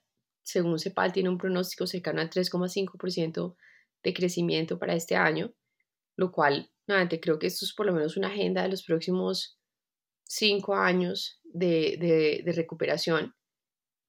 según 0.44 0.78
CEPAL, 0.78 1.12
tiene 1.12 1.30
un 1.30 1.38
pronóstico 1.38 1.86
cercano 1.86 2.20
al 2.20 2.30
3,5% 2.30 3.57
de 4.02 4.14
crecimiento 4.14 4.78
para 4.78 4.94
este 4.94 5.16
año, 5.16 5.52
lo 6.16 6.30
cual, 6.30 6.70
nuevamente, 6.86 7.18
creo 7.18 7.38
que 7.38 7.46
esto 7.46 7.64
es 7.64 7.72
por 7.72 7.86
lo 7.86 7.94
menos 7.94 8.16
una 8.16 8.28
agenda 8.28 8.62
de 8.62 8.68
los 8.68 8.84
próximos 8.84 9.59
cinco 10.22 10.74
años 10.74 11.40
de, 11.44 12.42
de, 12.44 12.52
recuperación 12.52 13.34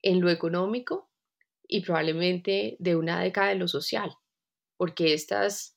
en 0.01 0.21
lo 0.21 0.29
económico 0.29 1.09
y 1.67 1.81
probablemente 1.81 2.75
de 2.79 2.95
una 2.95 3.21
década 3.21 3.53
en 3.53 3.59
lo 3.59 3.67
social, 3.67 4.11
porque 4.77 5.13
estas, 5.13 5.74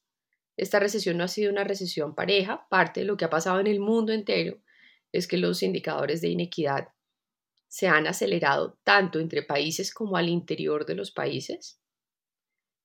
esta 0.58 0.80
recesión 0.80 1.16
no 1.16 1.24
ha 1.24 1.28
sido 1.28 1.52
una 1.52 1.62
recesión 1.62 2.16
pareja, 2.16 2.66
parte 2.68 3.00
de 3.00 3.06
lo 3.06 3.16
que 3.16 3.24
ha 3.24 3.30
pasado 3.30 3.60
en 3.60 3.68
el 3.68 3.78
mundo 3.78 4.12
entero 4.12 4.58
es 5.12 5.28
que 5.28 5.38
los 5.38 5.62
indicadores 5.62 6.20
de 6.20 6.28
inequidad 6.28 6.88
se 7.68 7.86
han 7.86 8.08
acelerado 8.08 8.78
tanto 8.82 9.20
entre 9.20 9.42
países 9.42 9.94
como 9.94 10.16
al 10.16 10.28
interior 10.28 10.84
de 10.84 10.96
los 10.96 11.12
países 11.12 11.80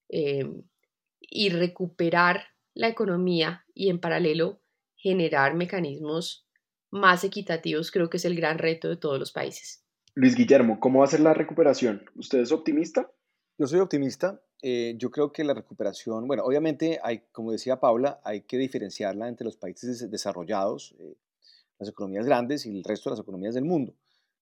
em, 0.09 0.63
y 1.19 1.49
recuperar 1.49 2.45
la 2.75 2.89
economía 2.89 3.65
y 3.73 3.89
en 3.89 3.99
paralelo 3.99 4.61
generar 4.95 5.55
mecanismos 5.55 6.47
más 6.91 7.23
equitativos 7.23 7.91
creo 7.91 8.09
que 8.09 8.17
es 8.17 8.25
el 8.25 8.35
gran 8.35 8.59
reto 8.59 8.87
de 8.87 8.97
todos 8.97 9.17
los 9.17 9.31
países. 9.31 9.83
Luis 10.13 10.35
Guillermo, 10.35 10.79
¿cómo 10.79 10.99
va 10.99 11.05
a 11.05 11.09
ser 11.09 11.21
la 11.21 11.33
recuperación? 11.33 12.05
¿Usted 12.15 12.39
es 12.39 12.51
optimista? 12.51 13.11
Yo 13.57 13.65
soy 13.65 13.79
optimista. 13.79 14.43
Eh, 14.65 14.95
yo 14.97 15.11
creo 15.11 15.33
que 15.33 15.43
la 15.43 15.53
recuperación, 15.53 16.25
bueno, 16.25 16.45
obviamente 16.45 16.97
hay, 17.03 17.23
como 17.33 17.51
decía 17.51 17.81
Paula, 17.81 18.21
hay 18.23 18.43
que 18.43 18.57
diferenciarla 18.57 19.27
entre 19.27 19.43
los 19.43 19.57
países 19.57 20.09
desarrollados, 20.09 20.95
eh, 20.99 21.17
las 21.79 21.89
economías 21.89 22.25
grandes 22.25 22.65
y 22.65 22.69
el 22.69 22.81
resto 22.81 23.09
de 23.09 23.17
las 23.17 23.19
economías 23.19 23.55
del 23.55 23.65
mundo. 23.65 23.93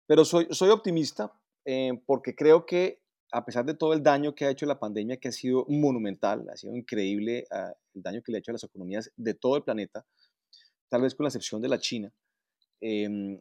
Pero 0.07 0.25
soy, 0.25 0.47
soy 0.53 0.71
optimista 0.71 1.39
eh, 1.67 2.01
porque 2.07 2.35
creo 2.35 2.65
que 2.65 3.03
a 3.31 3.45
pesar 3.45 3.67
de 3.67 3.75
todo 3.75 3.93
el 3.93 4.03
daño 4.03 4.35
que 4.35 4.47
ha 4.47 4.51
hecho 4.51 4.65
la 4.65 4.79
pandemia, 4.79 5.19
que 5.19 5.29
ha 5.29 5.33
sido 5.33 5.67
monumental, 5.69 6.49
ha 6.49 6.57
sido 6.57 6.75
increíble 6.75 7.47
ah, 7.51 7.75
el 7.93 8.01
daño 8.03 8.23
que 8.23 8.33
le 8.33 8.39
ha 8.39 8.41
hecho 8.41 8.53
a 8.53 8.55
las 8.55 8.65
economías 8.65 9.13
de 9.17 9.35
todo 9.35 9.57
el 9.57 9.65
planeta, 9.65 10.07
tal 10.89 11.03
vez 11.03 11.15
con 11.15 11.25
la 11.25 11.29
excepción 11.29 11.61
de 11.61 11.69
la 11.69 11.79
China, 11.79 12.11
em, 12.81 13.39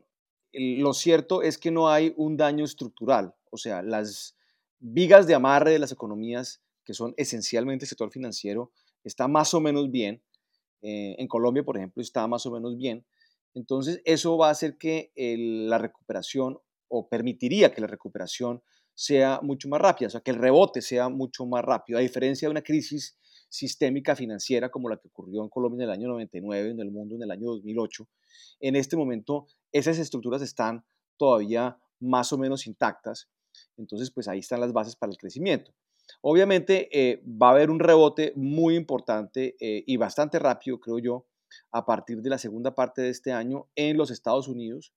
lo 0.51 0.93
cierto 0.93 1.41
es 1.41 1.57
que 1.57 1.71
no 1.71 1.89
hay 1.89 2.13
un 2.17 2.35
daño 2.35 2.65
estructural. 2.65 3.33
O 3.49 3.57
sea, 3.57 3.81
las 3.81 4.35
vigas 4.79 5.27
de 5.27 5.35
amarre 5.35 5.71
de 5.71 5.79
las 5.79 5.91
economías, 5.91 6.61
que 6.85 6.93
son 6.93 7.13
esencialmente 7.17 7.85
el 7.85 7.89
sector 7.89 8.11
financiero, 8.11 8.71
está 9.03 9.27
más 9.27 9.53
o 9.53 9.59
menos 9.59 9.91
bien. 9.91 10.21
Eh, 10.81 11.15
en 11.17 11.27
Colombia, 11.27 11.63
por 11.63 11.77
ejemplo, 11.77 12.01
está 12.01 12.27
más 12.27 12.45
o 12.45 12.51
menos 12.51 12.77
bien. 12.77 13.05
Entonces, 13.53 14.01
eso 14.05 14.37
va 14.37 14.49
a 14.49 14.51
hacer 14.51 14.77
que 14.77 15.11
la 15.15 15.77
recuperación 15.77 16.59
o 16.87 17.07
permitiría 17.09 17.73
que 17.73 17.81
la 17.81 17.87
recuperación 17.87 18.61
sea 18.93 19.39
mucho 19.41 19.67
más 19.67 19.81
rápida, 19.81 20.07
o 20.07 20.11
sea, 20.11 20.21
que 20.21 20.31
el 20.31 20.37
rebote 20.37 20.81
sea 20.81 21.09
mucho 21.09 21.45
más 21.45 21.63
rápido, 21.63 21.99
a 21.99 22.01
diferencia 22.01 22.47
de 22.47 22.51
una 22.51 22.61
crisis 22.61 23.17
sistémica 23.49 24.15
financiera 24.15 24.69
como 24.69 24.89
la 24.89 24.97
que 24.97 25.07
ocurrió 25.07 25.43
en 25.43 25.49
Colombia 25.49 25.83
en 25.83 25.89
el 25.89 25.95
año 25.95 26.07
99, 26.09 26.69
en 26.69 26.79
el 26.79 26.91
mundo 26.91 27.15
en 27.15 27.23
el 27.23 27.31
año 27.31 27.47
2008. 27.47 28.07
En 28.61 28.75
este 28.75 28.95
momento, 28.95 29.47
esas 29.71 29.97
estructuras 29.97 30.41
están 30.41 30.85
todavía 31.17 31.77
más 31.99 32.31
o 32.31 32.37
menos 32.37 32.67
intactas, 32.67 33.29
entonces, 33.77 34.11
pues 34.11 34.27
ahí 34.27 34.39
están 34.39 34.61
las 34.61 34.73
bases 34.73 34.95
para 34.95 35.11
el 35.11 35.17
crecimiento. 35.17 35.73
Obviamente, 36.21 36.89
eh, 36.91 37.21
va 37.25 37.49
a 37.49 37.51
haber 37.51 37.69
un 37.69 37.79
rebote 37.79 38.33
muy 38.35 38.75
importante 38.75 39.55
eh, 39.59 39.83
y 39.85 39.97
bastante 39.97 40.39
rápido, 40.39 40.79
creo 40.79 40.99
yo, 40.99 41.27
a 41.71 41.85
partir 41.85 42.21
de 42.21 42.29
la 42.29 42.37
segunda 42.37 42.73
parte 42.73 43.01
de 43.01 43.09
este 43.09 43.31
año 43.31 43.67
en 43.75 43.97
los 43.97 44.11
Estados 44.11 44.47
Unidos, 44.47 44.93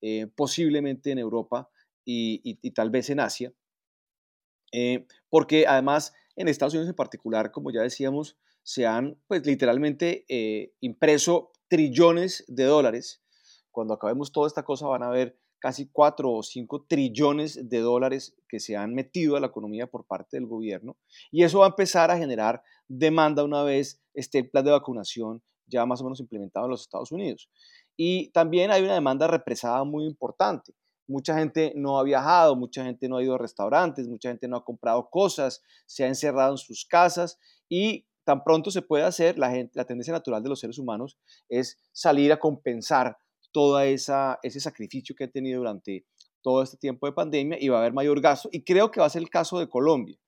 eh, 0.00 0.26
posiblemente 0.34 1.10
en 1.10 1.18
Europa 1.18 1.68
y, 2.04 2.70
tal 2.70 2.88
vez 2.88 3.10
en 3.10 3.20
Asia, 3.20 3.52
porque 5.28 5.66
además 5.66 6.14
en 6.36 6.48
Estados 6.48 6.72
Unidos 6.72 6.88
en 6.88 6.96
particular, 6.96 7.50
como 7.50 7.70
ya 7.70 7.82
decíamos, 7.82 8.38
se 8.62 8.86
han 8.86 9.20
pues 9.26 9.44
literalmente 9.44 10.24
impreso 10.80 11.50
trillones 11.68 12.44
de 12.48 12.64
dólares. 12.64 13.22
Cuando 13.70 13.92
acabemos 13.92 14.32
toda 14.32 14.46
esta 14.46 14.62
cosa 14.62 14.86
van 14.86 15.02
a 15.02 15.08
haber 15.08 15.38
casi 15.58 15.88
4 15.90 16.30
o 16.30 16.42
5 16.42 16.86
trillones 16.88 17.68
de 17.68 17.80
dólares 17.80 18.36
que 18.48 18.60
se 18.60 18.76
han 18.76 18.94
metido 18.94 19.36
a 19.36 19.40
la 19.40 19.48
economía 19.48 19.86
por 19.86 20.06
parte 20.06 20.36
del 20.36 20.46
gobierno 20.46 20.96
y 21.30 21.42
eso 21.42 21.60
va 21.60 21.66
a 21.66 21.70
empezar 21.70 22.10
a 22.10 22.18
generar 22.18 22.62
demanda 22.86 23.44
una 23.44 23.62
vez 23.62 24.00
esté 24.14 24.38
el 24.38 24.50
plan 24.50 24.64
de 24.64 24.70
vacunación 24.70 25.42
ya 25.68 25.86
más 25.86 26.00
o 26.00 26.04
menos 26.04 26.20
implementado 26.20 26.66
en 26.66 26.70
los 26.70 26.82
Estados 26.82 27.12
Unidos. 27.12 27.50
Y 27.96 28.30
también 28.30 28.70
hay 28.70 28.82
una 28.82 28.94
demanda 28.94 29.26
represada 29.26 29.84
muy 29.84 30.04
importante. 30.04 30.74
Mucha 31.06 31.36
gente 31.38 31.72
no 31.74 31.98
ha 31.98 32.04
viajado, 32.04 32.54
mucha 32.54 32.84
gente 32.84 33.08
no 33.08 33.16
ha 33.16 33.22
ido 33.22 33.34
a 33.34 33.38
restaurantes, 33.38 34.08
mucha 34.08 34.28
gente 34.28 34.46
no 34.46 34.56
ha 34.56 34.64
comprado 34.64 35.08
cosas, 35.10 35.62
se 35.86 36.04
ha 36.04 36.08
encerrado 36.08 36.52
en 36.52 36.58
sus 36.58 36.84
casas 36.84 37.38
y 37.68 38.06
tan 38.24 38.44
pronto 38.44 38.70
se 38.70 38.82
puede 38.82 39.04
hacer, 39.04 39.38
la, 39.38 39.50
la 39.72 39.86
tendencia 39.86 40.12
natural 40.12 40.42
de 40.42 40.50
los 40.50 40.60
seres 40.60 40.78
humanos 40.78 41.18
es 41.48 41.78
salir 41.92 42.30
a 42.30 42.38
compensar 42.38 43.16
todo 43.52 43.80
ese 43.80 44.60
sacrificio 44.60 45.14
que 45.14 45.24
ha 45.24 45.30
tenido 45.30 45.58
durante 45.58 46.04
todo 46.42 46.62
este 46.62 46.76
tiempo 46.76 47.06
de 47.06 47.12
pandemia 47.12 47.58
y 47.60 47.68
va 47.68 47.76
a 47.76 47.80
haber 47.80 47.92
mayor 47.92 48.20
gasto. 48.20 48.48
Y 48.52 48.62
creo 48.62 48.90
que 48.90 49.00
va 49.00 49.06
a 49.06 49.10
ser 49.10 49.22
el 49.22 49.30
caso 49.30 49.58
de 49.58 49.68
Colombia. 49.68 50.18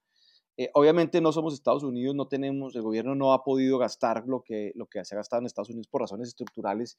Eh, 0.57 0.69
obviamente 0.73 1.21
no 1.21 1.31
somos 1.31 1.53
Estados 1.53 1.83
Unidos, 1.83 2.15
no 2.15 2.27
tenemos, 2.27 2.75
el 2.75 2.81
gobierno 2.81 3.15
no 3.15 3.33
ha 3.33 3.43
podido 3.43 3.77
gastar 3.77 4.25
lo 4.27 4.43
que, 4.43 4.71
lo 4.75 4.85
que 4.85 5.03
se 5.05 5.15
ha 5.15 5.17
gastado 5.17 5.39
en 5.39 5.45
Estados 5.45 5.69
Unidos 5.69 5.87
por 5.87 6.01
razones 6.01 6.27
estructurales 6.27 6.97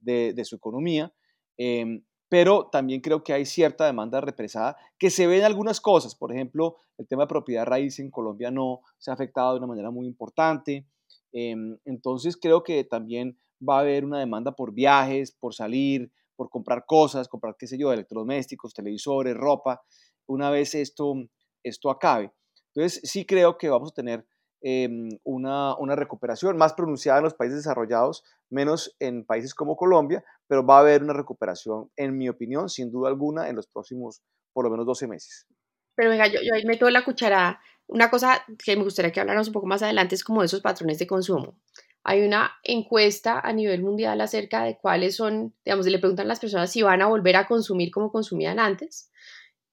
de, 0.00 0.44
su 0.44 0.56
economía, 0.56 1.12
em, 1.56 2.02
pero 2.28 2.68
también 2.72 3.00
creo 3.00 3.22
que 3.22 3.32
hay 3.32 3.44
cierta 3.44 3.86
demanda 3.86 4.20
represada 4.20 4.76
que 4.98 5.10
se 5.10 5.26
ve 5.26 5.38
en 5.38 5.44
algunas 5.44 5.80
cosas. 5.80 6.14
Por 6.14 6.32
ejemplo, 6.32 6.78
el 6.98 7.06
tema 7.06 7.24
de 7.24 7.28
propiedad 7.28 7.66
raíz 7.66 7.98
en 8.00 8.10
Colombia 8.10 8.50
no 8.50 8.80
se 8.98 9.10
ha 9.10 9.14
afectado 9.14 9.52
de 9.52 9.58
una 9.58 9.68
manera 9.68 9.90
muy 9.90 10.06
importante. 10.06 10.86
Em, 11.32 11.78
entonces 11.84 12.36
creo 12.36 12.62
que 12.62 12.84
también 12.84 13.38
va 13.66 13.78
a 13.78 13.80
haber 13.80 14.04
una 14.04 14.20
demanda 14.20 14.52
por 14.52 14.72
viajes, 14.72 15.32
por 15.32 15.54
salir, 15.54 16.12
por 16.36 16.50
comprar 16.50 16.84
cosas, 16.86 17.28
comprar, 17.28 17.56
qué 17.58 17.66
sé 17.66 17.78
yo, 17.78 17.92
electrodomésticos, 17.92 18.74
televisores, 18.74 19.36
ropa, 19.36 19.82
una 20.26 20.50
vez 20.50 20.74
esto, 20.74 21.14
esto 21.62 21.90
acabe. 21.90 22.32
Entonces, 22.74 23.00
sí 23.04 23.24
creo 23.24 23.56
que 23.56 23.68
vamos 23.68 23.90
a 23.92 23.94
tener 23.94 24.26
em, 24.62 25.10
una, 25.24 25.76
una, 25.76 25.94
recuperación 25.94 26.56
más 26.56 26.72
pronunciada 26.72 27.18
en 27.18 27.24
los 27.24 27.34
países 27.34 27.58
desarrollados, 27.58 28.24
menos 28.50 28.96
en 28.98 29.24
países 29.24 29.54
como 29.54 29.76
Colombia, 29.76 30.24
pero 30.46 30.64
va 30.64 30.78
a 30.78 30.80
haber 30.80 31.02
una 31.02 31.12
recuperación, 31.12 31.90
en 31.96 32.16
mi 32.16 32.28
opinión, 32.28 32.68
sin 32.68 32.90
duda 32.90 33.08
alguna, 33.08 33.48
en 33.48 33.56
los 33.56 33.66
próximos 33.66 34.22
por 34.52 34.64
lo 34.64 34.70
menos 34.70 34.86
12 34.86 35.06
meses. 35.06 35.46
Pero 35.94 36.10
venga, 36.10 36.26
yo, 36.26 36.40
yo 36.42 36.54
ahí 36.54 36.64
meto 36.64 36.88
la 36.90 37.04
cuchara. 37.04 37.60
Una 37.86 38.10
cosa 38.10 38.44
que 38.64 38.76
me 38.76 38.84
gustaría 38.84 39.12
que 39.12 39.20
habláramos 39.20 39.48
un 39.48 39.52
poco 39.52 39.66
más 39.66 39.82
adelante 39.82 40.14
es 40.14 40.24
como 40.24 40.40
de 40.40 40.46
esos 40.46 40.60
patrones 40.60 40.98
de 40.98 41.06
consumo. 41.06 41.58
Hay 42.02 42.22
una 42.22 42.52
encuesta 42.62 43.40
a 43.40 43.52
nivel 43.52 43.82
mundial 43.82 44.20
acerca 44.20 44.64
de 44.64 44.76
cuáles 44.76 45.16
son, 45.16 45.54
digamos, 45.64 45.86
le 45.86 45.98
preguntan 45.98 46.26
a 46.26 46.28
las 46.28 46.40
personas 46.40 46.70
si 46.70 46.82
van 46.82 47.00
a 47.02 47.06
volver 47.06 47.36
a 47.36 47.46
consumir 47.46 47.90
como 47.90 48.12
consumían 48.12 48.58
antes. 48.58 49.10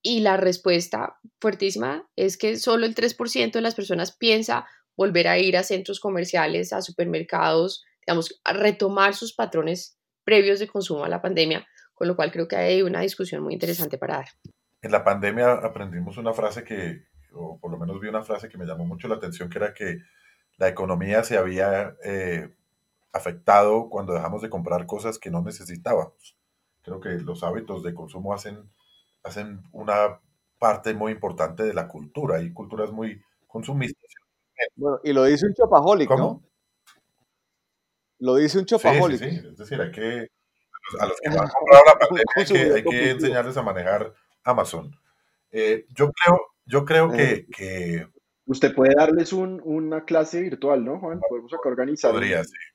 Y 0.02 0.22
la 0.22 0.38
respuesta 0.38 1.20
fuertísima 1.40 2.08
es 2.16 2.38
que 2.38 2.58
solo 2.58 2.86
el 2.86 2.96
3% 2.96 3.52
de 3.52 3.62
las 3.62 3.76
personas 3.76 4.16
piensa 4.16 4.66
volver 4.96 5.28
a 5.28 5.38
ir 5.38 5.58
a 5.58 5.64
centros 5.64 6.00
comerciales, 6.00 6.74
a 6.74 6.82
supermercados, 6.82 7.84
digamos, 8.06 8.40
a 8.44 8.54
retomar 8.54 9.14
sus 9.14 9.34
patrones 9.34 9.98
previos 10.24 10.60
de 10.60 10.68
consumo 10.68 11.04
a 11.04 11.10
la 11.10 11.22
pandemia, 11.22 11.68
con 11.94 12.08
lo 12.08 12.16
cual 12.16 12.32
creo 12.32 12.48
que 12.48 12.56
hay 12.56 12.82
una 12.82 13.02
discusión 13.02 13.44
muy 13.44 13.54
interesante 13.54 13.98
para 13.98 14.18
dar. 14.18 14.28
En 14.82 14.92
la 14.92 15.04
pandemia 15.04 15.54
aprendimos 15.54 16.18
una 16.18 16.34
frase 16.34 16.64
que, 16.64 17.04
o 17.34 17.58
por 17.60 17.72
lo 17.72 17.78
menos 17.78 18.00
vi 18.00 18.08
una 18.08 18.24
frase 18.24 18.50
que 18.50 18.58
me 18.58 18.66
llamó 18.66 18.86
mucho 18.86 19.08
la 19.08 19.16
atención, 19.16 19.50
que 19.50 19.58
era 19.58 19.74
que 19.74 20.00
la 20.58 20.68
economía 20.68 21.24
se 21.24 21.38
había 21.38 21.96
eh, 22.04 22.54
afectado 23.14 23.90
cuando 23.90 24.14
dejamos 24.14 24.42
de 24.42 24.50
comprar 24.50 24.86
cosas 24.86 25.18
que 25.18 25.32
no 25.32 25.42
necesitábamos. 25.42 26.38
Creo 26.84 27.00
que 27.00 27.10
los 27.10 27.44
hábitos 27.44 27.84
de 27.84 27.94
consumo 27.94 28.34
hacen, 28.34 28.70
hacen 29.24 29.64
una 29.72 30.20
parte 30.60 30.94
muy 30.94 31.12
importante 31.12 31.64
de 31.64 31.74
la 31.74 31.88
cultura. 31.88 32.38
Hay 32.38 32.54
culturas 32.54 32.92
muy 32.92 33.22
consumistas. 33.48 34.04
Bueno, 34.76 35.00
y 35.04 35.14
lo 35.14 35.24
dice 35.24 35.48
un 35.48 35.54
chopaholic, 35.54 36.10
¿no? 36.12 36.44
Lo 38.20 38.36
dice 38.36 38.60
un 38.60 38.66
chopaholic. 38.66 39.20
Sí, 39.20 39.32
sí, 39.32 39.48
Es 39.48 39.58
decir, 39.58 39.82
hay 39.82 39.92
que, 39.92 40.28
a 41.00 41.06
los 41.08 41.20
que 41.20 41.30
han 41.30 41.48
comprado 41.50 41.84
la 41.86 41.98
pandemia 41.98 42.76
hay 42.76 42.84
que, 42.84 43.10
enseñarles 43.10 43.58
a 43.58 43.64
manejar 43.64 44.14
Amazon. 44.44 44.96
Eh, 45.52 45.86
yo 45.90 46.12
creo, 46.12 46.40
yo 46.72 46.86
creo 46.86 47.12
que, 47.12 47.46
que 47.56 48.08
Usted 48.46 48.74
puede 48.74 48.94
darles 48.96 49.32
una 49.32 50.04
clase 50.04 50.42
virtual, 50.42 50.84
¿no, 50.84 51.00
Juan? 51.00 51.22
Podemos 51.30 51.54
acá 51.54 51.70
organizar 51.70 52.14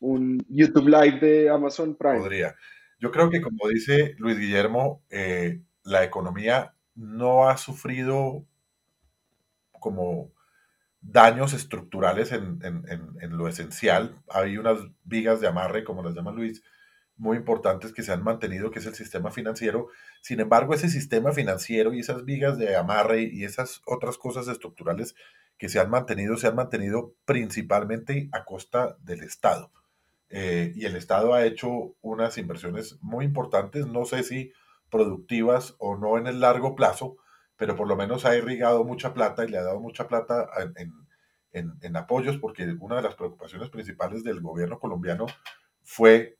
un, 0.00 0.38
YouTube 0.48 0.88
Live 0.88 1.18
de 1.20 1.50
Amazon 1.50 1.96
Prime. 1.96 2.18
Podría. 2.18 2.54
Yo 2.98 3.10
creo 3.10 3.28
que, 3.28 3.42
como 3.42 3.68
dice 3.68 4.14
Luis 4.18 4.38
Guillermo, 4.38 5.02
eh, 5.10 5.60
la 5.82 6.04
economía 6.04 6.74
no 6.94 7.48
ha 7.48 7.58
sufrido 7.58 8.46
como 9.72 10.32
daños 11.00 11.52
estructurales 11.52 12.32
en, 12.32 12.58
en, 12.62 13.36
lo 13.36 13.48
esencial. 13.48 14.22
Hay 14.30 14.56
unas 14.56 14.78
vigas 15.04 15.40
de 15.40 15.48
amarre, 15.48 15.84
como 15.84 16.02
las 16.02 16.14
llama 16.14 16.32
Luis, 16.32 16.62
muy 17.16 17.38
importantes 17.38 17.92
que 17.92 18.02
se 18.02 18.12
han 18.12 18.22
mantenido, 18.22 18.70
que 18.70 18.78
es 18.78 18.86
el 18.86 18.94
sistema 18.94 19.30
financiero. 19.30 19.88
Sin 20.20 20.40
embargo, 20.40 20.74
ese 20.74 20.88
sistema 20.88 21.32
financiero 21.32 21.94
y 21.94 22.00
esas 22.00 22.24
vigas 22.24 22.58
de 22.58 22.76
amarre 22.76 23.22
y 23.22 23.44
esas 23.44 23.82
otras 23.86 24.18
cosas 24.18 24.48
estructurales 24.48 25.14
que 25.58 25.68
se 25.68 25.80
han 25.80 25.90
mantenido, 25.90 26.36
se 26.36 26.48
han 26.48 26.56
mantenido 26.56 27.14
principalmente 27.24 28.28
a 28.32 28.44
costa 28.44 28.96
del 29.00 29.22
Estado. 29.22 29.72
Eh, 30.28 30.72
y 30.74 30.84
el 30.84 30.96
Estado 30.96 31.34
ha 31.34 31.46
hecho 31.46 31.94
unas 32.02 32.36
inversiones 32.36 32.98
muy 33.00 33.24
importantes, 33.24 33.86
no 33.86 34.04
sé 34.04 34.22
si 34.22 34.52
productivas 34.90 35.74
o 35.78 35.96
no 35.96 36.18
en 36.18 36.26
el 36.26 36.40
largo 36.40 36.74
plazo, 36.74 37.16
pero 37.56 37.76
por 37.76 37.88
lo 37.88 37.96
menos 37.96 38.26
ha 38.26 38.36
irrigado 38.36 38.84
mucha 38.84 39.14
plata 39.14 39.44
y 39.44 39.48
le 39.48 39.58
ha 39.58 39.62
dado 39.62 39.80
mucha 39.80 40.08
plata 40.08 40.48
en, 40.76 40.92
en, 41.52 41.72
en 41.80 41.96
apoyos, 41.96 42.36
porque 42.36 42.76
una 42.80 42.96
de 42.96 43.02
las 43.02 43.14
preocupaciones 43.14 43.70
principales 43.70 44.22
del 44.24 44.40
gobierno 44.40 44.78
colombiano 44.78 45.26
fue 45.82 46.36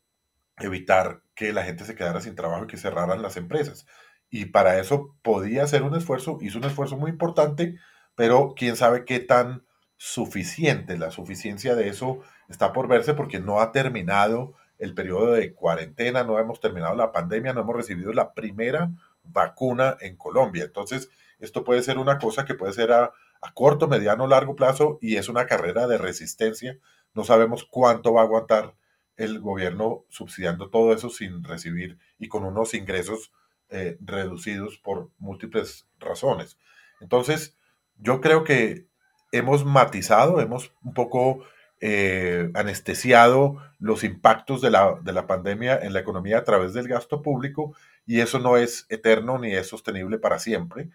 evitar 0.58 1.22
que 1.34 1.52
la 1.52 1.64
gente 1.64 1.84
se 1.84 1.94
quedara 1.94 2.20
sin 2.20 2.34
trabajo 2.34 2.64
y 2.64 2.66
que 2.66 2.76
cerraran 2.76 3.22
las 3.22 3.36
empresas. 3.36 3.86
Y 4.30 4.46
para 4.46 4.78
eso 4.78 5.14
podía 5.22 5.62
hacer 5.64 5.82
un 5.82 5.94
esfuerzo, 5.94 6.38
hizo 6.40 6.58
un 6.58 6.64
esfuerzo 6.64 6.96
muy 6.96 7.10
importante, 7.10 7.76
pero 8.14 8.54
quién 8.56 8.76
sabe 8.76 9.04
qué 9.04 9.20
tan 9.20 9.64
suficiente. 9.96 10.98
La 10.98 11.10
suficiencia 11.10 11.74
de 11.74 11.88
eso 11.88 12.20
está 12.48 12.72
por 12.72 12.88
verse 12.88 13.14
porque 13.14 13.40
no 13.40 13.60
ha 13.60 13.72
terminado 13.72 14.54
el 14.78 14.94
periodo 14.94 15.32
de 15.32 15.54
cuarentena, 15.54 16.24
no 16.24 16.38
hemos 16.38 16.60
terminado 16.60 16.94
la 16.94 17.12
pandemia, 17.12 17.52
no 17.52 17.60
hemos 17.60 17.76
recibido 17.76 18.12
la 18.12 18.34
primera 18.34 18.90
vacuna 19.24 19.96
en 20.00 20.16
Colombia. 20.16 20.64
Entonces, 20.64 21.08
esto 21.38 21.64
puede 21.64 21.82
ser 21.82 21.98
una 21.98 22.18
cosa 22.18 22.44
que 22.44 22.54
puede 22.54 22.72
ser 22.72 22.92
a, 22.92 23.12
a 23.40 23.52
corto, 23.54 23.88
mediano, 23.88 24.26
largo 24.26 24.56
plazo 24.56 24.98
y 25.00 25.16
es 25.16 25.28
una 25.28 25.46
carrera 25.46 25.86
de 25.86 25.98
resistencia. 25.98 26.78
No 27.14 27.24
sabemos 27.24 27.64
cuánto 27.64 28.12
va 28.12 28.22
a 28.22 28.24
aguantar 28.24 28.74
el 29.16 29.40
gobierno 29.40 30.04
subsidiando 30.08 30.70
todo 30.70 30.92
eso 30.92 31.10
sin 31.10 31.42
recibir 31.42 31.98
y 32.18 32.28
con 32.28 32.44
unos 32.44 32.74
ingresos 32.74 33.32
eh, 33.68 33.96
reducidos 34.00 34.78
por 34.78 35.10
múltiples 35.18 35.88
razones. 35.98 36.58
Entonces, 37.00 37.56
yo 37.98 38.20
creo 38.20 38.44
que 38.44 38.86
hemos 39.32 39.64
matizado, 39.64 40.40
hemos 40.40 40.72
un 40.82 40.94
poco 40.94 41.44
eh, 41.80 42.50
anestesiado 42.54 43.62
los 43.78 44.04
impactos 44.04 44.62
de 44.62 44.70
la, 44.70 44.98
de 45.02 45.12
la 45.12 45.26
pandemia 45.26 45.78
en 45.78 45.92
la 45.92 46.00
economía 46.00 46.38
a 46.38 46.44
través 46.44 46.72
del 46.72 46.88
gasto 46.88 47.22
público 47.22 47.74
y 48.06 48.20
eso 48.20 48.38
no 48.38 48.56
es 48.56 48.86
eterno 48.88 49.38
ni 49.38 49.52
es 49.52 49.68
sostenible 49.68 50.18
para 50.18 50.38
siempre, 50.38 50.90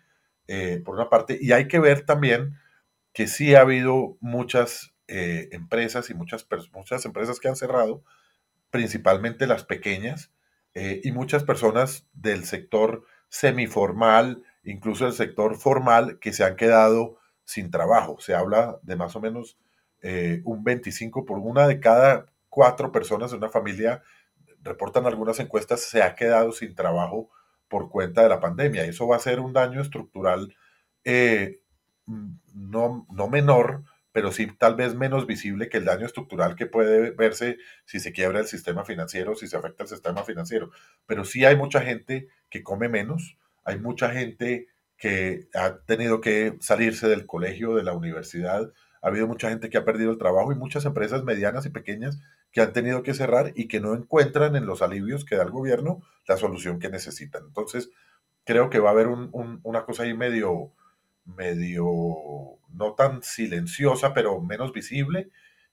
eh, 0.47 0.81
por 0.83 0.95
una 0.95 1.09
parte. 1.09 1.37
Y 1.39 1.51
hay 1.51 1.67
que 1.67 1.79
ver 1.79 2.05
también 2.05 2.57
que 3.13 3.27
sí 3.27 3.53
ha 3.53 3.61
habido 3.61 4.17
muchas 4.21 4.90
eh, 5.11 5.49
empresas 5.51 6.09
y 6.09 6.13
muchas, 6.13 6.47
muchas 6.73 7.05
empresas 7.05 7.39
que 7.39 7.49
han 7.49 7.55
cerrado, 7.55 8.03
principalmente 8.71 9.47
las 9.47 9.63
pequeñas, 9.63 10.31
y 10.73 11.11
muchas 11.11 11.43
personas 11.43 12.07
del 12.13 12.45
sector 12.45 13.03
semiformal, 13.27 14.41
incluso 14.63 15.05
el 15.05 15.11
sector 15.11 15.57
formal, 15.57 16.17
que 16.19 16.31
se 16.31 16.45
han 16.45 16.55
quedado 16.55 17.17
sin 17.43 17.71
trabajo. 17.71 18.17
Se 18.19 18.33
habla 18.33 18.79
de 18.83 18.95
más 18.95 19.15
o 19.17 19.21
menos 19.21 19.57
eh, 20.01 20.41
un 20.45 20.63
25 20.63 21.25
por 21.25 21.39
una 21.39 21.67
de 21.67 21.79
cada 21.79 22.25
cuatro 22.49 22.91
personas 22.91 23.31
de 23.31 23.37
una 23.37 23.49
familia, 23.49 24.03
reportan 24.63 25.05
algunas 25.05 25.39
encuestas, 25.39 25.81
se 25.81 26.03
ha 26.03 26.15
quedado 26.15 26.51
sin 26.51 26.75
trabajo 26.75 27.29
por 27.67 27.89
cuenta 27.89 28.23
de 28.23 28.29
la 28.29 28.39
pandemia. 28.39 28.83
Eso 28.83 29.07
va 29.07 29.15
a 29.15 29.19
ser 29.19 29.39
un 29.39 29.53
daño 29.53 29.81
estructural 29.81 30.55
eh, 31.03 31.61
no, 32.05 33.07
no 33.09 33.27
menor, 33.27 33.83
pero 34.11 34.31
sí 34.31 34.47
tal 34.57 34.75
vez 34.75 34.95
menos 34.95 35.27
visible 35.27 35.69
que 35.69 35.77
el 35.77 35.85
daño 35.85 36.05
estructural 36.05 36.55
que 36.55 36.65
puede 36.65 37.11
verse 37.11 37.57
si 37.85 37.99
se 37.99 38.11
quiebra 38.11 38.39
el 38.39 38.47
sistema 38.47 38.83
financiero, 38.83 39.35
si 39.35 39.47
se 39.47 39.57
afecta 39.57 39.83
el 39.83 39.89
sistema 39.89 40.23
financiero. 40.23 40.71
Pero 41.05 41.25
sí 41.25 41.45
hay 41.45 41.55
mucha 41.55 41.81
gente 41.81 42.27
que 42.49 42.63
come 42.63 42.89
menos, 42.89 43.37
hay 43.63 43.79
mucha 43.79 44.09
gente 44.09 44.67
que 44.97 45.47
ha 45.55 45.77
tenido 45.79 46.21
que 46.21 46.57
salirse 46.59 47.07
del 47.07 47.25
colegio, 47.25 47.75
de 47.75 47.83
la 47.83 47.93
universidad, 47.93 48.71
ha 49.01 49.07
habido 49.07 49.27
mucha 49.27 49.49
gente 49.49 49.69
que 49.69 49.77
ha 49.77 49.85
perdido 49.85 50.11
el 50.11 50.17
trabajo 50.17 50.51
y 50.51 50.55
muchas 50.55 50.85
empresas 50.85 51.23
medianas 51.23 51.65
y 51.65 51.69
pequeñas 51.69 52.19
que 52.51 52.61
han 52.61 52.73
tenido 52.73 53.01
que 53.01 53.13
cerrar 53.13 53.51
y 53.55 53.67
que 53.67 53.79
no 53.79 53.95
encuentran 53.95 54.55
en 54.55 54.65
los 54.65 54.81
alivios 54.81 55.25
que 55.25 55.35
da 55.35 55.43
el 55.43 55.51
gobierno 55.51 56.01
la 56.27 56.37
solución 56.37 56.79
que 56.79 56.89
necesitan. 56.89 57.45
Entonces, 57.47 57.89
creo 58.43 58.69
que 58.69 58.79
va 58.79 58.89
a 58.89 58.93
haber 58.93 59.07
una 59.07 59.85
cosa 59.85 60.03
ahí 60.03 60.13
medio, 60.13 60.71
medio, 61.25 61.85
no 62.69 62.93
tan 62.95 63.23
silenciosa, 63.23 64.13
pero 64.13 64.41
menos 64.41 64.73
visible, 64.73 65.29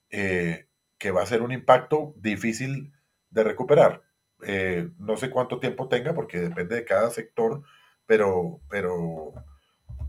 eh, 0.09 0.67
que 0.97 1.11
va 1.11 1.23
a 1.23 1.27
ser 1.27 1.41
un 1.41 1.51
impacto 1.51 2.13
difícil 2.17 2.93
de 3.29 3.43
recuperar. 3.43 4.03
Eh, 4.43 4.89
no 4.97 5.17
sé 5.17 5.29
cuánto 5.29 5.59
tiempo 5.59 5.87
tenga, 5.87 6.13
porque 6.13 6.39
depende 6.39 6.75
de 6.75 6.85
cada 6.85 7.09
sector, 7.09 7.63
pero, 8.05 8.61
pero, 8.69 9.33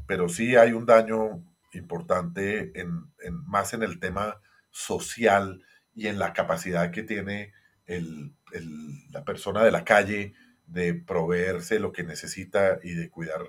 pero 0.07 0.28
sí 0.28 0.57
hay 0.57 0.72
un 0.72 0.86
daño 0.86 1.45
importante 1.72 2.72
en, 2.78 3.05
más 3.47 3.74
en 3.74 3.82
el 3.82 4.01
tema 4.01 4.41
social 4.70 5.62
y 5.95 6.07
en 6.09 6.18
la 6.18 6.32
capacidad 6.32 6.91
que 6.91 7.03
tiene 7.03 7.53
la 9.11 9.24
persona 9.24 9.64
de 9.64 9.72
la 9.72 9.84
calle 9.84 10.34
de 10.66 10.95
proveerse 10.95 11.80
lo 11.80 11.91
que 11.93 12.05
necesita 12.05 12.78
y 12.84 12.95
de 12.95 13.11
cuidar 13.11 13.41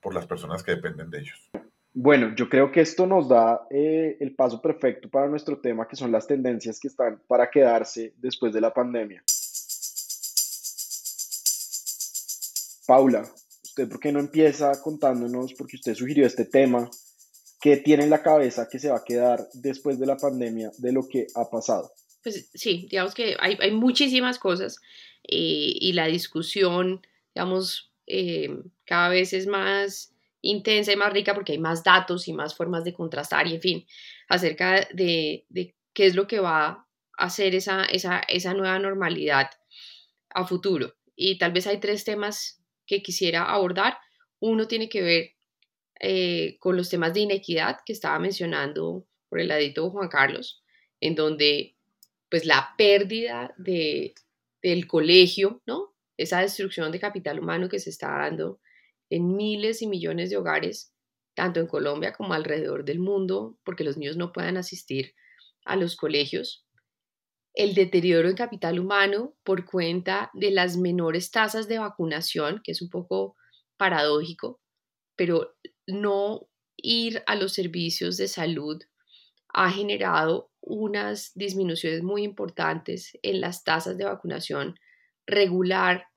por 0.00 0.14
las 0.14 0.26
personas 0.26 0.62
que 0.62 0.72
dependen 0.72 1.10
de 1.10 1.20
ellos. 1.20 1.50
Bueno, 1.94 2.34
yo 2.36 2.48
creo 2.48 2.70
que 2.70 2.80
esto 2.80 3.06
nos 3.06 3.28
da 3.28 3.66
eh, 3.70 4.16
el 4.20 4.34
paso 4.34 4.62
perfecto 4.62 5.08
para 5.08 5.26
nuestro 5.26 5.58
tema, 5.58 5.88
que 5.88 5.96
son 5.96 6.12
las 6.12 6.26
tendencias 6.26 6.78
que 6.78 6.88
están 6.88 7.20
para 7.26 7.50
quedarse 7.50 8.14
después 8.18 8.52
de 8.52 8.60
la 8.60 8.72
pandemia. 8.72 9.22
Paula, 12.86 13.28
¿usted 13.62 13.88
por 13.88 14.00
qué 14.00 14.12
no 14.12 14.20
empieza 14.20 14.80
contándonos, 14.80 15.54
porque 15.54 15.76
usted 15.76 15.94
sugirió 15.94 16.26
este 16.26 16.44
tema, 16.44 16.88
qué 17.60 17.76
tiene 17.78 18.04
en 18.04 18.10
la 18.10 18.22
cabeza 18.22 18.68
que 18.70 18.78
se 18.78 18.90
va 18.90 18.98
a 18.98 19.04
quedar 19.04 19.46
después 19.52 19.98
de 19.98 20.06
la 20.06 20.16
pandemia 20.16 20.70
de 20.78 20.92
lo 20.92 21.06
que 21.06 21.26
ha 21.34 21.50
pasado? 21.50 21.92
Pues 22.22 22.48
sí, 22.54 22.86
digamos 22.90 23.14
que 23.14 23.36
hay, 23.40 23.58
hay 23.60 23.72
muchísimas 23.72 24.38
cosas 24.38 24.78
eh, 25.24 25.74
y 25.80 25.92
la 25.92 26.06
discusión, 26.06 27.06
digamos, 27.34 27.92
eh, 28.06 28.56
cada 28.88 29.10
vez 29.10 29.34
es 29.34 29.46
más 29.46 30.14
intensa 30.40 30.92
y 30.92 30.96
más 30.96 31.12
rica 31.12 31.34
porque 31.34 31.52
hay 31.52 31.58
más 31.58 31.84
datos 31.84 32.26
y 32.26 32.32
más 32.32 32.56
formas 32.56 32.84
de 32.84 32.94
contrastar 32.94 33.46
y, 33.46 33.54
en 33.54 33.60
fin, 33.60 33.86
acerca 34.28 34.88
de, 34.92 35.46
qué 35.92 36.06
es 36.06 36.14
lo 36.14 36.26
que 36.26 36.40
va 36.40 36.66
a 36.66 36.86
hacer 37.18 37.54
esa, 37.54 37.84
esa, 37.84 38.54
nueva 38.54 38.78
normalidad 38.78 39.50
a 40.30 40.46
futuro. 40.46 40.94
Y 41.14 41.36
tal 41.36 41.52
vez 41.52 41.66
hay 41.66 41.80
tres 41.80 42.04
temas 42.04 42.62
que 42.86 43.02
quisiera 43.02 43.44
abordar. 43.44 43.98
Uno 44.40 44.66
tiene 44.66 44.88
que 44.88 45.02
ver 45.02 45.30
eh, 46.00 46.56
con 46.60 46.76
los 46.76 46.88
temas 46.88 47.12
de 47.12 47.20
inequidad 47.20 47.80
que 47.84 47.92
estaba 47.92 48.18
mencionando 48.18 49.06
por 49.28 49.40
el 49.40 49.48
ladito 49.48 49.90
Juan 49.90 50.08
Carlos, 50.08 50.62
en 51.00 51.14
donde 51.14 51.76
pues 52.30 52.46
la 52.46 52.74
pérdida 52.78 53.52
de, 53.58 54.14
del 54.62 54.86
colegio, 54.86 55.60
¿no? 55.66 55.94
Esa 56.16 56.40
destrucción 56.40 56.90
de 56.92 57.00
capital 57.00 57.38
humano 57.38 57.68
que 57.68 57.78
se 57.78 57.90
está 57.90 58.08
dando 58.18 58.60
en 59.10 59.36
miles 59.36 59.82
y 59.82 59.86
millones 59.86 60.30
de 60.30 60.36
hogares, 60.36 60.92
tanto 61.34 61.60
en 61.60 61.66
Colombia 61.66 62.12
como 62.12 62.34
alrededor 62.34 62.84
del 62.84 62.98
mundo, 62.98 63.58
porque 63.64 63.84
los 63.84 63.96
niños 63.96 64.16
no 64.16 64.32
puedan 64.32 64.56
asistir 64.56 65.14
a 65.64 65.76
los 65.76 65.96
colegios. 65.96 66.66
El 67.54 67.74
deterioro 67.74 68.28
en 68.28 68.36
capital 68.36 68.78
humano 68.78 69.34
por 69.44 69.64
cuenta 69.64 70.30
de 70.34 70.50
las 70.50 70.76
menores 70.76 71.30
tasas 71.30 71.68
de 71.68 71.78
vacunación, 71.78 72.60
que 72.62 72.72
es 72.72 72.82
un 72.82 72.90
poco 72.90 73.36
paradójico, 73.76 74.60
pero 75.16 75.56
no 75.86 76.48
ir 76.76 77.22
a 77.26 77.34
los 77.34 77.52
servicios 77.52 78.16
de 78.16 78.28
salud 78.28 78.80
ha 79.52 79.70
generado 79.70 80.50
unas 80.60 81.32
disminuciones 81.34 82.02
muy 82.02 82.22
importantes 82.22 83.18
en 83.22 83.40
las 83.40 83.64
tasas 83.64 83.96
de 83.96 84.04
vacunación 84.04 84.78
regular 85.26 86.07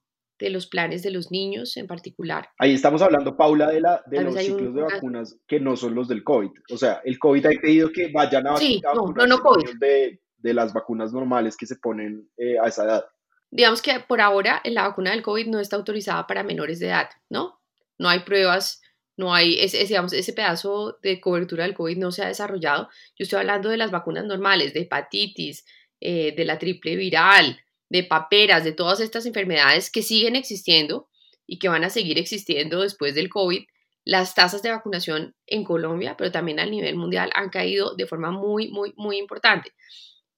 de 0.42 0.50
los 0.50 0.66
planes 0.66 1.04
de 1.04 1.12
los 1.12 1.32
niños 1.32 1.78
en 1.78 1.86
particular. 1.86 2.50
Ahí 2.58 2.74
estamos 2.74 3.04
hablando, 3.04 3.38
Paula, 3.38 3.70
de, 3.70 3.80
la, 3.80 4.04
de 4.08 4.24
los 4.24 4.36
ciclos 4.36 4.74
de 4.74 4.82
vacunas 4.82 5.38
que 5.48 5.60
no 5.60 5.78
son 5.78 5.94
los 5.94 6.08
del 6.08 6.24
COVID. 6.24 6.50
O 6.72 6.78
sea, 6.78 7.00
el 7.06 7.20
COVID 7.20 7.46
ha 7.46 7.50
pedido 7.62 7.92
que 7.92 8.12
vayan 8.12 8.48
a 8.48 8.58
sí, 8.58 8.82
no, 8.84 9.28
no, 9.28 9.40
COVID. 9.40 9.78
De, 9.80 10.20
de, 10.40 10.54
las 10.56 10.74
vacunas 10.74 11.14
normales 11.14 11.56
que 11.56 11.68
se 11.68 11.76
ponen 11.76 12.28
eh, 12.38 12.58
a 12.58 12.68
esa 12.68 12.86
edad. 12.86 13.06
Digamos 13.52 13.84
que 13.84 14.00
por 14.00 14.20
ahora 14.20 14.62
la 14.66 14.88
vacuna 14.88 15.12
del 15.12 15.22
COVID 15.22 15.48
no 15.48 15.60
está 15.60 15.76
autorizada 15.76 16.26
para 16.26 16.44
menores 16.44 16.80
de 16.80 16.88
edad, 16.88 17.10
¿no? 17.30 17.60
No 18.00 18.10
hay 18.10 18.22
pruebas, 18.22 18.82
no 19.16 19.36
hay, 19.36 19.60
ese, 19.60 19.86
digamos, 19.86 20.12
ese 20.14 20.34
pedazo 20.34 20.98
de 21.04 21.22
cobertura 21.22 21.66
del 21.66 21.76
COVID 21.76 21.98
no 21.98 22.12
se 22.12 22.24
ha 22.24 22.28
desarrollado. 22.28 22.90
Yo 23.16 23.24
estoy 23.24 23.40
hablando 23.40 23.70
de 23.70 23.78
las 23.78 23.92
vacunas 23.92 24.26
normales, 24.26 24.74
de 24.74 24.82
hepatitis, 24.82 25.66
eh, 26.00 26.34
de 26.36 26.46
la 26.46 26.58
triple 26.58 26.96
viral, 26.96 27.60
de 27.92 28.06
paperas, 28.06 28.64
de 28.64 28.72
todas 28.72 29.02
estas 29.02 29.26
enfermedades 29.26 29.92
que 29.92 30.02
siguen 30.02 30.38
existiendo 30.38 31.10
y 31.46 31.60
que 31.60 31.68
van 31.68 31.84
a 31.84 31.90
seguir 31.90 32.18
existiendo 32.18 32.84
después 32.84 33.16
del 33.16 33.28
COVID, 33.28 33.66
las 34.06 34.34
tasas 34.34 34.62
de 34.62 34.72
vacunación 34.72 35.36
en 35.46 35.66
Colombia, 35.66 36.16
pero 36.18 36.32
también 36.32 36.62
a 36.62 36.66
nivel 36.66 36.96
mundial, 36.96 37.32
han 37.36 37.50
caído 37.50 37.94
de 37.96 38.08
forma 38.08 38.32
muy, 38.32 38.70
muy, 38.70 38.94
muy 38.96 39.18
importante. 39.18 39.74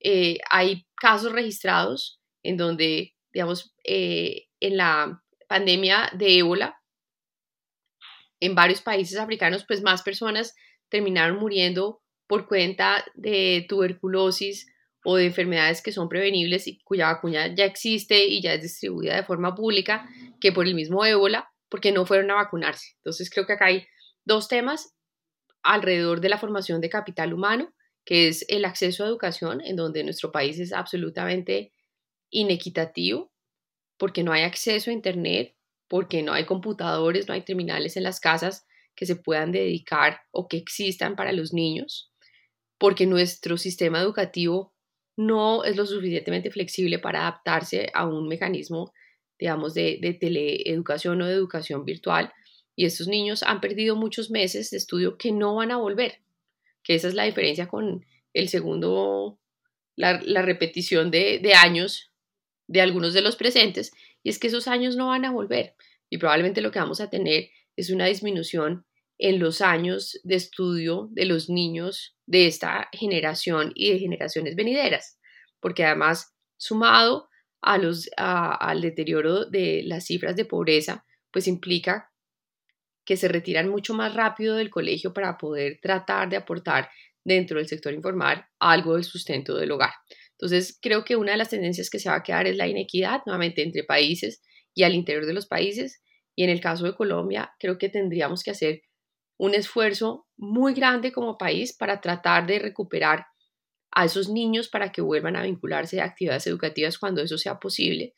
Eh, 0.00 0.38
hay 0.50 0.84
casos 0.96 1.30
registrados 1.30 2.20
en 2.42 2.56
donde, 2.56 3.14
digamos, 3.32 3.72
eh, 3.84 4.46
en 4.58 4.76
la 4.76 5.22
pandemia 5.46 6.10
de 6.12 6.38
ébola, 6.38 6.82
en 8.40 8.56
varios 8.56 8.82
países 8.82 9.16
africanos, 9.16 9.64
pues 9.64 9.80
más 9.80 10.02
personas 10.02 10.56
terminaron 10.88 11.38
muriendo 11.38 12.02
por 12.26 12.48
cuenta 12.48 13.04
de 13.14 13.64
tuberculosis 13.68 14.66
o 15.04 15.16
de 15.16 15.26
enfermedades 15.26 15.82
que 15.82 15.92
son 15.92 16.08
prevenibles 16.08 16.66
y 16.66 16.78
cuya 16.80 17.12
vacuna 17.12 17.54
ya 17.54 17.64
existe 17.64 18.24
y 18.24 18.40
ya 18.40 18.54
es 18.54 18.62
distribuida 18.62 19.16
de 19.16 19.22
forma 19.22 19.54
pública 19.54 20.08
que 20.40 20.50
por 20.50 20.66
el 20.66 20.74
mismo 20.74 21.04
ébola, 21.04 21.50
porque 21.68 21.92
no 21.92 22.06
fueron 22.06 22.30
a 22.30 22.34
vacunarse. 22.34 22.94
Entonces 22.96 23.30
creo 23.30 23.46
que 23.46 23.52
acá 23.52 23.66
hay 23.66 23.86
dos 24.24 24.48
temas 24.48 24.94
alrededor 25.62 26.20
de 26.20 26.28
la 26.30 26.38
formación 26.38 26.80
de 26.80 26.90
capital 26.90 27.32
humano, 27.32 27.74
que 28.04 28.28
es 28.28 28.44
el 28.48 28.64
acceso 28.64 29.04
a 29.04 29.08
educación, 29.08 29.60
en 29.60 29.76
donde 29.76 30.04
nuestro 30.04 30.32
país 30.32 30.58
es 30.58 30.72
absolutamente 30.72 31.72
inequitativo, 32.30 33.32
porque 33.96 34.22
no 34.22 34.32
hay 34.32 34.42
acceso 34.42 34.90
a 34.90 34.94
Internet, 34.94 35.54
porque 35.88 36.22
no 36.22 36.32
hay 36.32 36.44
computadores, 36.44 37.28
no 37.28 37.34
hay 37.34 37.42
terminales 37.42 37.96
en 37.96 38.02
las 38.02 38.20
casas 38.20 38.66
que 38.94 39.06
se 39.06 39.16
puedan 39.16 39.52
dedicar 39.52 40.20
o 40.30 40.48
que 40.48 40.56
existan 40.56 41.16
para 41.16 41.32
los 41.32 41.52
niños, 41.52 42.12
porque 42.78 43.06
nuestro 43.06 43.56
sistema 43.56 44.00
educativo 44.00 44.73
no 45.16 45.64
es 45.64 45.76
lo 45.76 45.86
suficientemente 45.86 46.50
flexible 46.50 46.98
para 46.98 47.20
adaptarse 47.22 47.90
a 47.94 48.06
un 48.06 48.28
mecanismo, 48.28 48.92
digamos, 49.38 49.74
de, 49.74 49.98
de 50.00 50.14
teleeducación 50.14 51.22
o 51.22 51.26
de 51.26 51.34
educación 51.34 51.84
virtual. 51.84 52.32
Y 52.76 52.86
estos 52.86 53.06
niños 53.06 53.42
han 53.42 53.60
perdido 53.60 53.96
muchos 53.96 54.30
meses 54.30 54.70
de 54.70 54.76
estudio 54.76 55.16
que 55.16 55.32
no 55.32 55.54
van 55.54 55.70
a 55.70 55.76
volver, 55.76 56.20
que 56.82 56.94
esa 56.94 57.08
es 57.08 57.14
la 57.14 57.24
diferencia 57.24 57.68
con 57.68 58.04
el 58.32 58.48
segundo, 58.48 59.38
la, 59.96 60.18
repetición 60.42 61.10
de, 61.10 61.38
de 61.38 61.54
años 61.54 62.10
de 62.66 62.80
algunos 62.80 63.14
de 63.14 63.20
los 63.20 63.36
presentes, 63.36 63.92
y 64.22 64.30
es 64.30 64.38
que 64.38 64.48
esos 64.48 64.66
años 64.66 64.96
no 64.96 65.08
van 65.08 65.24
a 65.24 65.30
volver. 65.30 65.76
Y 66.10 66.18
probablemente 66.18 66.62
lo 66.62 66.70
que 66.70 66.80
vamos 66.80 67.00
a 67.00 67.10
tener 67.10 67.50
es 67.76 67.90
una 67.90 68.06
disminución 68.06 68.86
en 69.24 69.38
los 69.38 69.62
años 69.62 70.20
de 70.22 70.34
estudio 70.34 71.08
de 71.12 71.24
los 71.24 71.48
niños 71.48 72.14
de 72.26 72.46
esta 72.46 72.90
generación 72.92 73.72
y 73.74 73.90
de 73.90 73.98
generaciones 73.98 74.54
venideras, 74.54 75.18
porque 75.60 75.82
además, 75.82 76.34
sumado 76.58 77.30
a 77.62 77.78
los, 77.78 78.10
al 78.18 78.82
deterioro 78.82 79.46
de 79.46 79.80
las 79.86 80.04
cifras 80.04 80.36
de 80.36 80.44
pobreza, 80.44 81.06
pues 81.30 81.48
implica 81.48 82.12
que 83.06 83.16
se 83.16 83.28
retiran 83.28 83.70
mucho 83.70 83.94
más 83.94 84.12
rápido 84.12 84.56
del 84.56 84.68
colegio 84.68 85.14
para 85.14 85.38
poder 85.38 85.78
tratar 85.80 86.28
de 86.28 86.36
aportar 86.36 86.90
dentro 87.24 87.56
del 87.56 87.66
sector 87.66 87.94
informal 87.94 88.44
algo 88.58 88.92
del 88.92 89.04
sustento 89.04 89.56
del 89.56 89.72
hogar. 89.72 89.92
Entonces, 90.32 90.78
creo 90.82 91.02
que 91.02 91.16
una 91.16 91.32
de 91.32 91.38
las 91.38 91.48
tendencias 91.48 91.88
que 91.88 91.98
se 91.98 92.10
va 92.10 92.16
a 92.16 92.22
quedar 92.22 92.46
es 92.46 92.58
la 92.58 92.68
inequidad, 92.68 93.22
nuevamente, 93.24 93.62
entre 93.62 93.84
países 93.84 94.42
y 94.74 94.82
al 94.82 94.94
interior 94.94 95.24
de 95.24 95.32
los 95.32 95.46
países. 95.46 96.02
Y 96.36 96.44
en 96.44 96.50
el 96.50 96.60
caso 96.60 96.84
de 96.84 96.94
Colombia, 96.94 97.54
creo 97.58 97.78
que 97.78 97.88
tendríamos 97.88 98.42
que 98.42 98.50
hacer 98.50 98.82
un 99.38 99.54
esfuerzo 99.54 100.26
muy 100.36 100.74
grande 100.74 101.12
como 101.12 101.38
país 101.38 101.72
para 101.72 102.00
tratar 102.00 102.46
de 102.46 102.58
recuperar 102.58 103.26
a 103.92 104.04
esos 104.04 104.28
niños 104.28 104.68
para 104.68 104.90
que 104.92 105.02
vuelvan 105.02 105.36
a 105.36 105.42
vincularse 105.42 106.00
a 106.00 106.04
actividades 106.04 106.46
educativas 106.46 106.98
cuando 106.98 107.22
eso 107.22 107.38
sea 107.38 107.58
posible 107.58 108.14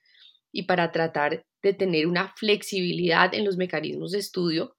y 0.52 0.62
para 0.62 0.90
tratar 0.90 1.44
de 1.62 1.74
tener 1.74 2.06
una 2.06 2.32
flexibilidad 2.36 3.34
en 3.34 3.44
los 3.44 3.56
mecanismos 3.56 4.12
de 4.12 4.18
estudio 4.18 4.76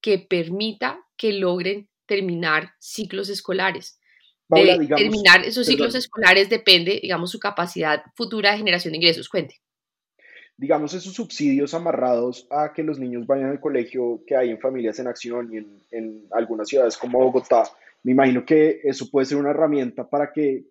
que 0.00 0.18
permita 0.18 1.00
que 1.16 1.32
logren 1.32 1.88
terminar 2.06 2.72
ciclos 2.78 3.28
escolares. 3.28 4.00
de 4.48 4.88
terminar 4.96 5.44
esos 5.44 5.66
ciclos 5.66 5.94
escolares 5.94 6.48
depende, 6.48 7.00
digamos, 7.02 7.30
su 7.30 7.38
capacidad 7.38 8.02
futura 8.16 8.52
de 8.52 8.58
generación 8.58 8.92
de 8.92 8.98
ingresos. 8.98 9.28
Cuente. 9.28 9.60
Digamos, 10.58 10.92
esos 10.92 11.14
subsidios 11.14 11.72
amarrados 11.72 12.48
a 12.50 12.72
que 12.72 12.82
los 12.82 12.98
niños 12.98 13.26
vayan 13.26 13.50
al 13.50 13.60
colegio 13.60 14.22
que 14.26 14.36
hay 14.36 14.50
en 14.50 14.58
Familias 14.58 14.98
en 14.98 15.06
Acción 15.06 15.48
y 15.52 15.96
en, 15.96 16.26
algunas 16.32 16.68
ciudades 16.68 16.96
como 16.98 17.20
Bogotá, 17.20 17.62
me 18.02 18.12
imagino 18.12 18.44
que 18.44 18.80
eso 18.82 19.08
puede 19.10 19.26
ser 19.26 19.38
una 19.38 19.50
herramienta 19.50 20.08
para 20.08 20.32
que, 20.32 20.64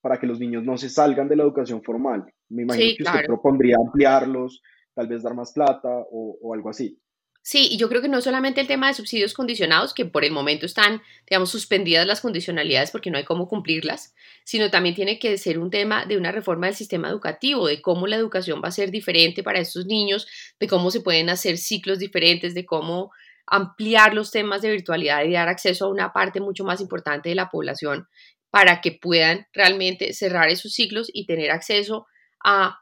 para 0.00 0.18
que 0.18 0.26
los 0.26 0.38
niños 0.38 0.64
no 0.64 0.78
se 0.78 0.88
salgan 0.88 1.28
de 1.28 1.36
la 1.36 1.42
educación 1.42 1.82
formal. 1.82 2.32
Me 2.48 2.62
imagino 2.62 2.94
que 2.96 3.02
usted 3.02 3.26
propondría 3.26 3.76
ampliarlos, 3.84 4.62
tal 4.94 5.08
vez 5.08 5.22
dar 5.22 5.34
más 5.34 5.52
plata 5.52 5.88
o 6.10 6.54
algo 6.54 6.70
así. 6.70 7.01
Sí, 7.44 7.66
y 7.72 7.76
yo 7.76 7.88
creo 7.88 8.00
que 8.00 8.08
no 8.08 8.20
solamente 8.20 8.60
el 8.60 8.68
tema 8.68 8.86
de 8.86 8.94
subsidios 8.94 9.34
condicionados, 9.34 9.94
que 9.94 10.04
por 10.04 10.24
el 10.24 10.30
momento 10.30 10.64
están, 10.64 11.02
digamos, 11.28 11.50
suspendidas 11.50 12.06
las 12.06 12.20
condicionalidades 12.20 12.92
porque 12.92 13.10
no 13.10 13.18
hay 13.18 13.24
cómo 13.24 13.48
cumplirlas, 13.48 14.14
sino 14.44 14.70
también 14.70 14.94
tiene 14.94 15.18
que 15.18 15.36
ser 15.38 15.58
un 15.58 15.68
tema 15.68 16.06
de 16.06 16.16
una 16.16 16.30
reforma 16.30 16.66
del 16.66 16.76
sistema 16.76 17.08
educativo, 17.08 17.66
de 17.66 17.82
cómo 17.82 18.06
la 18.06 18.14
educación 18.14 18.62
va 18.62 18.68
a 18.68 18.72
ser 18.72 18.92
diferente 18.92 19.42
para 19.42 19.58
estos 19.58 19.86
niños, 19.86 20.28
de 20.60 20.68
cómo 20.68 20.92
se 20.92 21.00
pueden 21.00 21.30
hacer 21.30 21.58
ciclos 21.58 21.98
diferentes, 21.98 22.54
de 22.54 22.64
cómo 22.64 23.10
ampliar 23.44 24.14
los 24.14 24.30
temas 24.30 24.62
de 24.62 24.70
virtualidad 24.70 25.24
y 25.24 25.32
dar 25.32 25.48
acceso 25.48 25.86
a 25.86 25.90
una 25.90 26.12
parte 26.12 26.40
mucho 26.40 26.62
más 26.62 26.80
importante 26.80 27.28
de 27.28 27.34
la 27.34 27.50
población 27.50 28.06
para 28.50 28.80
que 28.80 28.92
puedan 28.92 29.48
realmente 29.52 30.12
cerrar 30.12 30.48
esos 30.48 30.74
ciclos 30.74 31.10
y 31.12 31.26
tener 31.26 31.50
acceso 31.50 32.06
a 32.44 32.81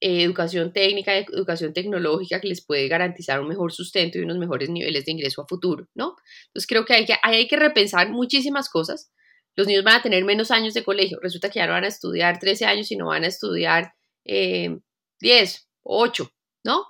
eh, 0.00 0.22
educación 0.22 0.72
técnica, 0.72 1.16
educación 1.16 1.72
tecnológica 1.72 2.40
que 2.40 2.48
les 2.48 2.64
puede 2.64 2.86
garantizar 2.86 3.40
un 3.40 3.48
mejor 3.48 3.72
sustento 3.72 4.18
y 4.18 4.22
unos 4.22 4.38
mejores 4.38 4.70
niveles 4.70 5.04
de 5.04 5.12
ingreso 5.12 5.42
a 5.42 5.46
futuro, 5.48 5.88
¿no? 5.94 6.14
Entonces 6.46 6.68
creo 6.68 6.84
que 6.84 6.94
hay 6.94 7.04
que, 7.04 7.14
hay 7.20 7.48
que 7.48 7.56
repensar 7.56 8.10
muchísimas 8.10 8.68
cosas. 8.68 9.10
Los 9.56 9.66
niños 9.66 9.82
van 9.82 9.96
a 9.96 10.02
tener 10.02 10.24
menos 10.24 10.52
años 10.52 10.72
de 10.74 10.84
colegio. 10.84 11.18
Resulta 11.20 11.50
que 11.50 11.58
ya 11.58 11.66
no 11.66 11.72
van 11.72 11.82
a 11.82 11.88
estudiar 11.88 12.38
13 12.38 12.66
años, 12.66 12.86
sino 12.86 13.06
van 13.06 13.24
a 13.24 13.26
estudiar 13.26 13.92
eh, 14.24 14.78
10, 15.20 15.68
8, 15.82 16.30
¿no? 16.64 16.84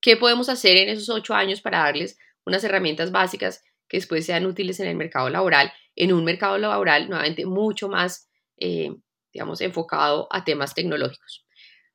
¿Qué 0.00 0.16
podemos 0.16 0.48
hacer 0.48 0.76
en 0.78 0.88
esos 0.88 1.08
8 1.10 1.34
años 1.34 1.60
para 1.60 1.78
darles 1.78 2.18
unas 2.44 2.64
herramientas 2.64 3.12
básicas 3.12 3.62
que 3.88 3.98
después 3.98 4.26
sean 4.26 4.46
útiles 4.46 4.80
en 4.80 4.88
el 4.88 4.96
mercado 4.96 5.30
laboral, 5.30 5.72
en 5.94 6.12
un 6.12 6.24
mercado 6.24 6.58
laboral 6.58 7.08
nuevamente 7.08 7.46
mucho 7.46 7.88
más, 7.88 8.28
eh, 8.56 8.90
digamos, 9.32 9.60
enfocado 9.60 10.26
a 10.32 10.42
temas 10.44 10.74
tecnológicos? 10.74 11.41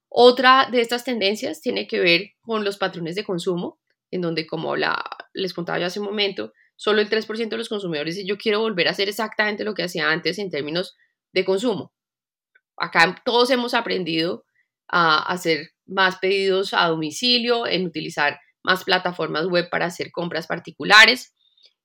Otra 0.10 0.70
de 0.72 0.82
estas 0.82 1.04
tendencias 1.04 1.62
tiene 1.62 1.88
que 1.88 2.00
ver 2.00 2.32
con 2.42 2.64
los 2.64 2.78
patrones 2.78 3.16
de 3.16 3.24
consumo, 3.24 3.80
en 4.12 4.22
donde, 4.22 4.48
como 4.48 4.76
la, 4.76 5.04
les 5.34 5.54
contaba 5.54 5.80
yo 5.80 5.86
hace 5.86 6.00
un 6.00 6.06
momento, 6.06 6.54
solo 6.76 7.02
el 7.02 7.10
3% 7.10 7.50
de 7.50 7.58
los 7.58 7.70
consumidores 7.70 8.16
dice 8.16 8.28
yo 8.28 8.38
quiero 8.38 8.62
volver 8.62 8.88
a 8.88 8.92
hacer 8.92 9.10
exactamente 9.10 9.64
lo 9.64 9.74
que 9.74 9.84
hacía 9.84 10.10
antes 10.10 10.40
en 10.40 10.50
términos 10.50 10.96
de 11.34 11.44
consumo. 11.44 11.94
Acá 12.78 13.22
todos 13.26 13.50
hemos 13.50 13.74
aprendido 13.74 14.46
a 14.88 15.18
hacer 15.32 15.72
más 15.86 16.18
pedidos 16.18 16.74
a 16.74 16.88
domicilio, 16.88 17.68
en 17.68 17.86
utilizar 17.86 18.40
más 18.64 18.84
plataformas 18.84 19.48
web 19.48 19.70
para 19.70 19.86
hacer 19.86 20.12
compras 20.12 20.48
particulares 20.48 21.34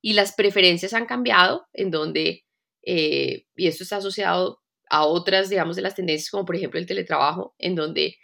y 0.00 0.14
las 0.14 0.34
preferencias 0.34 0.92
han 0.92 1.06
cambiado 1.06 1.66
en 1.72 1.90
donde, 1.90 2.44
eh, 2.82 3.46
y 3.56 3.66
esto 3.68 3.84
está 3.84 3.96
asociado 3.96 4.61
a 4.92 5.06
otras, 5.06 5.48
digamos, 5.48 5.74
de 5.76 5.82
las 5.82 5.94
tendencias, 5.94 6.30
como 6.30 6.44
por 6.44 6.54
ejemplo 6.54 6.78
el 6.78 6.84
teletrabajo, 6.86 7.54
en 7.58 7.74
donde 7.74 8.18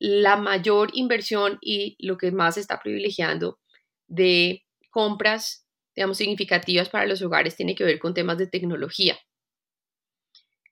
la 0.00 0.36
mayor 0.36 0.90
inversión 0.94 1.58
y 1.60 1.96
lo 2.00 2.18
que 2.18 2.32
más 2.32 2.54
se 2.54 2.60
está 2.60 2.80
privilegiando 2.80 3.60
de 4.08 4.64
compras, 4.90 5.64
digamos, 5.94 6.18
significativas 6.18 6.88
para 6.88 7.06
los 7.06 7.22
hogares 7.22 7.54
tiene 7.54 7.76
que 7.76 7.84
ver 7.84 8.00
con 8.00 8.14
temas 8.14 8.36
de 8.36 8.48
tecnología. 8.48 9.16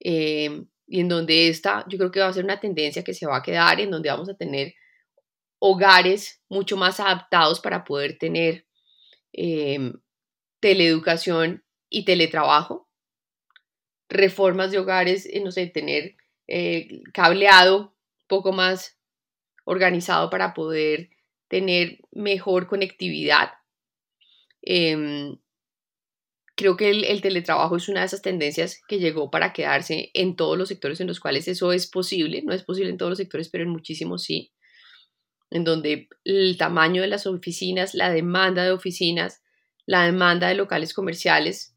Em, 0.01 0.67
y 0.89 1.01
en 1.01 1.09
donde 1.09 1.49
esta, 1.49 1.87
yo 1.89 1.97
creo 1.97 2.11
que 2.11 2.19
va 2.19 2.27
a 2.27 2.33
ser 2.33 2.45
una 2.45 2.59
tendencia 2.59 3.05
que 3.05 3.15
se 3.15 3.27
va 3.27 3.37
a 3.37 3.43
quedar, 3.43 3.79
en 3.81 3.93
donde 3.93 4.11
vamos 4.11 4.29
a 4.29 4.37
tener 4.37 4.75
hogares 5.61 6.43
mucho 6.49 6.77
más 6.77 6.99
adaptados 6.99 7.61
para 7.61 7.85
poder 7.85 8.19
tener 8.19 8.67
em, 9.33 9.93
teleeducación 10.61 11.65
y 11.89 12.05
teletrabajo 12.05 12.90
reformas 14.11 14.73
de 14.73 14.79
hogares, 14.79 15.27
eh, 15.27 15.41
no 15.41 15.51
sé, 15.53 15.67
tener 15.69 16.17
eh, 16.49 17.03
cableado 17.15 17.95
poco 18.27 18.53
más 18.53 18.99
organizado 19.65 20.29
para 20.31 20.53
poder 20.53 21.11
tener 21.49 22.01
mejor 22.11 22.67
conectividad. 22.67 23.51
Em, 24.63 25.39
creo 26.57 26.77
que 26.77 26.91
el, 26.91 27.23
teletrabajo 27.23 27.77
es 27.77 27.89
una 27.89 28.01
de 28.01 28.07
esas 28.07 28.21
tendencias 28.21 28.81
que 28.87 28.99
llegó 28.99 29.31
para 29.31 29.53
quedarse 29.53 30.11
en 30.13 30.37
todos 30.37 30.59
los 30.59 30.69
sectores 30.69 31.01
en 31.01 31.07
los 31.07 31.21
cuales 31.21 31.49
eso 31.49 31.73
es 31.73 31.87
posible. 31.87 32.43
No 32.43 32.53
es 32.53 32.65
posible 32.65 32.91
en 32.91 32.99
todos 32.99 33.11
los 33.11 33.19
sectores, 33.19 33.49
pero 33.49 33.65
en 33.65 33.71
muchísimos 33.71 34.25
sí. 34.25 34.53
En 35.51 35.65
donde 35.65 36.09
el 36.25 36.57
tamaño 36.59 37.03
de 37.03 37.09
las 37.09 37.27
oficinas, 37.27 37.95
la 37.95 38.11
demanda 38.11 38.65
de 38.65 38.73
oficinas, 38.73 39.43
la 39.87 40.05
demanda 40.05 40.49
de 40.49 40.55
locales 40.55 40.95
comerciales 40.95 41.70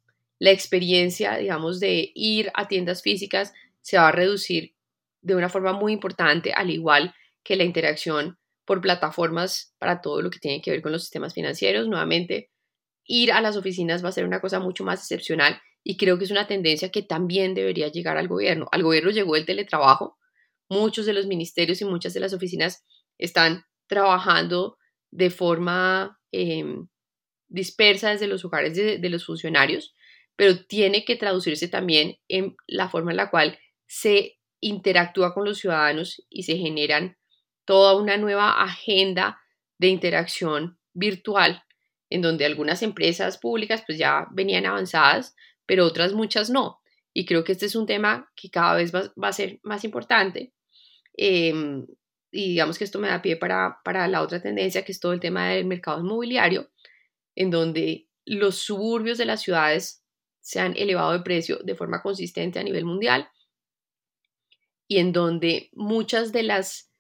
la 0.43 0.51
experiencia, 0.51 1.37
digamos, 1.37 1.79
de 1.79 2.11
ir 2.15 2.51
a 2.53 2.67
tiendas 2.67 3.01
físicas 3.01 3.53
se 3.79 3.97
va 3.97 4.09
a 4.09 4.11
reducir 4.11 4.75
de 5.21 5.35
una 5.35 5.47
forma 5.47 5.71
muy 5.71 5.93
importante, 5.93 6.51
al 6.51 6.69
igual 6.69 7.15
que 7.43 7.55
la 7.55 7.63
interacción 7.63 8.37
por 8.65 8.81
plataformas 8.81 9.73
para 9.79 10.01
todo 10.01 10.21
lo 10.21 10.29
que 10.29 10.39
tiene 10.39 10.61
que 10.61 10.71
ver 10.71 10.81
con 10.81 10.91
los 10.91 11.03
sistemas 11.03 11.33
financieros. 11.33 11.87
Nuevamente, 11.87 12.51
ir 13.05 13.31
a 13.31 13.39
las 13.39 13.55
oficinas 13.55 14.03
va 14.03 14.09
a 14.09 14.11
ser 14.11 14.25
una 14.25 14.41
cosa 14.41 14.59
mucho 14.59 14.83
más 14.83 14.99
excepcional 14.99 15.61
y 15.81 15.95
creo 15.95 16.17
que 16.17 16.25
es 16.25 16.31
una 16.31 16.45
tendencia 16.45 16.91
que 16.91 17.03
también 17.03 17.53
debería 17.53 17.87
llegar 17.87 18.17
al 18.17 18.27
gobierno. 18.27 18.67
Al 18.73 18.83
gobierno 18.83 19.11
llegó 19.11 19.37
el 19.37 19.45
teletrabajo. 19.45 20.17
Muchos 20.67 21.05
de 21.05 21.13
los 21.13 21.25
ministerios 21.25 21.79
y 21.79 21.85
muchas 21.85 22.13
de 22.13 22.19
las 22.19 22.33
oficinas 22.33 22.85
están 23.17 23.63
trabajando 23.87 24.77
de 25.09 25.29
forma 25.29 26.19
em, 26.33 26.89
dispersa 27.47 28.09
desde 28.09 28.27
los 28.27 28.43
hogares 28.43 28.75
de 28.75 29.09
los 29.09 29.25
funcionarios 29.25 29.95
pero 30.35 30.65
tiene 30.65 31.05
que 31.05 31.15
traducirse 31.15 31.67
también 31.67 32.17
en 32.27 32.55
la 32.67 32.89
forma 32.89 33.11
en 33.11 33.17
la 33.17 33.29
cual 33.29 33.59
se 33.87 34.39
interactúa 34.59 35.33
con 35.33 35.45
los 35.45 35.59
ciudadanos 35.59 36.25
y 36.29 36.43
se 36.43 36.57
generan 36.57 37.17
toda 37.65 37.95
una 37.95 38.17
nueva 38.17 38.63
agenda 38.63 39.39
de 39.77 39.87
interacción 39.87 40.79
virtual, 40.93 41.63
en 42.09 42.21
donde 42.21 42.45
algunas 42.45 42.81
empresas 42.81 43.37
públicas 43.37 43.83
pues 43.85 43.97
ya 43.97 44.27
venían 44.31 44.65
avanzadas, 44.65 45.35
pero 45.65 45.85
otras 45.85 46.13
muchas 46.13 46.49
no. 46.49 46.81
Y 47.13 47.25
creo 47.25 47.43
que 47.43 47.51
este 47.51 47.65
es 47.65 47.75
un 47.75 47.85
tema 47.85 48.31
que 48.35 48.49
cada 48.49 48.75
vez 48.75 48.93
va, 48.93 49.11
a 49.27 49.33
ser 49.33 49.59
más 49.63 49.83
importante. 49.83 50.53
Em, 51.15 51.85
y 52.31 52.49
digamos 52.49 52.77
que 52.77 52.83
esto 52.83 52.99
me 52.99 53.09
da 53.09 53.21
pie 53.21 53.37
para, 53.37 53.79
para 53.83 54.07
la 54.07 54.21
otra 54.21 54.41
tendencia, 54.41 54.83
que 54.83 54.91
es 54.91 54.99
todo 54.99 55.13
el 55.13 55.19
tema 55.19 55.49
del 55.49 55.65
mercado 55.65 55.99
inmobiliario, 55.99 56.71
en 57.35 57.51
donde 57.51 58.07
los 58.25 58.57
suburbios 58.57 59.17
de 59.17 59.25
las 59.25 59.41
ciudades 59.41 60.02
se 60.43 60.59
han 60.59 60.75
elevado 60.75 61.13
de 61.13 61.21
precio 61.21 61.59
de 61.63 61.73
forma 61.73 62.01
consistente 62.01 62.59
a 62.59 62.63
nivel 62.63 62.83
mundial 62.83 63.29
y 64.87 64.97
en 64.97 65.13
donde 65.13 65.69
muchas 65.71 66.31
de 66.31 66.43
las 66.43 66.91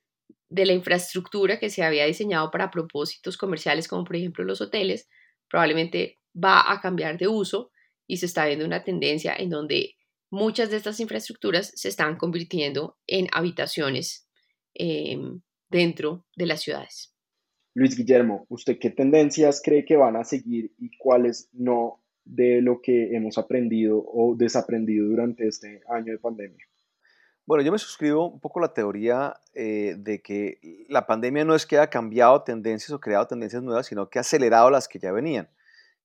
de 0.49 0.65
la 0.65 0.73
infraestructura 0.73 1.59
que 1.59 1.69
se 1.69 1.83
había 1.83 2.05
diseñado 2.05 2.51
para 2.51 2.71
propósitos 2.71 3.37
comerciales 3.37 3.87
como 3.87 4.05
por 4.05 4.15
ejemplo 4.15 4.45
los 4.45 4.61
hoteles 4.61 5.09
probablemente 5.49 6.19
va 6.33 6.71
a 6.71 6.79
cambiar 6.79 7.17
de 7.17 7.27
uso 7.27 7.71
y 8.07 8.17
se 8.17 8.27
está 8.27 8.45
viendo 8.45 8.65
una 8.65 8.83
tendencia 8.83 9.35
en 9.37 9.49
donde 9.49 9.95
muchas 10.29 10.71
de 10.71 10.77
estas 10.77 10.99
infraestructuras 11.01 11.73
se 11.75 11.89
están 11.89 12.15
convirtiendo 12.15 12.97
en 13.07 13.27
habitaciones 13.33 14.27
em, 14.73 15.41
dentro 15.69 16.25
de 16.35 16.45
las 16.45 16.61
ciudades. 16.61 17.13
Luis 17.75 17.97
Guillermo, 17.97 18.45
¿usted 18.49 18.77
qué 18.79 18.89
tendencias 18.89 19.61
cree 19.63 19.83
que 19.83 19.97
van 19.97 20.15
a 20.15 20.23
seguir 20.23 20.73
y 20.77 20.95
cuáles 20.97 21.49
no 21.51 22.02
de 22.25 22.61
lo 22.61 22.81
que 22.81 23.15
hemos 23.15 23.37
aprendido 23.37 24.03
o 24.05 24.35
desaprendido 24.35 25.07
durante 25.07 25.47
este 25.47 25.81
año 25.89 26.11
de 26.11 26.19
pandemia? 26.19 26.65
Bueno, 27.45 27.61
yo 27.63 27.73
me 27.73 27.77
suscribo 27.77 28.29
un 28.29 28.39
poco 28.39 28.59
a 28.59 28.63
la 28.63 28.73
teoría 28.73 29.35
eh, 29.53 29.95
de 29.97 30.21
que 30.21 30.85
la 30.87 31.05
pandemia 31.05 31.43
no 31.43 31.55
es 31.55 31.65
que 31.65 31.77
haya 31.77 31.89
cambiado 31.89 32.41
tendencias 32.43 32.91
o 32.91 33.01
creado 33.01 33.27
tendencias 33.27 33.61
nuevas, 33.61 33.87
sino 33.87 34.09
que 34.09 34.17
ha 34.17 34.21
acelerado 34.21 34.69
las 34.69 34.87
que 34.87 34.97
ya 34.97 35.11
venían. 35.11 35.49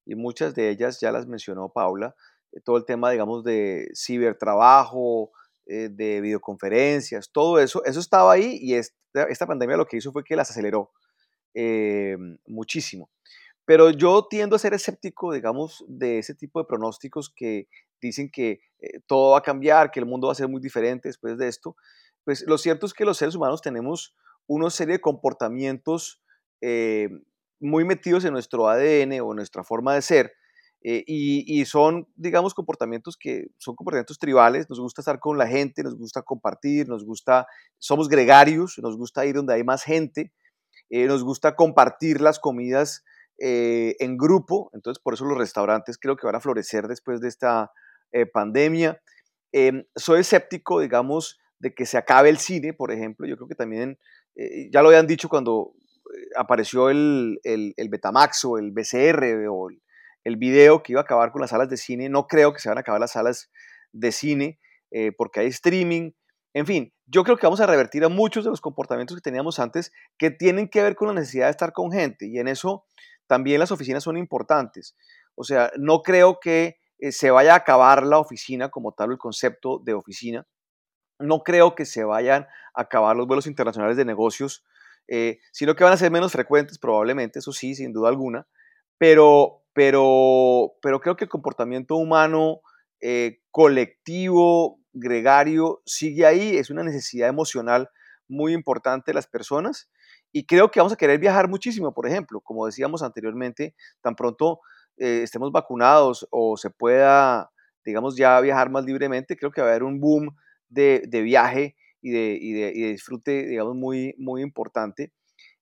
Y 0.05 0.17
muchas 0.17 0.55
de 0.57 0.69
ellas 0.71 0.99
ya 1.01 1.13
las 1.13 1.29
mencionó 1.29 1.69
Paula. 1.69 2.17
Eh, 2.53 2.61
todo 2.61 2.77
el 2.77 2.85
tema, 2.85 3.13
digamos, 3.13 3.45
de 3.45 3.89
cibertrabajo, 3.95 5.31
eh, 5.67 5.89
de 5.93 6.21
videoconferencias, 6.21 7.31
todo 7.31 7.61
eso, 7.61 7.85
eso 7.85 8.01
estaba 8.01 8.33
ahí 8.33 8.59
y 8.61 8.75
esta, 8.75 9.25
esta 9.29 9.47
pandemia 9.47 9.77
lo 9.77 9.87
que 9.87 9.99
hizo 9.99 10.11
fue 10.11 10.25
que 10.25 10.35
las 10.35 10.51
aceleró 10.51 10.91
muchísimo. 12.47 13.11
Pero 13.69 13.91
yo 13.91 14.27
tiendo 14.31 14.57
a 14.57 14.59
ser 14.59 14.73
escéptico, 14.73 15.31
digamos, 15.31 15.85
de 15.89 16.21
ese 16.21 16.35
tipo 16.35 16.59
de 16.59 16.65
pronósticos 16.65 17.29
que 17.29 17.69
dicen 18.01 18.31
que 18.31 18.61
eh, 18.81 19.01
todo 19.07 19.33
va 19.33 19.39
a 19.41 19.43
cambiar, 19.43 19.91
que 19.91 20.01
el 20.01 20.07
mundo 20.07 20.29
va 20.29 20.33
a 20.33 20.37
ser 20.37 20.49
muy 20.49 20.63
diferente 20.63 21.11
después 21.11 21.37
de 21.37 21.49
esto. 21.49 21.77
Pues 22.25 22.45
lo 22.47 22.57
cierto 22.57 22.87
es 22.87 22.95
que 22.95 23.05
los 23.05 23.19
seres 23.19 23.35
humanos 23.35 23.61
tenemos 23.61 24.15
una 24.47 24.71
serie 24.71 24.95
de 24.95 25.01
comportamientos 25.03 26.23
eh, 26.63 27.11
muy 27.61 27.85
metidos 27.85 28.25
en 28.25 28.33
nuestro 28.33 28.69
ADN 28.69 29.21
o 29.21 29.35
nuestra 29.35 29.63
forma 29.65 29.95
de 29.95 30.03
ser, 30.03 30.33
Eh, 30.81 31.03
y, 31.07 31.65
son, 31.65 32.07
digamos, 32.17 32.55
comportamientos 32.55 33.17
que 33.17 33.49
son 33.59 33.75
comportamientos 33.75 34.17
tribales, 34.19 34.71
nos 34.71 34.79
gusta 34.81 35.03
estar 35.03 35.19
con 35.19 35.37
la 35.37 35.47
gente, 35.47 35.83
nos 35.83 35.97
gusta 35.97 36.23
compartir, 36.23 36.89
nos 36.89 37.05
gusta, 37.05 37.47
somos 37.79 38.09
gregarios, 38.09 38.79
nos 38.79 38.97
gusta 38.97 39.27
ir 39.27 39.35
donde 39.35 39.55
hay 39.55 39.65
más 39.65 39.83
gente, 39.83 40.33
eh, 40.89 41.07
nos 41.07 41.23
gusta 41.25 41.57
compartir 41.57 42.21
las 42.21 42.39
comidas 42.39 43.03
eh, 43.39 43.97
en 44.01 44.17
grupo, 44.17 44.71
entonces 44.73 45.03
por 45.03 45.15
eso 45.15 45.25
los 45.25 45.39
restaurantes 45.39 45.99
creo 45.99 46.17
que 46.17 46.27
van 46.27 46.37
a 46.37 46.41
florecer 46.41 46.89
después 46.89 47.21
de 47.21 47.29
esta 47.29 47.73
pandemia. 48.33 49.01
Em, 49.53 49.85
soy 49.95 50.21
escéptico, 50.21 50.81
digamos, 50.81 51.39
de 51.59 51.75
que 51.75 51.85
se 51.85 51.99
acabe 51.99 52.31
el 52.31 52.39
cine, 52.39 52.73
por 52.73 52.91
ejemplo, 52.91 53.27
yo 53.27 53.37
creo 53.37 53.49
que 53.49 53.55
también, 53.55 53.99
ya 54.71 54.81
lo 54.83 54.89
habían 54.89 55.07
dicho 55.07 55.29
cuando 55.29 55.75
apareció 56.37 56.91
el, 56.91 57.41
el, 57.45 57.89
Betamax 57.89 58.45
o 58.45 58.59
el 58.59 58.73
BCR 58.73 59.47
o 59.51 59.69
el, 60.25 60.37
video 60.37 60.83
que 60.83 60.93
iba 60.93 61.01
a 61.01 61.05
acabar 61.05 61.33
con 61.33 61.41
las 61.41 61.51
salas 61.51 61.69
de 61.69 61.77
cine. 61.77 62.09
No 62.09 62.27
creo 62.27 62.53
que 62.53 62.61
se 62.61 62.69
van 62.69 62.79
a 62.79 62.83
acabar 62.83 63.01
las 63.01 63.13
salas 63.13 63.51
de 63.93 64.13
cine 64.13 64.59
eh, 64.91 65.13
porque 65.17 65.41
hay 65.41 65.47
streaming. 65.47 66.13
En 66.55 66.67
fin, 66.67 66.93
yo 67.07 67.25
creo 67.25 67.37
que 67.37 67.47
vamos 67.47 67.61
a 67.61 67.67
revertir 67.67 68.05
a 68.05 68.09
muchos 68.09 68.45
de 68.45 68.51
los 68.51 68.61
comportamientos 68.61 69.17
que 69.17 69.23
teníamos 69.23 69.59
antes 69.59 69.93
que 70.19 70.31
tienen 70.31 70.69
que 70.69 70.83
ver 70.83 70.97
con 70.97 71.09
la 71.09 71.15
necesidad 71.15 71.47
de 71.47 71.53
estar 71.53 71.73
con 71.73 71.93
gente 71.93 72.27
y 72.27 72.39
en 72.39 72.49
eso 72.49 72.85
también 73.29 73.61
las 73.61 73.71
oficinas 73.71 74.03
son 74.03 74.17
importantes. 74.17 74.97
O 75.37 75.45
sea, 75.45 75.71
no 75.77 76.03
creo 76.03 76.41
que 76.41 76.79
eh, 76.99 77.13
se 77.13 77.31
vaya 77.31 77.53
a 77.53 77.59
acabar 77.59 78.05
la 78.05 78.19
oficina 78.19 78.71
como 78.71 78.93
tal, 78.93 79.13
el 79.13 79.19
concepto 79.19 79.81
de 79.85 79.95
oficina. 79.95 80.47
No 81.21 81.43
creo 81.45 81.77
que 81.77 81.85
se 81.85 82.03
vayan 82.03 82.47
a 82.75 82.83
acabar 82.83 83.15
los 83.17 83.27
vuelos 83.27 83.47
internacionales 83.47 83.97
de 83.97 84.05
negocios, 84.05 84.65
eh, 85.07 85.39
sino 85.53 85.77
que 85.77 85.85
van 85.85 85.93
a 85.93 85.97
ser 85.97 86.11
menos 86.11 86.33
frecuentes 86.33 86.79
probablemente, 86.79 87.39
eso 87.39 87.53
sí, 87.53 87.75
sin 87.75 87.93
duda 87.93 88.09
alguna. 88.09 88.49
Pero, 88.99 89.63
pero, 89.73 90.73
pero 90.83 91.01
creo 91.01 91.17
que 91.17 91.25
el 91.25 91.31
comportamiento 91.31 91.97
humano 91.97 92.63
eh, 93.01 93.41
colectivo, 93.53 94.81
gregario, 94.93 95.83
sigue 95.87 96.27
ahí, 96.27 96.57
es 96.57 96.71
una 96.71 96.83
necesidad 96.83 97.29
emocional 97.29 97.91
muy 98.27 98.53
importante 98.53 99.11
de 99.11 99.15
las 99.15 99.27
personas 99.27 99.89
y 100.33 100.47
creo 100.47 100.71
que 100.71 100.81
vamos 100.81 100.93
a 100.93 100.97
querer 100.97 101.19
viajar 101.19 101.49
muchísimo, 101.49 101.93
por 101.93 102.07
ejemplo, 102.07 102.41
como 102.41 102.67
decíamos 102.67 103.03
anteriormente, 103.03 103.75
tan 104.01 104.15
pronto 104.15 104.61
eh, 104.97 105.23
estemos 105.23 105.53
vacunados 105.53 106.27
o 106.31 106.57
se 106.57 106.71
pueda, 106.71 107.51
digamos, 107.85 108.17
ya 108.17 108.41
viajar 108.41 108.71
más 108.71 108.85
libremente, 108.85 109.37
creo 109.37 109.51
que 109.51 109.61
va 109.61 109.69
a 109.69 109.71
haber 109.71 109.85
un 109.85 110.01
boom 110.01 110.37
de, 110.69 111.09
viaje 111.23 111.77
y 112.03 112.11
de, 112.11 112.39
y, 112.41 112.53
de, 112.53 112.73
disfrute, 112.93 113.47
digamos, 113.47 113.75
muy, 113.75 114.15
muy 114.19 114.43
importante. 114.43 115.13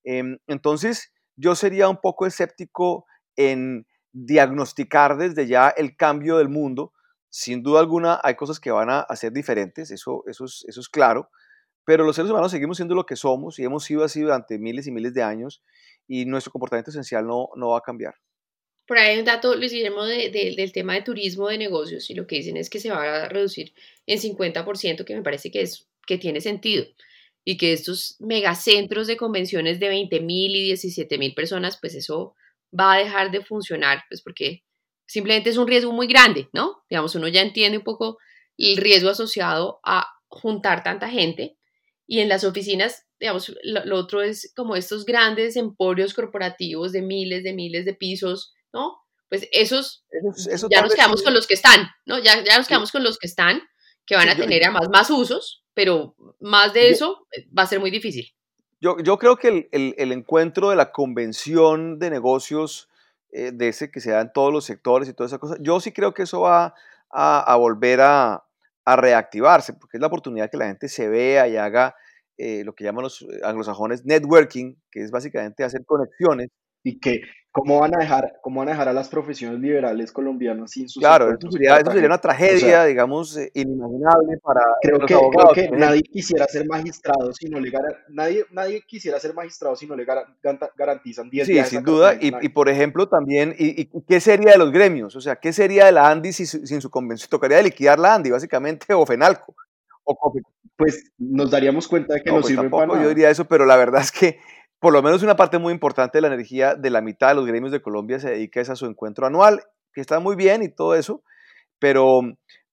Em, 0.04 0.38
entonces, 0.46 1.12
yo 1.36 1.54
sería 1.54 1.88
un 1.88 2.00
poco 2.00 2.26
escéptico 2.26 3.06
en 3.36 3.86
diagnosticar 4.12 5.16
desde 5.16 5.46
ya 5.46 5.68
el 5.68 5.96
cambio 5.96 6.38
del 6.38 6.48
mundo. 6.48 6.92
Sin 7.28 7.62
duda 7.62 7.80
alguna 7.80 8.18
hay 8.22 8.34
cosas 8.34 8.58
que 8.58 8.70
van 8.70 8.88
a, 8.90 9.04
ser 9.14 9.32
diferentes, 9.32 9.90
eso, 9.90 10.22
eso, 10.26 10.46
es, 10.46 10.64
eso 10.66 10.80
es 10.80 10.88
claro, 10.88 11.28
pero 11.86 12.04
los 12.04 12.16
seres 12.16 12.30
humanos 12.30 12.50
seguimos 12.50 12.76
siendo 12.76 12.96
lo 12.96 13.06
que 13.06 13.14
somos 13.14 13.58
y 13.60 13.64
hemos 13.64 13.84
sido 13.84 14.02
así 14.02 14.20
durante 14.20 14.58
miles 14.58 14.88
y 14.88 14.90
miles 14.90 15.14
de 15.14 15.22
años 15.22 15.62
y 16.08 16.26
nuestro 16.26 16.50
comportamiento 16.50 16.90
esencial 16.90 17.24
no, 17.24 17.48
no 17.54 17.70
va 17.70 17.78
a 17.78 17.82
cambiar. 17.82 18.16
Por 18.88 18.98
ahí 18.98 19.12
hay 19.12 19.18
un 19.20 19.24
dato, 19.24 19.54
Luis 19.54 19.72
Guillermo, 19.72 20.04
del 20.04 20.72
tema 20.72 20.94
de 20.94 21.02
turismo 21.02 21.48
de 21.48 21.58
negocios 21.58 22.10
y 22.10 22.14
lo 22.14 22.26
que 22.26 22.36
dicen 22.36 22.56
es 22.56 22.68
que 22.68 22.80
se 22.80 22.90
va 22.90 23.24
a 23.24 23.28
reducir 23.28 23.72
en 24.04 24.18
50%, 24.18 25.04
que 25.04 25.14
me 25.14 25.22
parece 25.22 25.52
que, 25.52 25.60
es, 25.62 25.88
que 26.06 26.18
tiene 26.18 26.40
sentido. 26.40 26.84
Y 27.44 27.56
que 27.56 27.72
estos 27.72 28.16
megacentros 28.18 29.06
de 29.06 29.16
convenciones 29.16 29.78
de 29.78 29.88
20 29.88 30.20
mil 30.20 30.56
y 30.56 30.64
17 30.64 31.18
mil 31.18 31.34
personas, 31.34 31.78
pues 31.80 31.94
eso 31.94 32.34
va 32.78 32.94
a 32.94 32.98
dejar 32.98 33.30
de 33.30 33.44
funcionar, 33.44 34.02
pues 34.08 34.22
porque 34.22 34.64
simplemente 35.06 35.50
es 35.50 35.56
un 35.56 35.68
riesgo 35.68 35.92
muy 35.92 36.08
grande, 36.08 36.48
¿no? 36.52 36.82
Digamos, 36.90 37.14
uno 37.14 37.28
ya 37.28 37.42
entiende 37.42 37.78
un 37.78 37.84
poco 37.84 38.18
el 38.58 38.76
riesgo 38.76 39.10
asociado 39.10 39.78
a 39.84 40.08
juntar 40.26 40.82
tanta 40.82 41.08
gente 41.08 41.56
y 42.06 42.20
en 42.20 42.28
las 42.28 42.44
oficinas, 42.44 43.04
digamos, 43.18 43.52
lo, 43.62 43.96
otro 43.96 44.22
es 44.22 44.52
como 44.54 44.76
estos 44.76 45.04
grandes 45.04 45.56
emporios 45.56 46.14
corporativos 46.14 46.92
de 46.92 47.02
miles 47.02 47.42
de 47.42 47.52
miles 47.52 47.84
de 47.84 47.94
pisos, 47.94 48.54
¿no? 48.72 48.98
Pues 49.28 49.48
esos, 49.50 50.04
ya 50.70 50.82
nos 50.82 50.94
quedamos 50.94 51.22
con 51.22 51.34
los 51.34 51.48
que 51.48 51.54
están, 51.54 51.88
¿no? 52.04 52.18
Ya, 52.20 52.44
ya 52.44 52.56
nos 52.58 52.68
quedamos 52.68 52.92
con 52.92 53.02
los 53.02 53.18
que 53.18 53.26
están, 53.26 53.60
que 54.06 54.14
van 54.14 54.28
a 54.28 54.36
tener 54.36 54.62
además 54.62 54.88
más 54.88 55.10
usos, 55.10 55.64
pero 55.74 56.14
más 56.38 56.72
de 56.72 56.90
eso 56.90 57.26
eh, 57.32 57.46
va 57.56 57.64
a 57.64 57.66
ser 57.66 57.80
muy 57.80 57.90
difícil. 57.90 58.32
Yo, 58.80 58.98
yo 59.02 59.18
creo 59.18 59.36
que 59.36 59.68
el, 59.72 59.94
el, 59.98 60.12
encuentro 60.12 60.70
de 60.70 60.76
la 60.76 60.92
convención 60.92 61.98
de 61.98 62.10
negocios, 62.10 62.88
eh, 63.32 63.50
de 63.52 63.68
ese 63.68 63.90
que 63.90 64.00
se 64.00 64.12
da 64.12 64.20
en 64.20 64.32
todos 64.32 64.52
los 64.52 64.64
sectores 64.64 65.08
y 65.08 65.14
toda 65.14 65.26
esa 65.26 65.38
cosa, 65.38 65.56
yo 65.60 65.80
sí 65.80 65.90
creo 65.90 66.14
que 66.14 66.22
eso 66.22 66.42
va 66.42 66.74
a, 67.10 67.52
a 67.52 67.56
volver 67.56 68.02
a, 68.02 68.46
a, 68.86 68.96
reactivarse, 68.96 69.72
porque 69.74 69.96
es 69.96 70.00
la 70.00 70.06
oportunidad 70.06 70.50
que 70.50 70.56
la 70.56 70.66
gente 70.66 70.88
se 70.88 71.08
vea 71.08 71.48
y 71.48 71.56
haga 71.56 71.94
eh, 72.38 72.64
lo 72.64 72.74
que 72.74 72.84
llaman 72.84 73.04
los 73.04 73.22
eh, 73.22 73.40
anglosajones 73.44 74.04
networking, 74.04 74.76
que 74.90 75.02
es 75.02 75.10
básicamente 75.10 75.64
hacer 75.64 75.84
conexiones. 75.84 76.48
Y 76.82 77.00
que 77.00 77.20
¿Cómo 77.56 77.80
van 77.80 77.96
a 77.96 77.98
dejar, 77.98 78.38
cómo 78.42 78.60
van 78.60 78.68
a, 78.68 78.72
dejar 78.72 78.88
a 78.90 78.92
las 78.92 79.08
profesiones 79.08 79.58
liberales 79.60 80.12
colombianas 80.12 80.72
sin 80.72 80.90
sus 80.90 81.00
Claro, 81.00 81.30
eso 81.30 81.50
sería, 81.50 81.82
una 82.04 82.20
tragedia, 82.20 82.84
digamos, 82.84 83.34
eh, 83.38 83.50
inimaginable 83.54 84.36
para 84.42 84.60
creo 84.82 84.98
los 84.98 85.08
que, 85.08 85.14
abogados. 85.14 85.52
Creo 85.54 85.70
que 85.70 85.76
nadie 85.78 86.02
quisiera 86.02 86.46
ser 86.48 86.66
magistrado 86.66 87.32
si 87.32 87.48
no 87.48 87.58
le 87.58 87.72
nadie, 88.10 88.44
nadie 88.50 88.82
quisiera 88.86 89.18
ser 89.18 89.32
magistrado 89.32 89.74
si 89.74 89.86
no 89.86 89.96
le 89.96 90.04
garantizan 90.76 91.30
10 91.30 91.46
Sí, 91.46 91.64
sin 91.64 91.82
duda. 91.82 92.12
Y, 92.20 92.30
y, 92.42 92.50
por 92.50 92.68
ejemplo, 92.68 93.08
también, 93.08 93.54
y, 93.58 93.86
¿qué 94.06 94.20
sería 94.20 94.52
de 94.52 94.58
los 94.58 94.70
gremios? 94.70 95.16
O 95.16 95.22
sea, 95.22 95.36
¿qué 95.36 95.50
sería 95.54 95.86
de 95.86 95.92
la 95.92 96.10
ANDI 96.10 96.34
si, 96.34 96.44
sin 96.44 96.82
su 96.82 96.90
convención? 96.90 97.30
Tocaría 97.30 97.62
liquidar 97.62 97.98
la 97.98 98.16
ANDI, 98.16 98.32
básicamente, 98.32 98.92
o 98.92 99.06
FENALCO. 99.06 99.54
O, 100.04 100.34
pues 100.76 101.10
nos 101.16 101.50
daríamos 101.50 101.88
cuenta 101.88 102.12
de 102.12 102.20
que 102.20 102.28
no, 102.28 102.36
no 102.36 102.42
pues 102.42 102.54
sirve 102.54 102.68
para 102.68 102.86
nada. 102.86 103.02
Yo 103.02 103.08
diría 103.08 103.30
eso, 103.30 103.46
pero 103.46 103.64
la 103.64 103.76
verdad 103.76 104.02
es 104.02 104.12
que 104.12 104.38
por 104.78 104.92
lo 104.92 105.02
menos 105.02 105.22
una 105.22 105.36
parte 105.36 105.58
muy 105.58 105.72
importante 105.72 106.18
de 106.18 106.22
la 106.22 106.28
energía 106.28 106.74
de 106.74 106.90
la 106.90 107.00
mitad 107.00 107.28
de 107.28 107.34
los 107.34 107.46
gremios 107.46 107.72
de 107.72 107.80
Colombia 107.82 108.20
se 108.20 108.30
dedica 108.30 108.60
a 108.60 108.76
su 108.76 108.86
encuentro 108.86 109.26
anual, 109.26 109.62
que 109.92 110.00
está 110.00 110.20
muy 110.20 110.36
bien 110.36 110.62
y 110.62 110.68
todo 110.68 110.94
eso, 110.94 111.22
pero, 111.78 112.20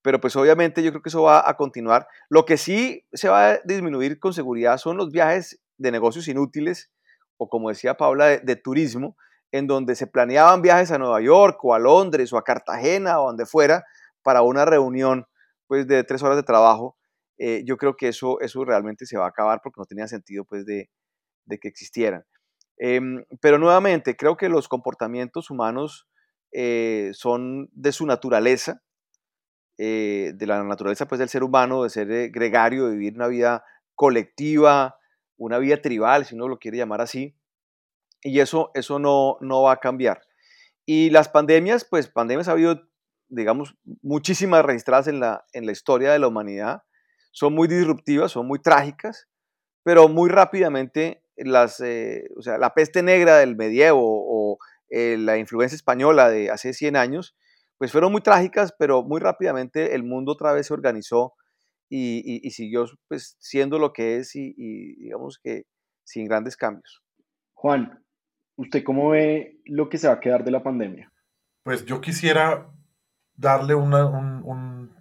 pero 0.01 0.19
pues 0.19 0.35
obviamente 0.35 0.83
yo 0.83 0.91
creo 0.91 1.01
que 1.01 1.09
eso 1.09 1.23
va 1.23 1.49
a 1.49 1.55
continuar. 1.55 2.07
Lo 2.29 2.45
que 2.45 2.57
sí 2.57 3.05
se 3.13 3.29
va 3.29 3.51
a 3.51 3.59
disminuir 3.63 4.19
con 4.19 4.33
seguridad 4.33 4.77
son 4.77 4.97
los 4.97 5.11
viajes 5.11 5.61
de 5.77 5.91
negocios 5.91 6.27
inútiles, 6.27 6.91
o 7.37 7.49
como 7.49 7.69
decía 7.69 7.95
Paula, 7.95 8.37
de, 8.37 8.55
turismo, 8.55 9.15
en 9.51 9.67
donde 9.67 9.95
se 9.95 10.07
planeaban 10.07 10.61
viajes 10.61 10.91
a 10.91 10.97
Nueva 10.97 11.21
York 11.21 11.63
o 11.63 11.73
a 11.73 11.79
Londres 11.79 12.33
o 12.33 12.37
a 12.37 12.43
Cartagena 12.43 13.21
o 13.21 13.27
donde 13.27 13.45
fuera 13.45 13.85
para 14.23 14.41
una 14.41 14.65
reunión 14.65 15.25
pues 15.67 15.87
de 15.87 16.03
tres 16.03 16.21
horas 16.23 16.37
de 16.37 16.43
trabajo. 16.43 16.97
Eh, 17.37 17.63
yo 17.65 17.77
creo 17.77 17.95
que 17.95 18.09
eso, 18.09 18.39
eso 18.41 18.63
realmente 18.65 19.05
se 19.05 19.17
va 19.17 19.25
a 19.25 19.29
acabar 19.29 19.61
porque 19.63 19.79
no 19.79 19.85
tenía 19.85 20.07
sentido 20.07 20.45
pues 20.45 20.65
de, 20.65 20.89
de 21.45 21.59
que 21.59 21.67
existieran. 21.67 22.25
Em, 22.77 23.23
pero 23.41 23.57
nuevamente, 23.57 24.15
creo 24.15 24.35
que 24.37 24.49
los 24.49 24.67
comportamientos 24.67 25.49
humanos 25.49 26.07
eh, 26.51 27.11
son 27.13 27.69
de 27.71 27.91
su 27.91 28.05
naturaleza, 28.05 28.81
eh, 29.77 30.33
de 30.35 30.47
la 30.47 30.63
naturaleza 30.63 31.07
pues 31.07 31.19
del 31.19 31.29
ser 31.29 31.43
humano, 31.43 31.83
de 31.83 31.89
ser 31.89 32.11
eh, 32.11 32.29
gregario, 32.29 32.87
de 32.87 32.95
vivir 32.95 33.15
una 33.15 33.27
vida 33.27 33.63
colectiva, 33.95 34.97
una 35.37 35.57
vida 35.57 35.81
tribal, 35.81 36.25
si 36.25 36.35
uno 36.35 36.47
lo 36.47 36.59
quiere 36.59 36.77
llamar 36.77 37.01
así, 37.01 37.35
y 38.21 38.39
eso, 38.39 38.71
eso 38.75 38.99
no, 38.99 39.37
no 39.41 39.63
va 39.63 39.73
a 39.73 39.79
cambiar. 39.79 40.21
Y 40.85 41.09
las 41.09 41.29
pandemias, 41.29 41.85
pues 41.85 42.07
pandemias 42.07 42.47
ha 42.47 42.53
habido, 42.53 42.81
digamos, 43.29 43.75
muchísimas 44.01 44.63
registradas 44.63 45.07
en 45.07 45.19
la, 45.19 45.45
en 45.53 45.65
la 45.65 45.71
historia 45.71 46.11
de 46.11 46.19
la 46.19 46.27
humanidad, 46.27 46.83
son 47.31 47.53
muy 47.53 47.67
disruptivas, 47.67 48.31
son 48.31 48.47
muy 48.47 48.59
trágicas, 48.59 49.27
pero 49.83 50.07
muy 50.07 50.29
rápidamente 50.29 51.22
las, 51.37 51.79
eh, 51.79 52.29
o 52.37 52.41
sea, 52.41 52.57
la 52.57 52.73
peste 52.73 53.03
negra 53.03 53.37
del 53.37 53.55
medievo 53.55 54.01
o 54.03 54.57
eh, 54.89 55.17
la 55.17 55.37
influencia 55.37 55.75
española 55.75 56.29
de 56.29 56.51
hace 56.51 56.73
100 56.73 56.95
años, 56.95 57.35
pues 57.77 57.91
fueron 57.91 58.11
muy 58.11 58.21
trágicas, 58.21 58.73
pero 58.77 59.03
muy 59.03 59.19
rápidamente 59.19 59.95
el 59.95 60.03
mundo 60.03 60.33
otra 60.33 60.53
vez 60.53 60.67
se 60.67 60.73
organizó 60.73 61.33
y, 61.89 62.49
siguió 62.49 62.85
pues, 63.07 63.35
siendo 63.39 63.77
lo 63.77 63.93
que 63.93 64.17
es 64.17 64.35
y, 64.35 64.53
digamos 64.95 65.39
que 65.43 65.65
sin 66.03 66.27
grandes 66.27 66.57
cambios. 66.57 67.03
Juan, 67.53 68.03
¿usted 68.55 68.83
cómo 68.83 69.09
ve 69.09 69.59
lo 69.65 69.89
que 69.89 69.97
se 69.97 70.07
va 70.07 70.13
a 70.13 70.19
quedar 70.19 70.43
de 70.43 70.51
la 70.51 70.63
pandemia? 70.63 71.11
Pues 71.63 71.85
yo 71.85 72.01
quisiera 72.01 72.67
darle 73.35 73.75
un, 73.75 73.93
un 73.93 74.95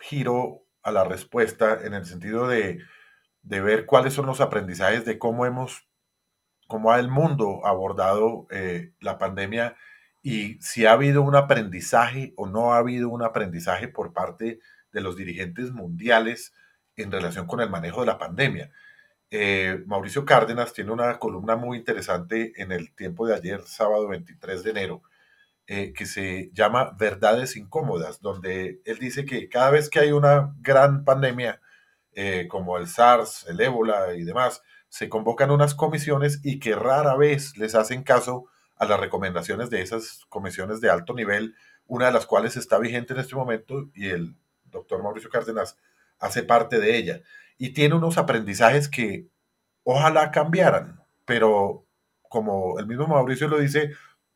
giro 0.00 0.66
a 0.82 0.90
la 0.90 1.04
respuesta 1.04 1.78
en 1.84 1.94
el 1.94 2.04
sentido 2.04 2.48
de 2.48 2.80
de 3.42 3.60
ver 3.60 3.86
cuáles 3.86 4.14
son 4.14 4.26
los 4.26 4.40
aprendizajes 4.40 5.04
de 5.04 5.18
cómo 5.18 5.46
hemos, 5.46 5.88
cómo 6.66 6.92
ha 6.92 6.98
el 6.98 7.08
mundo 7.08 7.66
abordado 7.66 8.46
eh, 8.50 8.92
la 9.00 9.18
pandemia 9.18 9.76
y 10.22 10.60
si 10.60 10.86
ha 10.86 10.92
habido 10.92 11.22
un 11.22 11.34
aprendizaje 11.34 12.34
o 12.36 12.46
no 12.46 12.72
ha 12.72 12.78
habido 12.78 13.08
un 13.08 13.22
aprendizaje 13.22 13.88
por 13.88 14.12
parte 14.12 14.60
de 14.92 15.00
los 15.00 15.16
dirigentes 15.16 15.72
mundiales 15.72 16.52
en 16.96 17.10
relación 17.10 17.46
con 17.46 17.60
el 17.60 17.70
manejo 17.70 18.00
de 18.00 18.06
la 18.06 18.18
pandemia. 18.18 18.70
Eh, 19.30 19.82
Mauricio 19.86 20.24
Cárdenas 20.24 20.72
tiene 20.72 20.90
una 20.90 21.18
columna 21.18 21.56
muy 21.56 21.78
interesante 21.78 22.52
en 22.60 22.72
el 22.72 22.92
tiempo 22.94 23.26
de 23.26 23.34
ayer, 23.34 23.62
sábado 23.62 24.08
23 24.08 24.64
de 24.64 24.70
enero, 24.70 25.02
eh, 25.66 25.92
que 25.92 26.04
se 26.04 26.50
llama 26.52 26.96
Verdades 26.98 27.56
Incómodas, 27.56 28.20
donde 28.20 28.80
él 28.84 28.98
dice 28.98 29.24
que 29.24 29.48
cada 29.48 29.70
vez 29.70 29.88
que 29.88 30.00
hay 30.00 30.10
una 30.10 30.52
gran 30.60 31.04
pandemia, 31.04 31.60
eh, 32.14 32.46
como 32.48 32.76
el 32.76 32.86
SARS, 32.86 33.46
el 33.48 33.60
ébola 33.60 34.14
y 34.14 34.24
demás, 34.24 34.62
se 34.88 35.08
convocan 35.08 35.50
unas 35.50 35.74
comisiones 35.74 36.40
y 36.42 36.58
que 36.58 36.74
rara 36.74 37.16
vez 37.16 37.56
les 37.56 37.74
hacen 37.74 38.02
caso 38.02 38.46
a 38.76 38.84
las 38.86 38.98
recomendaciones 38.98 39.70
de 39.70 39.82
esas 39.82 40.24
comisiones 40.28 40.80
de 40.80 40.90
alto 40.90 41.14
nivel, 41.14 41.54
una 41.86 42.06
de 42.06 42.12
las 42.12 42.26
cuales 42.26 42.56
está 42.56 42.78
vigente 42.78 43.12
en 43.12 43.20
este 43.20 43.36
momento 43.36 43.90
y 43.94 44.08
el 44.08 44.34
doctor 44.64 45.02
Mauricio 45.02 45.30
Cárdenas 45.30 45.76
hace 46.18 46.42
parte 46.42 46.78
de 46.80 46.96
ella. 46.96 47.20
Y 47.58 47.70
tiene 47.70 47.94
unos 47.94 48.18
aprendizajes 48.18 48.88
que 48.88 49.26
ojalá 49.84 50.30
cambiaran, 50.30 51.02
pero 51.24 51.84
como 52.22 52.78
el 52.78 52.86
mismo 52.86 53.06
Mauricio 53.06 53.48
lo 53.48 53.58
dice, 53.58 53.92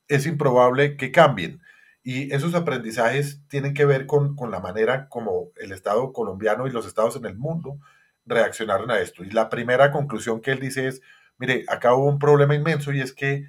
es 0.09 0.27
improbable 0.27 0.97
que 0.97 1.11
cambien. 1.11 1.61
Y 2.07 2.32
esos 2.34 2.55
aprendizajes 2.55 3.40
tienen 3.48 3.72
que 3.72 3.86
ver 3.86 4.07
con, 4.07 4.36
la 4.50 4.61
manera 4.61 5.09
como 5.09 5.52
el 5.57 5.72
Estado 5.72 6.12
colombiano 6.12 6.66
y 6.66 6.70
los 6.70 6.86
estados 6.86 7.16
en 7.16 7.24
el 7.24 7.34
mundo 7.34 7.78
reaccionaron 8.26 8.90
a 8.90 8.98
esto. 8.98 9.24
Y 9.24 9.30
la 9.30 9.48
primera 9.48 9.90
conclusión 9.90 10.42
que 10.42 10.50
él 10.50 10.61
dice 10.61 10.86
es, 10.86 11.00
mire, 11.38 11.64
acá 11.66 11.94
hubo 11.94 12.07
un 12.07 12.18
problema 12.18 12.55
inmenso 12.55 12.92
y 12.92 13.00
es 13.00 13.14
que 13.14 13.46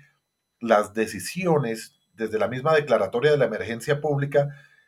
las 0.61 0.93
decisiones 0.93 1.99
desde 2.13 2.39
la 2.39 2.47
misma 2.47 2.73
declaratoria 2.73 3.31
de 3.31 3.37
la 3.37 3.45
emergencia 3.45 3.99
pública 3.99 4.47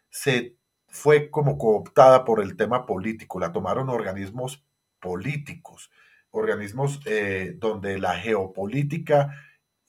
se 0.10 0.56
fue 0.88 1.30
como 1.30 1.58
cooptada 1.58 2.24
por 2.24 2.42
el 2.42 2.56
tema 2.56 2.86
político, 2.86 3.38
la 3.38 3.52
tomaron 3.52 3.90
organismos 3.90 4.64
políticos, 5.02 5.92
organismos 6.32 7.02
eh, 7.06 7.56
donde 7.58 8.00
la 8.00 8.16
geopolítica 8.16 9.36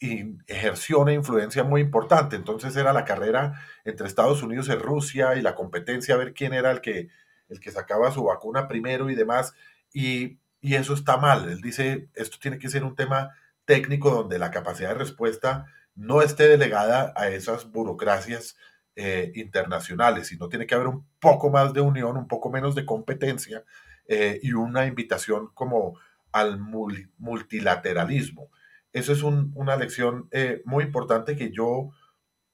y 0.01 0.37
ejerció 0.47 1.01
una 1.01 1.13
influencia 1.13 1.65
muy 1.65 1.81
importante. 1.81 2.37
Entonces 2.37 2.77
era 2.77 2.93
la 2.93 3.05
carrera 3.05 3.61
entre 3.85 4.07
Estados 4.07 4.43
Unidos 4.43 4.69
y 4.69 4.75
Rusia 4.75 5.35
y 5.37 5.43
la 5.43 5.55
competencia 5.55 6.15
a 6.15 6.19
ver 6.19 6.35
quién 6.35 6.53
era 6.53 6.71
el 6.71 6.81
que, 6.81 7.09
el 7.49 7.61
que 7.61 7.73
sacaba 7.73 8.13
su 8.13 8.25
vacuna 8.25 8.69
primero 8.69 9.11
y 9.11 9.15
demás. 9.15 9.55
Y, 9.93 10.39
eso 10.61 10.93
está 10.93 11.17
mal. 11.17 11.49
Él 11.49 11.61
dice, 11.61 12.09
esto 12.15 12.37
tiene 12.41 12.59
que 12.59 12.69
ser 12.69 12.83
un 12.83 12.97
tema 12.97 13.31
técnico 13.65 14.11
donde 14.11 14.41
la 14.41 14.51
capacidad 14.51 14.89
de 14.89 14.97
respuesta 14.97 15.67
no 15.95 16.21
esté 16.21 16.49
delegada 16.49 17.13
a 17.17 17.29
esas 17.29 17.71
burocracias 17.71 18.57
eh, 18.97 19.31
internacionales, 19.37 20.27
sino 20.27 20.49
tiene 20.49 20.67
que 20.67 20.75
haber 20.75 20.89
un 20.89 21.07
poco 21.21 21.49
más 21.51 21.73
de 21.73 21.81
unión, 21.81 22.17
un 22.17 22.27
poco 22.27 22.51
menos 22.51 22.75
de 22.75 22.85
competencia 22.85 23.65
eh, 24.09 24.41
y 24.43 24.53
una 24.53 24.87
invitación 24.87 25.51
como 25.55 25.97
al 26.33 26.59
multilateralismo. 26.59 28.51
Eso 28.93 29.13
es 29.13 29.23
una 29.23 29.77
lección 29.77 30.29
eh, 30.31 30.63
muy 30.65 30.85
importante 30.85 31.37
que 31.37 31.51
yo 31.51 31.91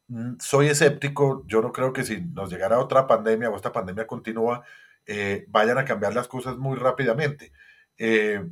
mm, 0.09 0.35
soy 0.41 0.68
escéptico. 0.68 1.45
Yo 1.47 1.62
no 1.62 1.72
creo 1.72 1.93
que 1.93 2.05
si 2.05 2.20
nos 2.20 2.51
llegara 2.51 2.78
otra 2.80 3.07
pandemia 3.07 3.51
o 3.51 3.57
esta 3.57 3.72
pandemia 3.72 4.07
continúa, 4.07 4.64
eh, 5.07 5.45
vayan 5.49 5.78
a 5.78 5.85
cambiar 5.85 6.14
las 6.14 6.28
cosas 6.28 6.57
muy 6.57 6.76
rápidamente. 6.76 7.53
Eh, 7.99 8.45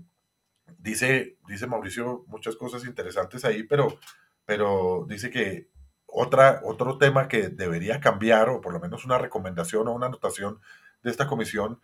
dice, 0.79 1.39
dice 1.49 1.67
Mauricio 1.67 2.25
muchas 2.29 2.57
cosas 2.57 2.85
interesantes 2.85 3.45
ahí, 3.45 3.65
pero, 3.65 3.99
pero 4.45 5.07
dice 5.09 5.31
que 5.31 5.69
otra, 6.07 6.61
otro 6.65 6.99
tema 6.99 7.29
que 7.29 7.49
debería 7.49 8.01
cambiar, 8.01 8.51
o 8.51 8.61
por 8.61 8.73
lo 8.73 8.81
menos 8.81 9.05
una 9.05 9.19
recomendación 9.19 9.89
o 9.89 9.93
una 9.93 10.07
anotación 10.07 10.61
de 11.03 11.11
esta 11.11 11.27
comisión, 11.27 11.81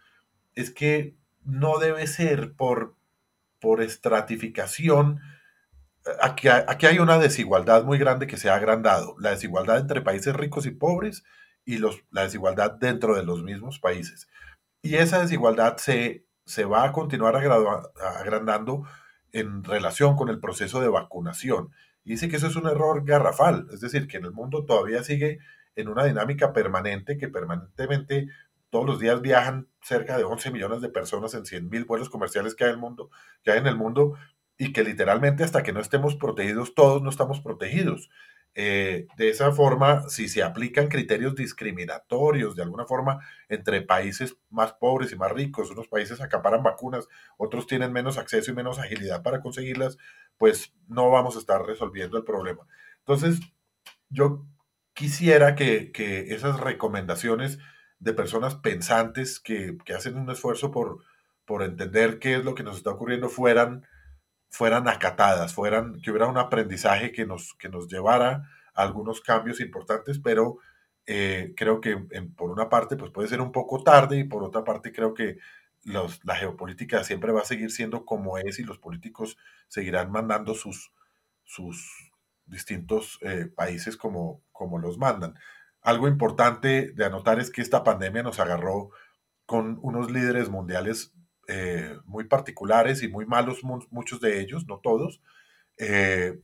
es 0.55 0.71
que 0.71 1.17
no 1.45 1.79
debe 1.79 2.07
ser 2.07 2.55
por, 2.55 2.95
por 3.59 3.81
estratificación 3.83 5.21
aquí, 6.21 6.49
hay 6.87 6.99
una 6.99 7.19
desigualdad 7.19 7.85
muy 7.85 7.99
grande 7.99 8.27
que 8.27 8.37
se 8.37 8.51
ha 8.51 8.55
agrandado, 8.55 9.17
la 9.19 9.31
desigualdad 9.31 9.79
entre 9.79 10.03
países 10.03 10.35
ricos 10.35 10.67
y 10.67 10.71
pobres 10.71 11.25
y 11.65 11.79
los, 11.79 12.03
la 12.11 12.23
desigualdad 12.23 12.73
dentro 12.73 13.15
de 13.15 13.25
los 13.25 13.43
mismos 13.43 13.79
países. 13.79 14.29
Y 14.83 14.97
esa 14.97 15.21
desigualdad 15.21 15.77
se, 15.77 16.27
se 16.45 16.65
va 16.65 16.85
a 16.85 16.93
continuar 16.93 17.37
agrandando 17.37 18.85
en 19.33 19.65
relación 19.65 20.17
con 20.17 20.29
el 20.29 20.41
proceso 20.41 20.81
de 20.81 20.89
vacunación. 20.89 21.71
Y 22.05 22.13
dice 22.13 22.29
que 22.29 22.37
eso 22.37 22.47
es 22.47 22.57
un 22.57 22.67
error 22.67 23.05
garrafal, 23.05 23.67
es 23.73 23.81
decir, 23.81 24.07
que 24.07 24.17
en 24.17 24.25
el 24.25 24.33
mundo 24.33 24.65
todavía 24.65 25.03
sigue 25.03 25.39
en 25.77 25.89
una 25.89 26.05
dinámica 26.05 26.53
permanente, 26.53 27.19
que 27.19 27.29
permanentemente 27.29 28.29
todos 28.71 28.87
los 28.87 28.99
días 28.99 29.21
viajan 29.21 29.69
cerca 29.81 30.17
de 30.17 30.25
11 30.25 30.51
millones 30.51 30.81
de 30.81 30.89
personas 30.89 31.35
en 31.35 31.47
100 31.47 31.69
mil 31.69 31.85
vuelos 31.85 32.11
comerciales 32.11 32.55
que 32.55 32.65
hay, 32.65 32.71
el 32.71 32.79
mundo, 32.79 33.11
que 33.43 33.53
hay 33.53 33.59
en 33.59 33.67
el 33.67 33.77
mundo 33.77 34.15
y 34.59 34.73
que 34.73 34.83
literalmente 34.83 35.45
hasta 35.45 35.63
que 35.63 35.73
no 35.73 35.81
estemos 35.81 36.17
protegidos 36.17 36.75
todos 36.75 37.01
no 37.01 37.11
estamos 37.11 37.41
protegidos. 37.41 38.11
Eh, 38.55 39.07
de 39.17 39.29
esa 39.29 39.53
forma, 39.53 40.09
si 40.09 40.29
se 40.29 40.43
aplican 40.43 40.89
criterios 40.89 41.37
discriminatorios 41.37 42.57
de 42.57 42.63
alguna 42.65 42.87
forma 42.87 43.21
entre 43.49 43.83
países 43.83 44.37
más 44.51 44.73
pobres 44.73 45.13
y 45.13 45.17
más 45.17 45.31
ricos, 45.31 45.71
unos 45.71 45.87
países 45.87 46.21
acaparan 46.21 46.65
vacunas, 46.65 47.07
otros 47.37 47.69
tienen 47.69 47.93
menos 47.93 48.19
acceso 48.19 48.51
y 48.51 48.55
menos 48.55 48.81
agilidad 48.81 49.23
para 49.23 49.41
conseguirlas, 49.41 49.97
pues 50.37 50.75
no 50.89 51.09
vamos 51.09 51.37
a 51.37 51.39
estar 51.39 51.65
resolviendo 51.65 52.19
el 52.19 52.25
problema. 52.25 52.67
Entonces, 52.99 53.39
yo 54.11 54.45
quisiera 54.93 55.55
que, 55.55 55.93
esas 56.29 56.59
recomendaciones 56.59 57.61
de 58.01 58.13
personas 58.13 58.57
pensantes 58.57 59.39
que, 59.39 59.77
que, 59.85 59.95
hacen 59.95 60.17
un 60.17 60.31
esfuerzo 60.31 60.73
por, 60.73 61.05
por 61.45 61.63
entender 61.63 62.19
qué 62.19 62.35
es 62.35 62.45
lo 62.45 62.57
que 62.57 62.65
nos 62.65 62.77
está 62.77 62.91
ocurriendo 62.91 63.29
fueran 63.29 63.87
fueran 64.51 64.89
acatadas, 64.89 65.55
fueran, 65.55 66.01
que 66.01 66.11
hubiera 66.11 66.27
un 66.27 66.39
aprendizaje 66.39 67.13
que 67.13 67.27
nos, 67.27 67.55
que 67.55 67.69
nos 67.69 67.89
llevara 67.89 68.49
a 68.75 68.83
algunos 68.83 69.21
cambios 69.21 69.61
importantes, 69.61 70.19
pero 70.19 70.59
eh, 71.07 71.55
creo 71.57 71.81
que 71.81 71.97
por 72.37 72.51
una 72.51 72.69
parte 72.69 72.97
pues 72.97 73.11
puede 73.11 73.29
ser 73.29 73.41
un 73.41 73.53
poco 73.53 73.83
tarde 73.83 74.19
y 74.19 74.25
por 74.25 74.43
otra 74.43 74.65
parte 74.65 74.93
creo 74.93 75.15
que 75.15 75.39
los, 75.85 76.25
la 76.25 76.37
geopolítica 76.37 77.05
siempre 77.05 77.33
va 77.33 77.41
a 77.41 77.47
seguir 77.47 77.71
siendo 77.71 78.05
como 78.05 78.39
es 78.39 78.59
y 78.59 78.65
los 78.65 78.79
políticos 78.79 79.39
seguirán 79.69 80.11
mandando 80.11 80.55
sus, 80.55 80.93
sus 81.45 82.13
distintos 82.47 83.19
eh, 83.23 83.47
países 83.47 83.97
como, 83.97 84.43
como 84.53 84.79
los 84.79 84.99
mandan. 84.99 85.35
Algo 85.81 86.09
importante 86.09 86.93
de 86.93 87.05
anotar 87.05 87.39
es 87.39 87.51
que 87.51 87.63
esta 87.63 87.85
pandemia 87.85 88.23
nos 88.23 88.41
agarró 88.41 88.91
con 89.47 89.79
unos 89.81 90.11
líderes 90.11 90.51
mundiales 90.51 91.15
eh, 91.49 91.97
muy 92.05 92.25
particulares 92.25 93.03
y 93.03 93.09
muy 93.09 93.27
malos, 93.27 93.61
muchos 93.63 94.21
de 94.21 94.41
ellos, 94.41 94.67
no 94.69 94.81
todos, 94.81 95.23
eh, 95.79 96.39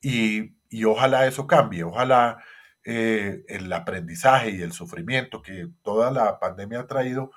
y, 0.00 0.54
ojalá 0.84 1.26
eso 1.26 1.46
cambie, 1.46 1.82
ojalá 1.82 2.38
eh, 2.84 3.42
el 3.48 3.72
aprendizaje 3.72 4.50
y 4.50 4.62
el 4.62 4.72
sufrimiento 4.72 5.42
que 5.42 5.68
toda 5.82 6.12
la 6.12 6.38
pandemia 6.38 6.80
ha 6.80 6.86
traído 6.86 7.32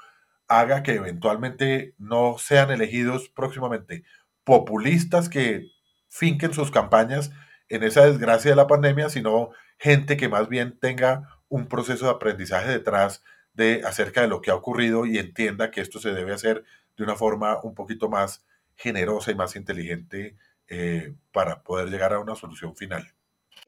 haga 0.48 0.84
que 0.84 0.96
eventualmente 0.96 1.96
no 1.98 2.38
sean 2.38 2.72
elegidos 2.72 3.30
próximamente 3.30 4.04
populistas 4.44 5.30
que 5.30 5.68
finquen 6.10 6.54
sus 6.54 6.72
campañas 6.72 7.32
en 7.70 7.84
esa 7.84 8.06
desgracia 8.06 8.52
de 8.52 8.58
la 8.58 8.68
pandemia, 8.68 9.10
sino 9.10 9.50
gente 9.80 10.18
que 10.18 10.30
más 10.30 10.50
bien 10.50 10.78
tenga 10.80 11.42
un 11.48 11.68
proceso 11.68 12.06
de 12.06 12.12
aprendizaje 12.12 12.70
detrás 12.70 13.24
de 13.54 13.82
acerca 13.86 14.22
de 14.22 14.28
lo 14.28 14.42
que 14.42 14.52
ha 14.52 14.56
ocurrido 14.56 15.06
y 15.06 15.18
entienda 15.18 15.72
que 15.72 15.82
esto 15.82 16.00
se 16.00 16.14
debe 16.14 16.34
hacer 16.34 16.64
de 17.00 17.06
una 17.06 17.16
forma 17.16 17.60
un 17.64 17.74
poquito 17.74 18.10
más 18.10 18.46
generosa 18.76 19.32
y 19.32 19.36
más 19.36 19.56
inteligente 19.56 20.36
eh, 20.68 21.14
para 21.32 21.64
poder 21.64 21.90
llegar 21.90 22.14
a 22.14 22.20
una 22.20 22.36
solución 22.36 22.76
final. 22.76 23.04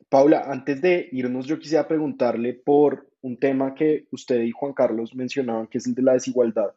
Paula, 0.10 0.44
antes 0.48 0.82
de 0.82 1.08
irnos, 1.12 1.48
yo 1.48 1.58
quisiera 1.58 1.88
preguntarle 1.88 2.54
por 2.54 3.08
un 3.22 3.38
tema 3.38 3.74
que 3.74 4.08
usted 4.12 4.42
y 4.42 4.52
Juan 4.52 4.74
Carlos 4.74 5.16
mencionaban, 5.16 5.68
que 5.68 5.78
es 5.78 5.88
el 5.88 5.96
de 5.96 6.02
la 6.02 6.14
desigualdad. 6.14 6.74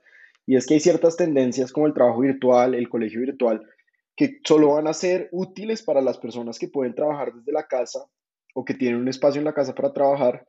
Y 0.47 0.57
es 0.57 0.67
que 0.67 0.75
hay 0.75 0.81
ciertas 0.81 1.17
tendencias 1.17 1.73
como 1.73 1.87
el 1.87 1.95
trabajo 1.95 2.21
virtual, 2.21 2.75
el 2.75 2.89
colegio 2.89 3.21
virtual, 3.21 3.67
que 4.15 4.41
solo 4.45 4.75
van 4.75 4.87
a 4.87 4.93
ser 4.93 5.29
útiles 5.33 5.83
para 5.83 6.01
las 6.01 6.19
personas 6.19 6.59
que 6.59 6.69
pueden 6.69 6.95
trabajar 6.95 7.35
desde 7.35 7.51
la 7.51 7.67
casa 7.67 8.05
o 8.55 8.65
que 8.65 8.75
tienen 8.75 9.01
un 9.01 9.09
espacio 9.09 9.41
en 9.41 9.47
la 9.47 9.55
casa 9.55 9.75
para 9.75 9.93
trabajar, 9.93 10.47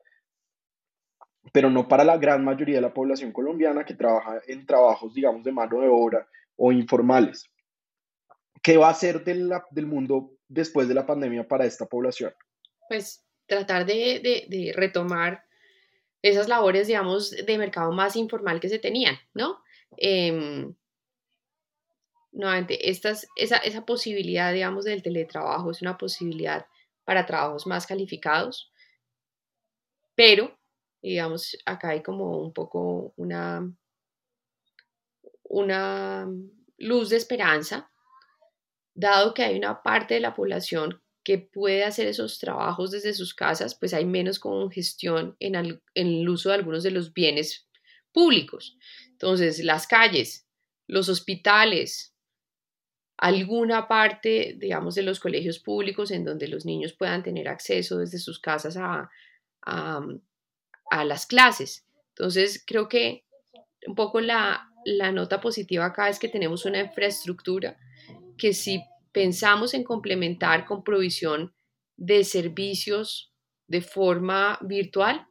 pero 1.51 1.69
no 1.69 1.87
para 1.87 2.03
la 2.03 2.17
gran 2.17 2.43
mayoría 2.43 2.75
de 2.75 2.81
la 2.81 2.93
población 2.93 3.31
colombiana 3.31 3.85
que 3.85 3.93
trabaja 3.93 4.41
en 4.47 4.65
trabajos, 4.65 5.13
digamos, 5.13 5.43
de 5.43 5.51
mano 5.51 5.79
de 5.81 5.87
obra 5.87 6.27
o 6.55 6.71
informales. 6.71 7.45
¿Qué 8.61 8.77
va 8.77 8.89
a 8.89 8.93
ser 8.93 9.23
del 9.23 9.85
mundo 9.85 10.31
después 10.47 10.87
de 10.87 10.95
la 10.95 11.05
pandemia 11.05 11.47
para 11.47 11.65
esta 11.65 11.85
población? 11.85 12.33
Pues 12.89 13.23
tratar 13.45 13.85
de, 13.85 14.73
retomar 14.75 15.43
esas 16.21 16.47
labores, 16.47 16.87
digamos, 16.87 17.31
de 17.31 17.57
mercado 17.57 17.91
más 17.91 18.15
informal 18.15 18.59
que 18.59 18.69
se 18.69 18.79
tenían, 18.79 19.15
¿no? 19.35 19.59
Eh, 19.97 20.65
nuevamente, 22.31 22.89
esa, 22.89 23.13
esa 23.35 23.85
posibilidad, 23.85 24.51
digamos, 24.51 24.85
del 24.85 25.03
teletrabajo 25.03 25.69
es 25.69 25.83
una 25.83 25.97
posibilidad 25.97 26.65
para 27.03 27.27
trabajos 27.27 27.67
más 27.67 27.85
calificados, 27.85 28.71
pero 30.15 30.57
digamos, 31.09 31.55
acá 31.65 31.89
hay 31.89 32.01
como 32.01 32.39
un 32.39 32.51
poco 32.51 33.13
una, 33.15 33.71
una 35.43 36.27
luz 36.77 37.09
de 37.09 37.17
esperanza, 37.17 37.91
dado 38.95 39.33
que 39.33 39.43
hay 39.43 39.57
una 39.57 39.83
parte 39.83 40.15
de 40.15 40.19
la 40.19 40.33
población 40.33 41.01
que 41.23 41.37
puede 41.37 41.83
hacer 41.83 42.07
esos 42.07 42.39
trabajos 42.39 42.91
desde 42.91 43.13
sus 43.13 43.33
casas, 43.33 43.75
pues 43.75 43.93
hay 43.93 44.05
menos 44.05 44.39
congestión 44.39 45.35
en, 45.39 45.55
en 45.55 46.07
el 46.07 46.29
uso 46.29 46.49
de 46.49 46.55
algunos 46.55 46.83
de 46.83 46.91
los 46.91 47.13
bienes 47.13 47.67
públicos. 48.11 48.77
Entonces, 49.09 49.63
las 49.63 49.87
calles, 49.87 50.47
los 50.87 51.09
hospitales, 51.09 52.15
alguna 53.17 53.87
parte, 53.87 54.55
digamos, 54.57 54.95
de 54.95 55.03
los 55.03 55.19
colegios 55.19 55.59
públicos 55.59 56.11
en 56.11 56.25
donde 56.25 56.47
los 56.47 56.65
niños 56.65 56.93
puedan 56.93 57.23
tener 57.23 57.47
acceso 57.47 57.97
desde 57.97 58.19
sus 58.19 58.39
casas 58.39 58.77
a, 58.77 59.09
las 61.03 61.25
clases. 61.25 61.85
Entonces, 62.09 62.63
creo 62.65 62.87
que 62.87 63.25
un 63.87 63.95
poco 63.95 64.21
la, 64.21 64.69
la 64.85 65.11
nota 65.11 65.41
positiva 65.41 65.85
acá 65.85 66.09
es 66.09 66.19
que 66.19 66.29
tenemos 66.29 66.65
una 66.65 66.79
infraestructura 66.79 67.77
que 68.37 68.53
si 68.53 68.81
pensamos 69.11 69.73
en 69.73 69.83
complementar 69.83 70.65
con 70.65 70.83
provisión 70.83 71.53
de 71.97 72.23
servicios 72.23 73.33
de 73.67 73.81
forma 73.81 74.59
virtual, 74.61 75.27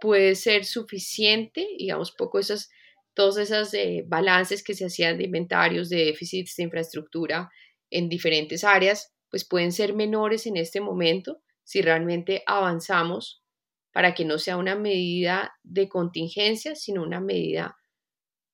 puede 0.00 0.34
ser 0.34 0.64
suficiente, 0.64 1.66
digamos, 1.78 2.12
poco 2.12 2.38
esas, 2.38 2.70
todos 3.14 3.36
esos 3.38 3.74
eh, 3.74 4.04
balances 4.06 4.62
que 4.62 4.74
se 4.74 4.86
hacían 4.86 5.18
de 5.18 5.24
inventarios, 5.24 5.88
de 5.88 6.04
déficits 6.06 6.56
de 6.56 6.64
infraestructura 6.64 7.50
en 7.90 8.08
diferentes 8.08 8.64
áreas, 8.64 9.12
pues 9.30 9.44
pueden 9.44 9.72
ser 9.72 9.94
menores 9.94 10.46
en 10.46 10.56
este 10.56 10.80
momento 10.80 11.40
si 11.64 11.82
realmente 11.82 12.42
avanzamos 12.46 13.43
para 13.94 14.12
que 14.12 14.24
no 14.24 14.38
sea 14.38 14.56
una 14.56 14.74
medida 14.74 15.54
de 15.62 15.88
contingencia, 15.88 16.74
sino 16.74 17.02
una 17.02 17.20
medida 17.20 17.76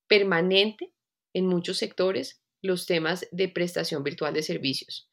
permanente 0.07 0.93
en 1.33 1.47
muchos 1.47 1.79
sectores 1.79 2.43
los 2.63 2.85
temas 2.85 3.27
de 3.33 3.49
prestación 3.49 4.05
virtual 4.05 4.35
de 4.35 4.43
servicios. 4.43 5.09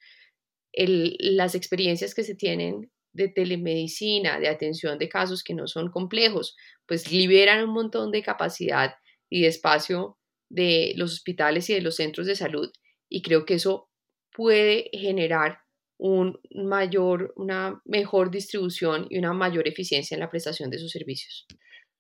las 0.74 1.56
experiencias 1.56 2.14
que 2.14 2.24
se 2.24 2.36
tienen 2.36 2.92
de 3.14 3.30
telemedicina, 3.30 4.40
de 4.40 4.50
atención 4.50 5.00
de 5.00 5.10
casos 5.10 5.44
que 5.44 5.56
no 5.56 5.66
son 5.66 5.90
complejos, 5.90 6.56
pues 6.86 7.12
liberan 7.12 7.64
un 7.64 7.74
montón 7.74 8.12
de 8.12 8.22
capacidad 8.22 8.96
y 9.30 9.42
de 9.42 9.48
espacio 9.48 10.20
de 10.50 10.94
los 10.98 11.14
hospitales 11.14 11.70
y 11.70 11.74
de 11.74 11.82
los 11.82 11.96
centros 11.96 12.28
de 12.28 12.36
salud 12.36 12.70
y 13.10 13.22
creo 13.22 13.46
que 13.46 13.56
eso 13.56 13.90
puede 14.32 14.90
generar 14.92 15.60
un 15.98 16.39
mayor, 16.54 17.34
una 17.36 17.82
mejor 17.86 18.32
distribución 18.32 19.08
y 19.10 19.18
una 19.18 19.34
mayor 19.34 19.68
eficiencia 19.68 20.16
en 20.16 20.22
la 20.22 20.30
prestación 20.30 20.70
de 20.70 20.80
sus 20.80 20.91
servicios. 20.91 21.48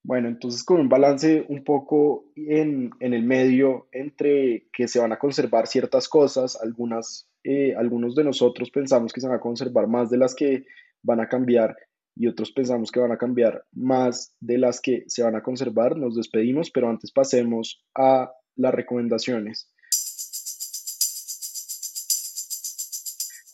Bueno, 0.03 0.29
entonces 0.29 0.63
con 0.63 0.79
un 0.79 0.87
balance 0.87 1.45
un 1.49 1.63
poco 1.63 2.31
en, 2.35 2.91
el 2.99 3.23
medio 3.23 3.89
entre 3.91 4.67
que 4.71 4.87
se 4.87 4.99
van 4.99 5.11
a 5.11 5.19
conservar 5.19 5.67
ciertas 5.67 6.07
cosas, 6.07 6.57
algunas, 6.61 7.29
eh, 7.43 7.75
algunos 7.75 8.15
de 8.15 8.23
nosotros 8.23 8.71
pensamos 8.71 9.11
que 9.11 9.19
se 9.19 9.27
van 9.27 9.35
a 9.35 9.41
conservar 9.41 9.87
más 9.87 10.09
de 10.09 10.17
las 10.17 10.33
que 10.33 10.63
van 11.03 11.19
a 11.19 11.27
cambiar 11.27 11.75
y 12.15 12.27
otros 12.27 12.51
pensamos 12.51 12.91
que 12.91 12.99
van 12.99 13.11
a 13.11 13.17
cambiar 13.17 13.65
más 13.73 14.33
de 14.39 14.57
las 14.57 14.79
que 14.79 15.03
se 15.07 15.23
van 15.23 15.35
a 15.35 15.43
conservar. 15.43 15.97
Nos 15.97 16.15
despedimos, 16.15 16.71
pero 16.71 16.89
antes 16.89 17.11
pasemos 17.11 17.83
a 17.95 18.31
las 18.55 18.73
recomendaciones. 18.73 19.71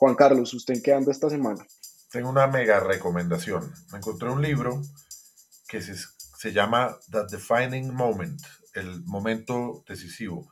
Juan 0.04 0.16
Carlos, 0.16 0.54
¿usted 0.54 0.74
en 0.74 0.84
qué 0.84 0.94
anda 0.94 1.14
esta 1.14 1.30
semana? 1.30 1.66
Tengo 2.12 2.30
una 2.30 2.46
mega 2.48 2.82
recomendación. 2.82 3.72
Me 3.94 4.00
encontré 4.00 4.28
un 4.28 4.42
libro 4.42 4.82
que 5.66 5.82
se 5.82 5.96
se 5.96 6.52
llama 6.52 6.98
The 7.10 7.20
Defining 7.32 7.94
Moment, 7.94 8.42
el 8.74 9.02
momento 9.06 9.86
decisivo, 9.88 10.52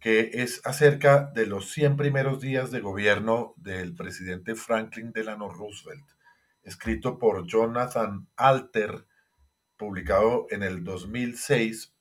que 0.00 0.30
es 0.32 0.62
acerca 0.64 1.30
de 1.34 1.44
los 1.44 1.70
100 1.72 1.98
primeros 1.98 2.40
días 2.40 2.70
de 2.70 2.80
gobierno 2.80 3.52
del 3.58 3.94
presidente 3.94 4.54
Franklin 4.54 5.12
Delano 5.12 5.50
Roosevelt, 5.50 6.06
escrito 6.62 7.18
por 7.18 7.46
Jonathan 7.46 8.26
Alter, 8.34 9.04
publicado 9.76 10.46
en 10.48 10.62
el 10.62 10.84
2006, 10.84 11.92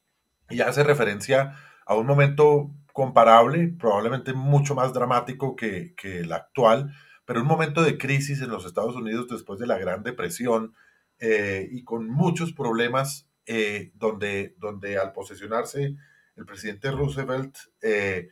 y 0.49 0.61
hace 0.61 0.85
referencia 0.85 1.57
a 1.85 1.95
un 1.95 2.07
momento 2.07 2.71
comparable, 2.95 3.75
probablemente 3.77 4.31
mucho 4.31 4.73
más 4.73 4.93
dramático 4.93 5.57
que, 5.57 5.93
que 5.95 6.19
el 6.19 6.31
actual, 6.31 6.95
pero 7.25 7.41
un 7.41 7.47
momento 7.47 7.83
de 7.83 7.97
crisis 7.97 8.41
en 8.41 8.47
los 8.49 8.65
Estados 8.65 8.95
Unidos 8.95 9.27
después 9.29 9.59
de 9.59 9.67
la 9.67 9.77
Gran 9.77 10.01
Depresión, 10.01 10.73
eh, 11.19 11.67
y 11.69 11.83
con 11.83 12.07
muchos 12.07 12.53
problemas 12.53 13.27
eh, 13.47 13.91
donde, 13.95 14.55
donde 14.59 14.97
al 14.97 15.11
posesionarse 15.11 15.97
el 16.37 16.45
presidente 16.45 16.89
Roosevelt 16.89 17.57
eh, 17.81 18.29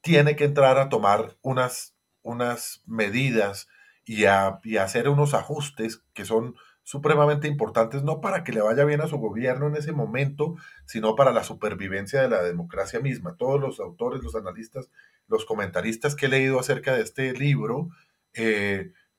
tiene 0.00 0.34
que 0.34 0.44
entrar 0.44 0.78
a 0.78 0.88
tomar 0.88 1.36
unas, 1.42 1.94
unas 2.22 2.82
medidas 2.86 3.68
y 4.04 4.24
a, 4.24 4.58
y 4.64 4.78
hacer 4.78 5.08
unos 5.08 5.34
ajustes 5.34 6.02
que 6.14 6.24
son 6.24 6.56
supremamente 6.90 7.46
importantes, 7.46 8.02
no 8.02 8.20
para 8.20 8.42
que 8.42 8.52
le 8.52 8.62
vaya 8.62 8.84
bien 8.84 9.00
a 9.00 9.06
su 9.06 9.18
gobierno 9.18 9.68
en 9.68 9.76
ese 9.76 9.92
momento, 9.92 10.56
sino 10.86 11.14
para 11.14 11.30
la 11.30 11.44
supervivencia 11.44 12.20
de 12.20 12.28
la 12.28 12.42
democracia 12.42 12.98
misma. 12.98 13.36
Todos 13.36 13.60
los 13.60 13.78
autores, 13.78 14.24
los 14.24 14.34
analistas, 14.34 14.90
los 15.28 15.44
comentaristas 15.44 16.16
que 16.16 16.26
he 16.26 16.28
leído 16.28 16.58
acerca 16.58 16.94
de 16.94 17.02
este 17.02 17.32
libro, 17.32 17.90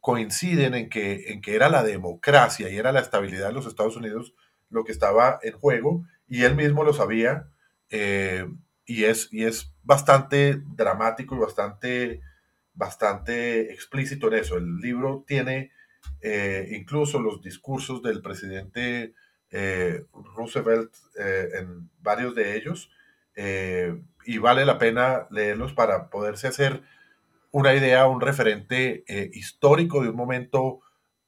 coinciden 0.01 0.73
en 0.73 0.89
que, 0.89 1.31
en 1.31 1.41
que 1.41 1.55
era 1.55 1.69
la 1.69 1.83
democracia 1.83 2.69
y 2.69 2.77
era 2.77 2.91
la 2.91 2.99
estabilidad 2.99 3.47
de 3.47 3.53
los 3.53 3.67
Estados 3.67 3.95
Unidos 3.95 4.33
lo 4.69 4.83
que 4.83 4.91
estaba 4.91 5.39
en 5.43 5.53
juego 5.53 6.05
y 6.27 6.43
él 6.43 6.55
mismo 6.55 6.83
lo 6.83 6.93
sabía 6.93 7.47
eh, 7.89 8.47
y, 8.85 9.03
es, 9.03 9.27
y 9.31 9.43
es 9.43 9.73
bastante 9.83 10.61
dramático 10.75 11.35
y 11.35 11.39
bastante, 11.39 12.21
bastante 12.73 13.71
explícito 13.73 14.27
en 14.29 14.33
eso. 14.35 14.57
El 14.57 14.77
libro 14.77 15.23
tiene 15.27 15.71
eh, 16.21 16.67
incluso 16.71 17.19
los 17.19 17.41
discursos 17.41 18.01
del 18.01 18.21
presidente 18.21 19.13
eh, 19.51 20.05
Roosevelt 20.35 20.93
en 21.17 21.89
varios 21.99 22.35
de 22.35 22.55
ellos 22.55 22.89
y 24.25 24.37
vale 24.37 24.65
la 24.65 24.77
pena 24.77 25.27
leerlos 25.31 25.73
para 25.73 26.09
poderse 26.09 26.47
hacer 26.47 26.83
una 27.51 27.73
idea, 27.73 28.07
un 28.07 28.21
referente 28.21 29.03
eh, 29.07 29.29
histórico 29.33 30.01
de 30.01 30.09
un 30.09 30.15
momento 30.15 30.79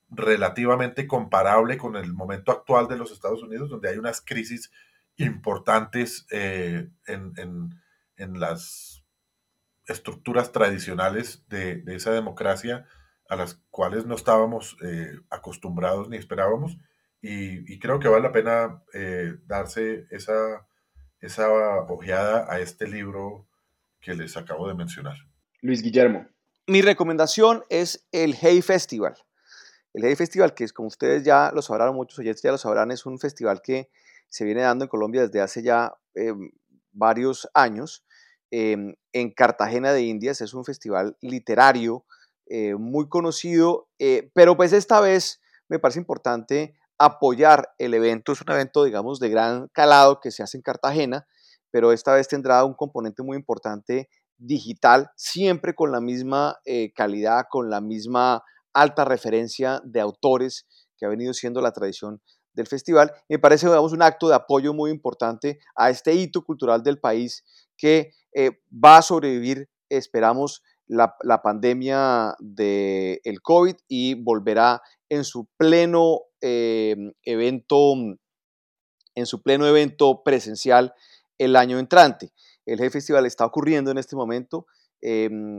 relativamente 0.09 1.07
comparable 1.07 1.77
con 1.77 1.95
el 1.95 2.13
momento 2.13 2.51
actual 2.51 2.87
de 2.87 2.97
los 2.97 3.11
Estados 3.11 3.43
Unidos, 3.43 3.69
donde 3.69 3.89
hay 3.89 3.97
unas 3.97 4.21
crisis 4.21 4.71
importantes 5.17 6.25
eh, 6.31 6.89
en, 7.07 7.79
las 8.39 9.03
estructuras 9.85 10.53
tradicionales 10.53 11.43
de, 11.49 11.83
esa 11.87 12.11
democracia 12.11 12.85
a 13.29 13.35
las 13.35 13.55
cuales 13.69 14.05
no 14.05 14.15
estábamos 14.15 14.77
eh, 14.83 15.11
acostumbrados 15.29 16.09
ni 16.09 16.17
esperábamos. 16.17 16.77
Y, 17.21 17.79
creo 17.79 17.99
que 17.99 18.09
vale 18.09 18.23
la 18.23 18.33
pena 18.33 18.83
darse 19.47 20.07
esa, 20.11 20.67
esa 21.21 21.49
ojeada 21.87 22.45
a 22.49 22.59
este 22.59 22.85
libro 22.85 23.47
que 24.01 24.13
les 24.13 24.35
acabo 24.35 24.67
de 24.67 24.73
mencionar. 24.73 25.15
Luis 25.61 25.81
Guillermo. 25.81 26.27
Mi 26.67 26.81
recomendación 26.81 27.63
es 27.69 28.05
el 28.11 28.35
Hey 28.39 28.61
Festival. 28.61 29.15
El 29.93 30.03
Hey 30.03 30.15
Festival, 30.15 30.53
que 30.53 30.65
es 30.65 30.73
como 30.73 30.87
ustedes 30.87 31.23
ya 31.23 31.51
lo 31.53 31.61
sabrán, 31.61 31.95
muchos 31.95 32.19
oyentes 32.19 32.41
ya 32.41 32.51
lo 32.51 32.57
sabrán, 32.57 32.91
es 32.91 33.05
un 33.05 33.19
festival 33.19 33.61
que 33.61 33.89
se 34.27 34.43
viene 34.43 34.61
dando 34.61 34.85
en 34.85 34.89
Colombia 34.89 35.21
desde 35.21 35.41
hace 35.41 35.61
ya 35.61 35.93
em, 36.15 36.51
varios 36.91 37.49
años. 37.53 38.05
Em, 38.49 38.95
en 39.13 39.31
Cartagena 39.31 39.93
de 39.93 40.03
Indias 40.03 40.41
es 40.41 40.53
un 40.53 40.65
festival 40.65 41.17
literario 41.21 42.05
eh, 42.55 42.75
muy 42.75 43.09
conocido, 43.09 43.89
eh, 43.97 44.29
pero 44.35 44.55
pues 44.55 44.73
esta 44.73 44.99
vez 44.99 45.41
me 45.69 45.79
parece 45.79 45.99
importante 45.99 46.77
apoyar 46.99 47.73
el 47.79 47.95
evento. 47.95 48.31
Es 48.31 48.41
un 48.41 48.51
evento, 48.51 48.83
digamos, 48.83 49.19
de 49.19 49.29
gran 49.29 49.69
calado 49.69 50.19
que 50.19 50.29
se 50.29 50.43
hace 50.43 50.57
en 50.57 50.61
Cartagena, 50.61 51.25
pero 51.71 51.91
esta 51.91 52.13
vez 52.13 52.27
tendrá 52.27 52.63
un 52.63 52.75
componente 52.75 53.23
muy 53.23 53.37
importante 53.37 54.07
digital, 54.37 55.09
siempre 55.15 55.73
con 55.73 55.91
la 55.91 55.99
misma 55.99 56.59
eh, 56.65 56.93
calidad, 56.93 57.45
con 57.49 57.71
la 57.71 57.81
misma 57.81 58.43
alta 58.71 59.03
referencia 59.03 59.81
de 59.83 60.01
autores 60.01 60.67
que 60.95 61.07
ha 61.07 61.09
venido 61.09 61.33
siendo 61.33 61.59
la 61.59 61.71
tradición 61.71 62.21
del 62.53 62.67
festival. 62.67 63.11
Me 63.29 63.39
parece, 63.39 63.65
digamos, 63.65 63.93
un 63.93 64.03
acto 64.03 64.29
de 64.29 64.35
apoyo 64.35 64.75
muy 64.75 64.91
importante 64.91 65.57
a 65.75 65.89
este 65.89 66.13
hito 66.13 66.43
cultural 66.43 66.83
del 66.83 66.99
país 66.99 67.43
que 67.75 68.11
va 68.71 68.97
a 68.97 69.01
sobrevivir, 69.01 69.71
esperamos, 69.89 70.61
la, 70.87 71.41
pandemia 71.41 72.35
del 72.39 73.19
el 73.23 73.41
COVID 73.41 73.75
y 73.87 74.15
volverá 74.15 74.81
en 75.09 75.23
su 75.23 75.47
pleno 75.57 76.21
em, 76.41 77.13
evento, 77.23 77.95
en 79.15 79.25
su 79.25 79.41
pleno 79.41 79.67
evento 79.67 80.23
presencial 80.23 80.93
el 81.37 81.55
año 81.55 81.79
entrante. 81.79 82.31
El 82.65 82.79
G 82.79 82.91
Festival 82.91 83.25
está 83.25 83.45
ocurriendo 83.45 83.91
en 83.91 83.97
este 83.97 84.15
momento. 84.15 84.65
Em, 85.01 85.57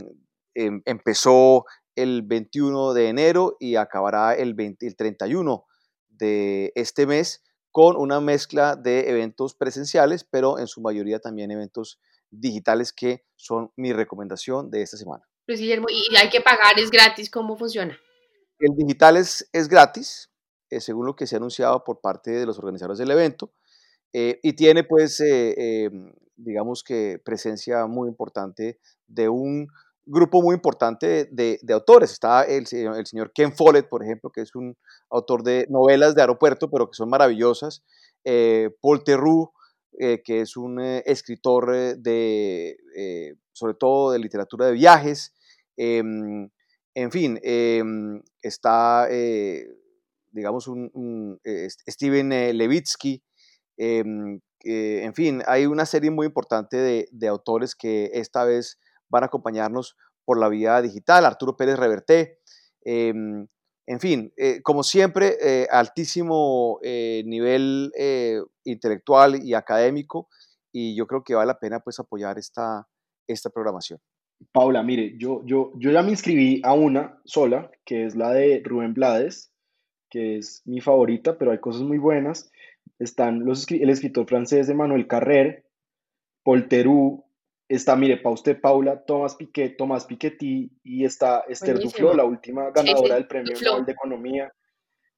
em, 0.55 0.83
empezó 0.85 1.65
el 1.97 2.23
21 2.23 2.93
de 2.93 3.09
enero 3.09 3.57
y 3.61 3.77
acabará 3.77 4.35
el, 4.35 4.57
31 4.97 5.65
de 6.09 6.73
este 6.75 7.07
mes 7.07 7.43
con 7.71 7.97
una 7.97 8.21
mezcla 8.21 8.77
de 8.77 9.11
eventos 9.11 9.55
presenciales, 9.55 10.25
pero 10.25 10.59
en 10.59 10.67
su 10.67 10.81
mayoría 10.81 11.19
también 11.19 11.51
eventos 11.51 12.01
digitales 12.31 12.93
que 12.93 13.25
son 13.37 13.71
mi 13.77 13.93
recomendación 13.93 14.71
de 14.71 14.83
esta 14.83 14.97
semana. 14.97 15.25
Luis 15.47 15.61
Guillermo, 15.61 15.87
¿y 15.91 16.17
hay 16.17 16.31
que 16.31 16.41
pagar? 16.41 16.79
¿Es 16.79 16.91
gratis? 16.91 17.31
¿Cómo 17.31 17.57
funciona? 17.57 17.99
el 18.59 18.77
digital 18.77 19.17
es, 19.17 19.49
es 19.53 19.69
gratis, 19.69 20.31
eh, 20.71 20.81
según 20.81 21.07
lo 21.07 21.17
que 21.17 21.27
se 21.27 21.37
ha 21.37 21.39
anunciado 21.39 21.85
por 21.85 22.01
parte 22.01 22.31
de 22.31 22.47
los 22.47 22.59
organizadores 22.59 22.99
del 22.99 23.11
evento, 23.11 23.53
eh, 24.13 24.39
y 24.43 24.55
tiene 24.55 24.85
pues, 24.85 25.21
eh, 25.21 25.91
digamos 26.37 26.83
que 26.83 27.21
presencia 27.25 27.87
muy 27.87 28.09
importante 28.09 28.79
de 29.07 29.29
un 29.29 29.69
grupo 30.07 30.43
muy 30.43 30.55
importante 30.55 31.27
de, 31.31 31.59
de 31.63 31.75
autores. 31.75 32.13
Está 32.13 32.45
el, 32.45 32.67
el, 32.71 33.07
señor 33.07 33.33
Ken 33.33 33.53
Follett, 33.53 33.89
por 33.89 34.05
ejemplo, 34.05 34.31
que 34.31 34.43
es 34.43 34.55
un 34.55 34.77
autor 35.11 35.43
de 35.43 35.67
novelas 35.69 36.15
de 36.15 36.21
aeropuerto, 36.21 36.71
pero 36.71 36.89
que 36.89 36.97
son 36.97 37.09
maravillosas. 37.09 37.83
Paul 38.81 39.03
Theroux, 39.99 40.23
que 40.25 40.41
es 40.41 40.57
un 40.57 40.81
escritor 40.81 41.97
de, 41.97 42.77
sobre 43.53 43.75
todo 43.75 44.13
de 44.13 44.19
literatura 44.19 44.67
de 44.67 44.73
viajes. 44.73 45.33
Em, 45.77 46.51
en 46.95 47.11
fin, 47.11 47.41
em, 47.43 48.23
está, 48.43 49.09
eh, 49.11 49.67
digamos, 50.31 50.69
un, 50.69 51.41
eh, 51.45 51.69
Steven 51.89 52.33
eh, 52.33 52.53
Levitsky. 52.53 53.23
Em, 53.77 54.41
en 54.67 55.15
fin, 55.15 55.43
hay 55.47 55.67
una 55.67 55.85
serie 55.85 56.11
muy 56.11 56.27
importante 56.27 57.07
de, 57.11 57.29
autores 57.29 57.75
que 57.75 58.11
esta 58.15 58.45
vez 58.45 58.79
van 59.11 59.23
a 59.25 59.27
acompañarnos 59.27 59.97
por 60.25 60.39
la 60.39 60.49
vía 60.49 60.81
digital. 60.81 61.27
Arturo 61.27 61.57
Pérez 61.57 61.79
Reverté. 61.79 62.39
En 63.87 64.01
fin, 64.01 64.33
como 64.63 64.83
siempre, 64.83 65.37
altísimo 65.71 66.79
nivel 66.83 67.93
intelectual 68.65 69.45
y 69.45 69.55
académico 69.55 70.29
y 70.75 70.97
yo 70.97 71.07
creo 71.07 71.23
que 71.23 71.35
vale 71.35 71.47
la 71.47 71.59
pena 71.59 71.81
pues 71.81 72.01
apoyar 72.01 72.37
esta, 72.37 72.89
esta 73.29 73.49
programación. 73.49 74.01
Paula, 74.53 74.83
mire, 74.83 75.15
yo, 75.17 75.43
yo, 75.47 75.73
yo 75.77 75.93
ya 75.93 76.03
me 76.03 76.11
inscribí 76.11 76.61
a 76.65 76.75
una 76.75 77.21
sola, 77.25 77.71
que 77.85 78.05
es 78.05 78.17
la 78.17 78.33
de 78.33 78.61
Rubén 78.65 78.93
Blades, 78.93 79.53
que 80.11 80.37
es 80.37 80.63
mi 80.65 80.81
favorita, 80.81 81.39
pero 81.39 81.53
hay 81.53 81.59
cosas 81.59 81.83
muy 81.83 81.99
buenas. 81.99 82.51
Están 82.99 83.45
los, 83.45 83.71
el 83.71 83.89
escritor 83.89 84.27
francés 84.27 84.69
Emmanuel 84.69 85.07
Carrer, 85.07 85.65
Paul 86.43 86.69
está, 87.69 87.97
mire, 87.97 88.19
para 88.19 88.35
usted, 88.35 88.61
Paula, 88.61 89.05
Tomás 89.05 89.37
Piquet, 89.37 89.77
Tomás 89.77 90.05
Piketty, 90.05 90.71
y 90.83 91.05
está 91.05 91.45
Esther 91.49 91.79
Duflo, 91.79 92.15
la 92.15 92.25
última 92.25 92.71
ganadora 92.71 93.15
del 93.15 93.27
Premio 93.27 93.55
Nobel 93.63 93.87
de 93.87 93.93
Economía. 93.93 94.53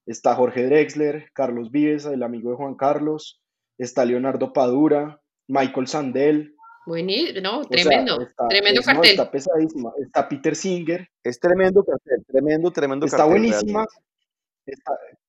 Está 0.06 0.34
Jorge 0.34 0.64
Drexler, 0.64 1.30
Carlos 1.32 1.70
Vives, 1.70 2.06
el 2.06 2.22
amigo 2.22 2.50
de 2.50 2.56
Juan 2.56 2.76
Carlos, 2.76 3.42
está 3.76 4.04
Leonardo 4.04 4.52
Padura, 4.52 5.20
Michael 5.48 5.86
Sandel, 5.88 6.56
Buenísimo, 6.86 7.40
no, 7.40 7.64
tremendo, 7.64 8.16
tremendo 8.48 8.80
cartel. 8.80 9.10
está 9.10 9.28
pesadísima. 9.28 9.92
Está 9.98 10.28
Peter 10.28 10.54
Singer. 10.54 11.08
Es 11.20 11.40
tremendo 11.40 11.84
cartel, 11.84 12.24
tremendo, 12.24 12.70
tremendo 12.70 13.06
está 13.06 13.18
cartel. 13.18 13.44
Está 13.44 13.56
buenísima. 13.56 13.86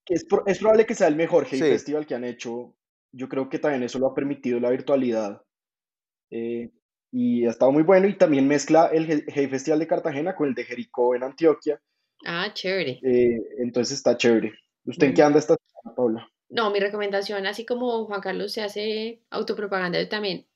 es, 0.06 0.28
es, 0.46 0.60
probable 0.60 0.86
que 0.86 0.94
sea 0.94 1.08
el 1.08 1.16
mejor 1.16 1.48
Hey 1.50 1.60
Festival 1.60 2.06
que 2.06 2.14
han 2.14 2.26
hecho. 2.26 2.76
Yo 3.12 3.28
creo 3.28 3.50
que 3.50 3.58
también 3.58 3.82
eso 3.82 3.98
lo 3.98 4.06
ha 4.06 4.14
permitido 4.14 4.60
la 4.60 4.70
virtualidad. 4.70 5.42
Eh, 6.30 6.70
y 7.18 7.48
ha 7.48 7.50
estado 7.50 7.72
muy 7.72 7.82
bueno. 7.82 8.08
Y 8.08 8.16
también 8.16 8.48
mezcla 8.48 8.92
el 8.94 9.26
Hey 9.28 9.48
Festival 9.48 9.80
de 9.80 9.88
Cartagena 9.88 10.36
con 10.36 10.50
el 10.50 10.54
de 10.54 10.66
Jericó 10.66 11.16
en 11.16 11.24
Antioquia. 11.24 11.82
Ah, 12.24 12.52
chévere. 12.54 13.00
Eh, 13.04 13.42
entonces 13.58 13.98
está 13.98 14.16
chévere. 14.16 14.54
¿Usted 14.86 15.08
en 15.08 15.14
qué 15.16 15.24
anda 15.24 15.40
esta 15.40 15.56
semana, 15.56 15.96
Paula? 15.96 16.32
No, 16.50 16.70
mi 16.70 16.80
recomendación, 16.80 17.48
así 17.48 17.66
como 17.66 18.06
Juan 18.06 18.22
Carlos 18.22 18.54
se 18.54 18.62
hace 18.62 19.24
autopropaganda, 19.32 20.00
yo 20.00 20.08
también 20.08 20.48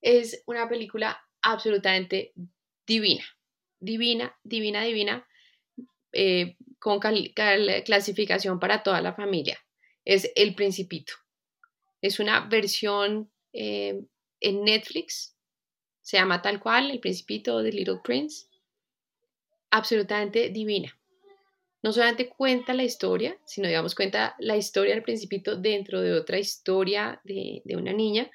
es 0.00 0.42
una 0.46 0.70
película 0.70 1.20
absolutamente 1.42 2.32
divina, 2.86 3.24
divina, 3.78 4.34
divina, 4.42 4.82
divina, 4.82 5.28
eh, 6.12 6.56
con 6.78 6.98
clasificación 6.98 8.58
para 8.58 8.82
toda 8.82 9.02
la 9.02 9.12
familia. 9.12 9.58
Es 10.06 10.32
El 10.34 10.54
Principito. 10.54 11.12
Es 12.00 12.18
una 12.20 12.48
versión 12.48 13.30
eh, 13.52 14.00
en 14.40 14.64
Netflix, 14.64 15.36
se 16.10 16.16
llama 16.16 16.42
tal 16.42 16.58
cual, 16.58 16.90
El 16.90 16.98
Principito 16.98 17.62
de 17.62 17.70
Little 17.70 18.00
Prince. 18.02 18.48
Absolutamente 19.70 20.48
divina. 20.48 20.92
No 21.84 21.92
solamente 21.92 22.28
cuenta 22.28 22.74
la 22.74 22.82
historia, 22.82 23.38
sino 23.44 23.68
digamos 23.68 23.94
cuenta 23.94 24.34
la 24.40 24.56
historia 24.56 24.94
del 24.94 25.04
Principito 25.04 25.54
dentro 25.54 26.00
de 26.00 26.14
otra 26.14 26.40
historia 26.40 27.20
de, 27.22 27.62
de 27.64 27.76
una 27.76 27.92
niña 27.92 28.28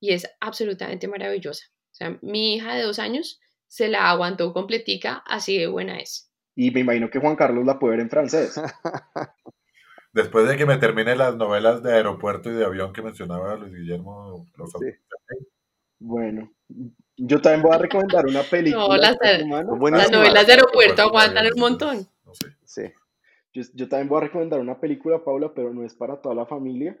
y 0.00 0.12
es 0.12 0.30
absolutamente 0.38 1.08
maravillosa. 1.08 1.64
O 1.92 1.94
sea, 1.94 2.18
mi 2.20 2.56
hija 2.56 2.74
de 2.74 2.82
dos 2.82 2.98
años 2.98 3.40
se 3.68 3.88
la 3.88 4.10
aguantó 4.10 4.52
completica, 4.52 5.22
así 5.26 5.56
de 5.56 5.66
buena 5.66 6.00
es. 6.00 6.30
Y 6.54 6.72
me 6.72 6.80
imagino 6.80 7.08
que 7.08 7.20
Juan 7.20 7.36
Carlos 7.36 7.64
la 7.64 7.78
puede 7.78 7.92
ver 7.92 8.00
en 8.00 8.10
francés. 8.10 8.54
Después 10.12 10.46
de 10.46 10.58
que 10.58 10.66
me 10.66 10.76
termine 10.76 11.16
las 11.16 11.36
novelas 11.36 11.82
de 11.82 11.94
aeropuerto 11.94 12.50
y 12.50 12.54
de 12.54 12.66
avión 12.66 12.92
que 12.92 13.00
mencionaba 13.00 13.56
Luis 13.56 13.72
Guillermo, 13.72 14.46
los 14.58 14.72
Bueno, 15.98 16.52
yo 17.26 17.40
también 17.40 17.62
voy 17.62 17.74
a 17.74 17.78
recomendar 17.78 18.26
una 18.26 18.42
película. 18.42 18.86
No, 18.86 18.96
las, 18.96 19.16
las 19.20 20.10
novelas 20.10 20.46
de 20.46 20.52
aeropuerto 20.52 21.02
aguantan 21.02 21.46
un 21.54 21.60
montón. 21.60 22.06
Sí. 22.64 22.82
Yo, 23.52 23.62
yo, 23.74 23.88
también 23.88 24.08
voy 24.08 24.18
a 24.18 24.26
recomendar 24.26 24.60
una 24.60 24.78
película, 24.78 25.24
Paula, 25.24 25.52
pero 25.54 25.72
no 25.72 25.84
es 25.84 25.94
para 25.94 26.20
toda 26.20 26.34
la 26.34 26.44
familia. 26.44 26.98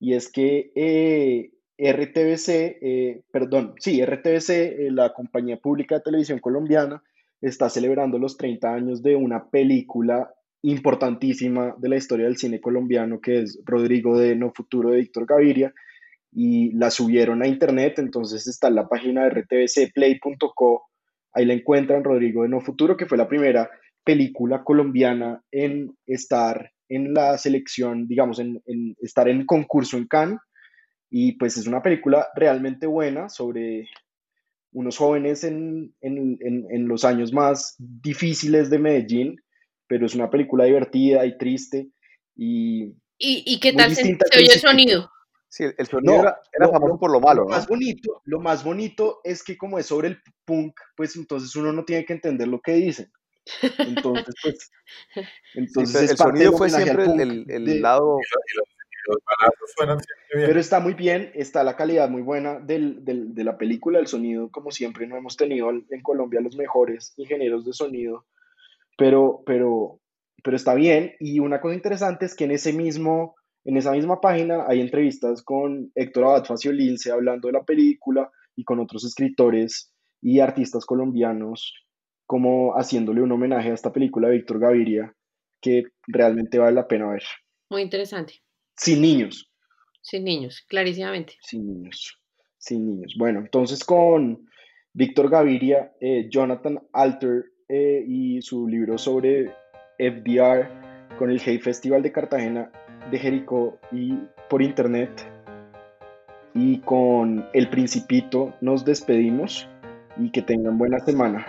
Y 0.00 0.14
es 0.14 0.30
que 0.30 0.72
eh, 0.74 1.52
RTBC, 1.78 2.48
eh, 2.48 3.22
perdón, 3.30 3.74
sí, 3.78 4.04
RTBC, 4.04 4.50
eh, 4.50 4.88
la 4.90 5.12
compañía 5.12 5.56
pública 5.58 5.96
de 5.96 6.02
televisión 6.02 6.38
colombiana, 6.40 7.02
está 7.40 7.68
celebrando 7.68 8.18
los 8.18 8.36
30 8.36 8.72
años 8.72 9.02
de 9.02 9.14
una 9.16 9.50
película 9.50 10.34
importantísima 10.62 11.74
de 11.78 11.88
la 11.90 11.96
historia 11.96 12.26
del 12.26 12.38
cine 12.38 12.60
colombiano, 12.60 13.20
que 13.20 13.42
es 13.42 13.60
Rodrigo 13.64 14.18
de 14.18 14.34
No 14.34 14.50
Futuro 14.50 14.90
de 14.90 14.98
Víctor 14.98 15.26
Gaviria, 15.26 15.74
y 16.34 16.72
la 16.72 16.90
subieron 16.90 17.42
a 17.42 17.46
internet, 17.46 17.98
entonces 17.98 18.46
está 18.46 18.68
en 18.68 18.74
la 18.74 18.88
página 18.88 19.24
de 19.24 19.30
rtbcplay.co, 19.30 20.82
ahí 21.32 21.44
la 21.46 21.54
encuentran 21.54 22.04
Rodrigo 22.04 22.42
de 22.42 22.48
No 22.48 22.60
Futuro, 22.60 22.96
que 22.96 23.06
fue 23.06 23.16
la 23.16 23.28
primera 23.28 23.70
película 24.04 24.64
colombiana 24.64 25.42
en 25.50 25.96
estar 26.06 26.70
en 26.88 27.14
la 27.14 27.38
selección, 27.38 28.06
digamos, 28.06 28.38
en, 28.38 28.60
en 28.66 28.96
estar 29.00 29.28
en 29.28 29.46
concurso 29.46 29.96
en 29.96 30.06
Cannes, 30.06 30.40
y 31.10 31.32
pues 31.32 31.56
es 31.56 31.68
una 31.68 31.80
película 31.80 32.26
realmente 32.34 32.86
buena 32.86 33.28
sobre 33.28 33.88
unos 34.74 34.96
jóvenes 34.96 35.44
en, 35.44 35.94
los 36.88 37.04
años 37.04 37.32
más 37.32 37.76
difíciles 37.78 38.68
de 38.68 38.78
Medellín, 38.78 39.36
pero 39.86 40.06
es 40.06 40.14
una 40.14 40.28
película 40.28 40.64
divertida 40.64 41.24
y 41.24 41.38
triste. 41.38 41.88
¿Y, 42.36 42.94
¿Y, 43.16 43.60
qué 43.60 43.72
tal 43.72 43.94
se, 43.94 44.18
oye 44.36 44.52
el 44.52 44.60
sonido? 44.60 45.08
Sí, 45.54 45.62
el 45.78 45.86
sonido 45.86 46.16
era, 46.16 46.68
famoso 46.68 46.98
por 46.98 47.12
lo 47.12 47.20
malo. 47.20 47.44
Lo, 47.44 47.48
más 47.50 47.68
bonito, 47.68 48.22
lo 48.24 48.40
más 48.40 48.64
bonito 48.64 49.20
es 49.22 49.44
que 49.44 49.56
como 49.56 49.78
es 49.78 49.86
sobre 49.86 50.08
el 50.08 50.18
punk, 50.44 50.74
pues 50.96 51.14
entonces 51.14 51.54
uno 51.54 51.72
no 51.72 51.84
tiene 51.84 52.04
que 52.04 52.12
entender 52.12 52.48
lo 52.48 52.60
que 52.60 52.72
dicen. 52.72 53.12
Entonces, 53.78 54.34
pues... 54.42 54.72
Entonces 55.54 56.10
el 56.10 56.16
sonido 56.16 56.56
fue 56.56 56.70
siempre 56.70 57.04
el, 57.04 57.80
lado... 57.80 58.18
Pero 60.32 60.58
está 60.58 60.80
muy 60.80 60.94
bien, 60.94 61.30
está 61.34 61.62
la 61.62 61.76
calidad 61.76 62.08
muy 62.08 62.22
buena 62.22 62.58
del, 62.58 63.04
del, 63.04 63.32
de 63.32 63.44
la 63.44 63.56
película, 63.56 64.00
el 64.00 64.08
sonido, 64.08 64.50
como 64.50 64.72
siempre, 64.72 65.06
no 65.06 65.16
hemos 65.16 65.36
tenido 65.36 65.70
en 65.70 66.02
Colombia 66.02 66.40
los 66.40 66.56
mejores 66.56 67.14
ingenieros 67.16 67.64
de 67.64 67.74
sonido, 67.74 68.26
pero, 68.98 69.44
pero, 69.46 70.00
pero 70.42 70.56
está 70.56 70.74
bien. 70.74 71.14
Y 71.20 71.38
una 71.38 71.60
cosa 71.60 71.76
interesante 71.76 72.26
es 72.26 72.34
que 72.34 72.42
en, 72.42 72.50
ese 72.50 72.72
mismo, 72.72 73.36
en 73.64 73.76
esa 73.76 73.92
misma 73.92 74.20
página 74.20 74.64
hay 74.68 74.80
entrevistas 74.80 75.42
con 75.42 75.90
Héctor 75.94 76.24
Abad 76.24 76.44
Faciolince 76.44 77.10
hablando 77.10 77.48
de 77.48 77.52
la 77.52 77.64
película 77.64 78.30
y 78.54 78.64
con 78.64 78.78
otros 78.78 79.04
escritores 79.04 79.90
y 80.20 80.40
artistas 80.40 80.84
colombianos, 80.84 81.74
como 82.26 82.72
haciéndole 82.72 83.22
un 83.22 83.32
homenaje 83.32 83.70
a 83.70 83.74
esta 83.74 83.92
película 83.92 84.28
de 84.28 84.36
Víctor 84.36 84.58
Gaviria, 84.58 85.14
que 85.60 85.84
realmente 86.06 86.58
vale 86.58 86.74
la 86.74 86.86
pena 86.86 87.10
ver. 87.10 87.22
Muy 87.70 87.82
interesante. 87.82 88.34
Sin 88.76 89.00
niños. 89.00 89.50
Sin 90.02 90.24
niños, 90.24 90.64
clarísimamente. 90.68 91.34
Sin 91.40 91.66
niños. 91.66 92.20
Sin 92.58 92.86
niños. 92.86 93.14
Bueno, 93.18 93.40
entonces 93.40 93.82
con 93.82 94.46
Víctor 94.92 95.30
Gaviria, 95.30 95.94
eh, 96.00 96.28
Jonathan 96.30 96.80
Alter 96.92 97.46
eh, 97.68 98.04
y 98.06 98.42
su 98.42 98.68
libro 98.68 98.98
sobre 98.98 99.54
FDR 99.98 101.16
con 101.18 101.30
el 101.30 101.40
Hey 101.40 101.58
Festival 101.58 102.02
de 102.02 102.12
Cartagena 102.12 102.70
de 103.10 103.18
Jericó 103.18 103.78
y 103.92 104.18
por 104.48 104.62
internet. 104.62 105.10
Y 106.54 106.78
con 106.78 107.44
El 107.52 107.68
Principito 107.68 108.54
nos 108.60 108.84
despedimos 108.84 109.68
y 110.16 110.30
que 110.30 110.42
tengan 110.42 110.78
buena 110.78 111.00
semana. 111.00 111.46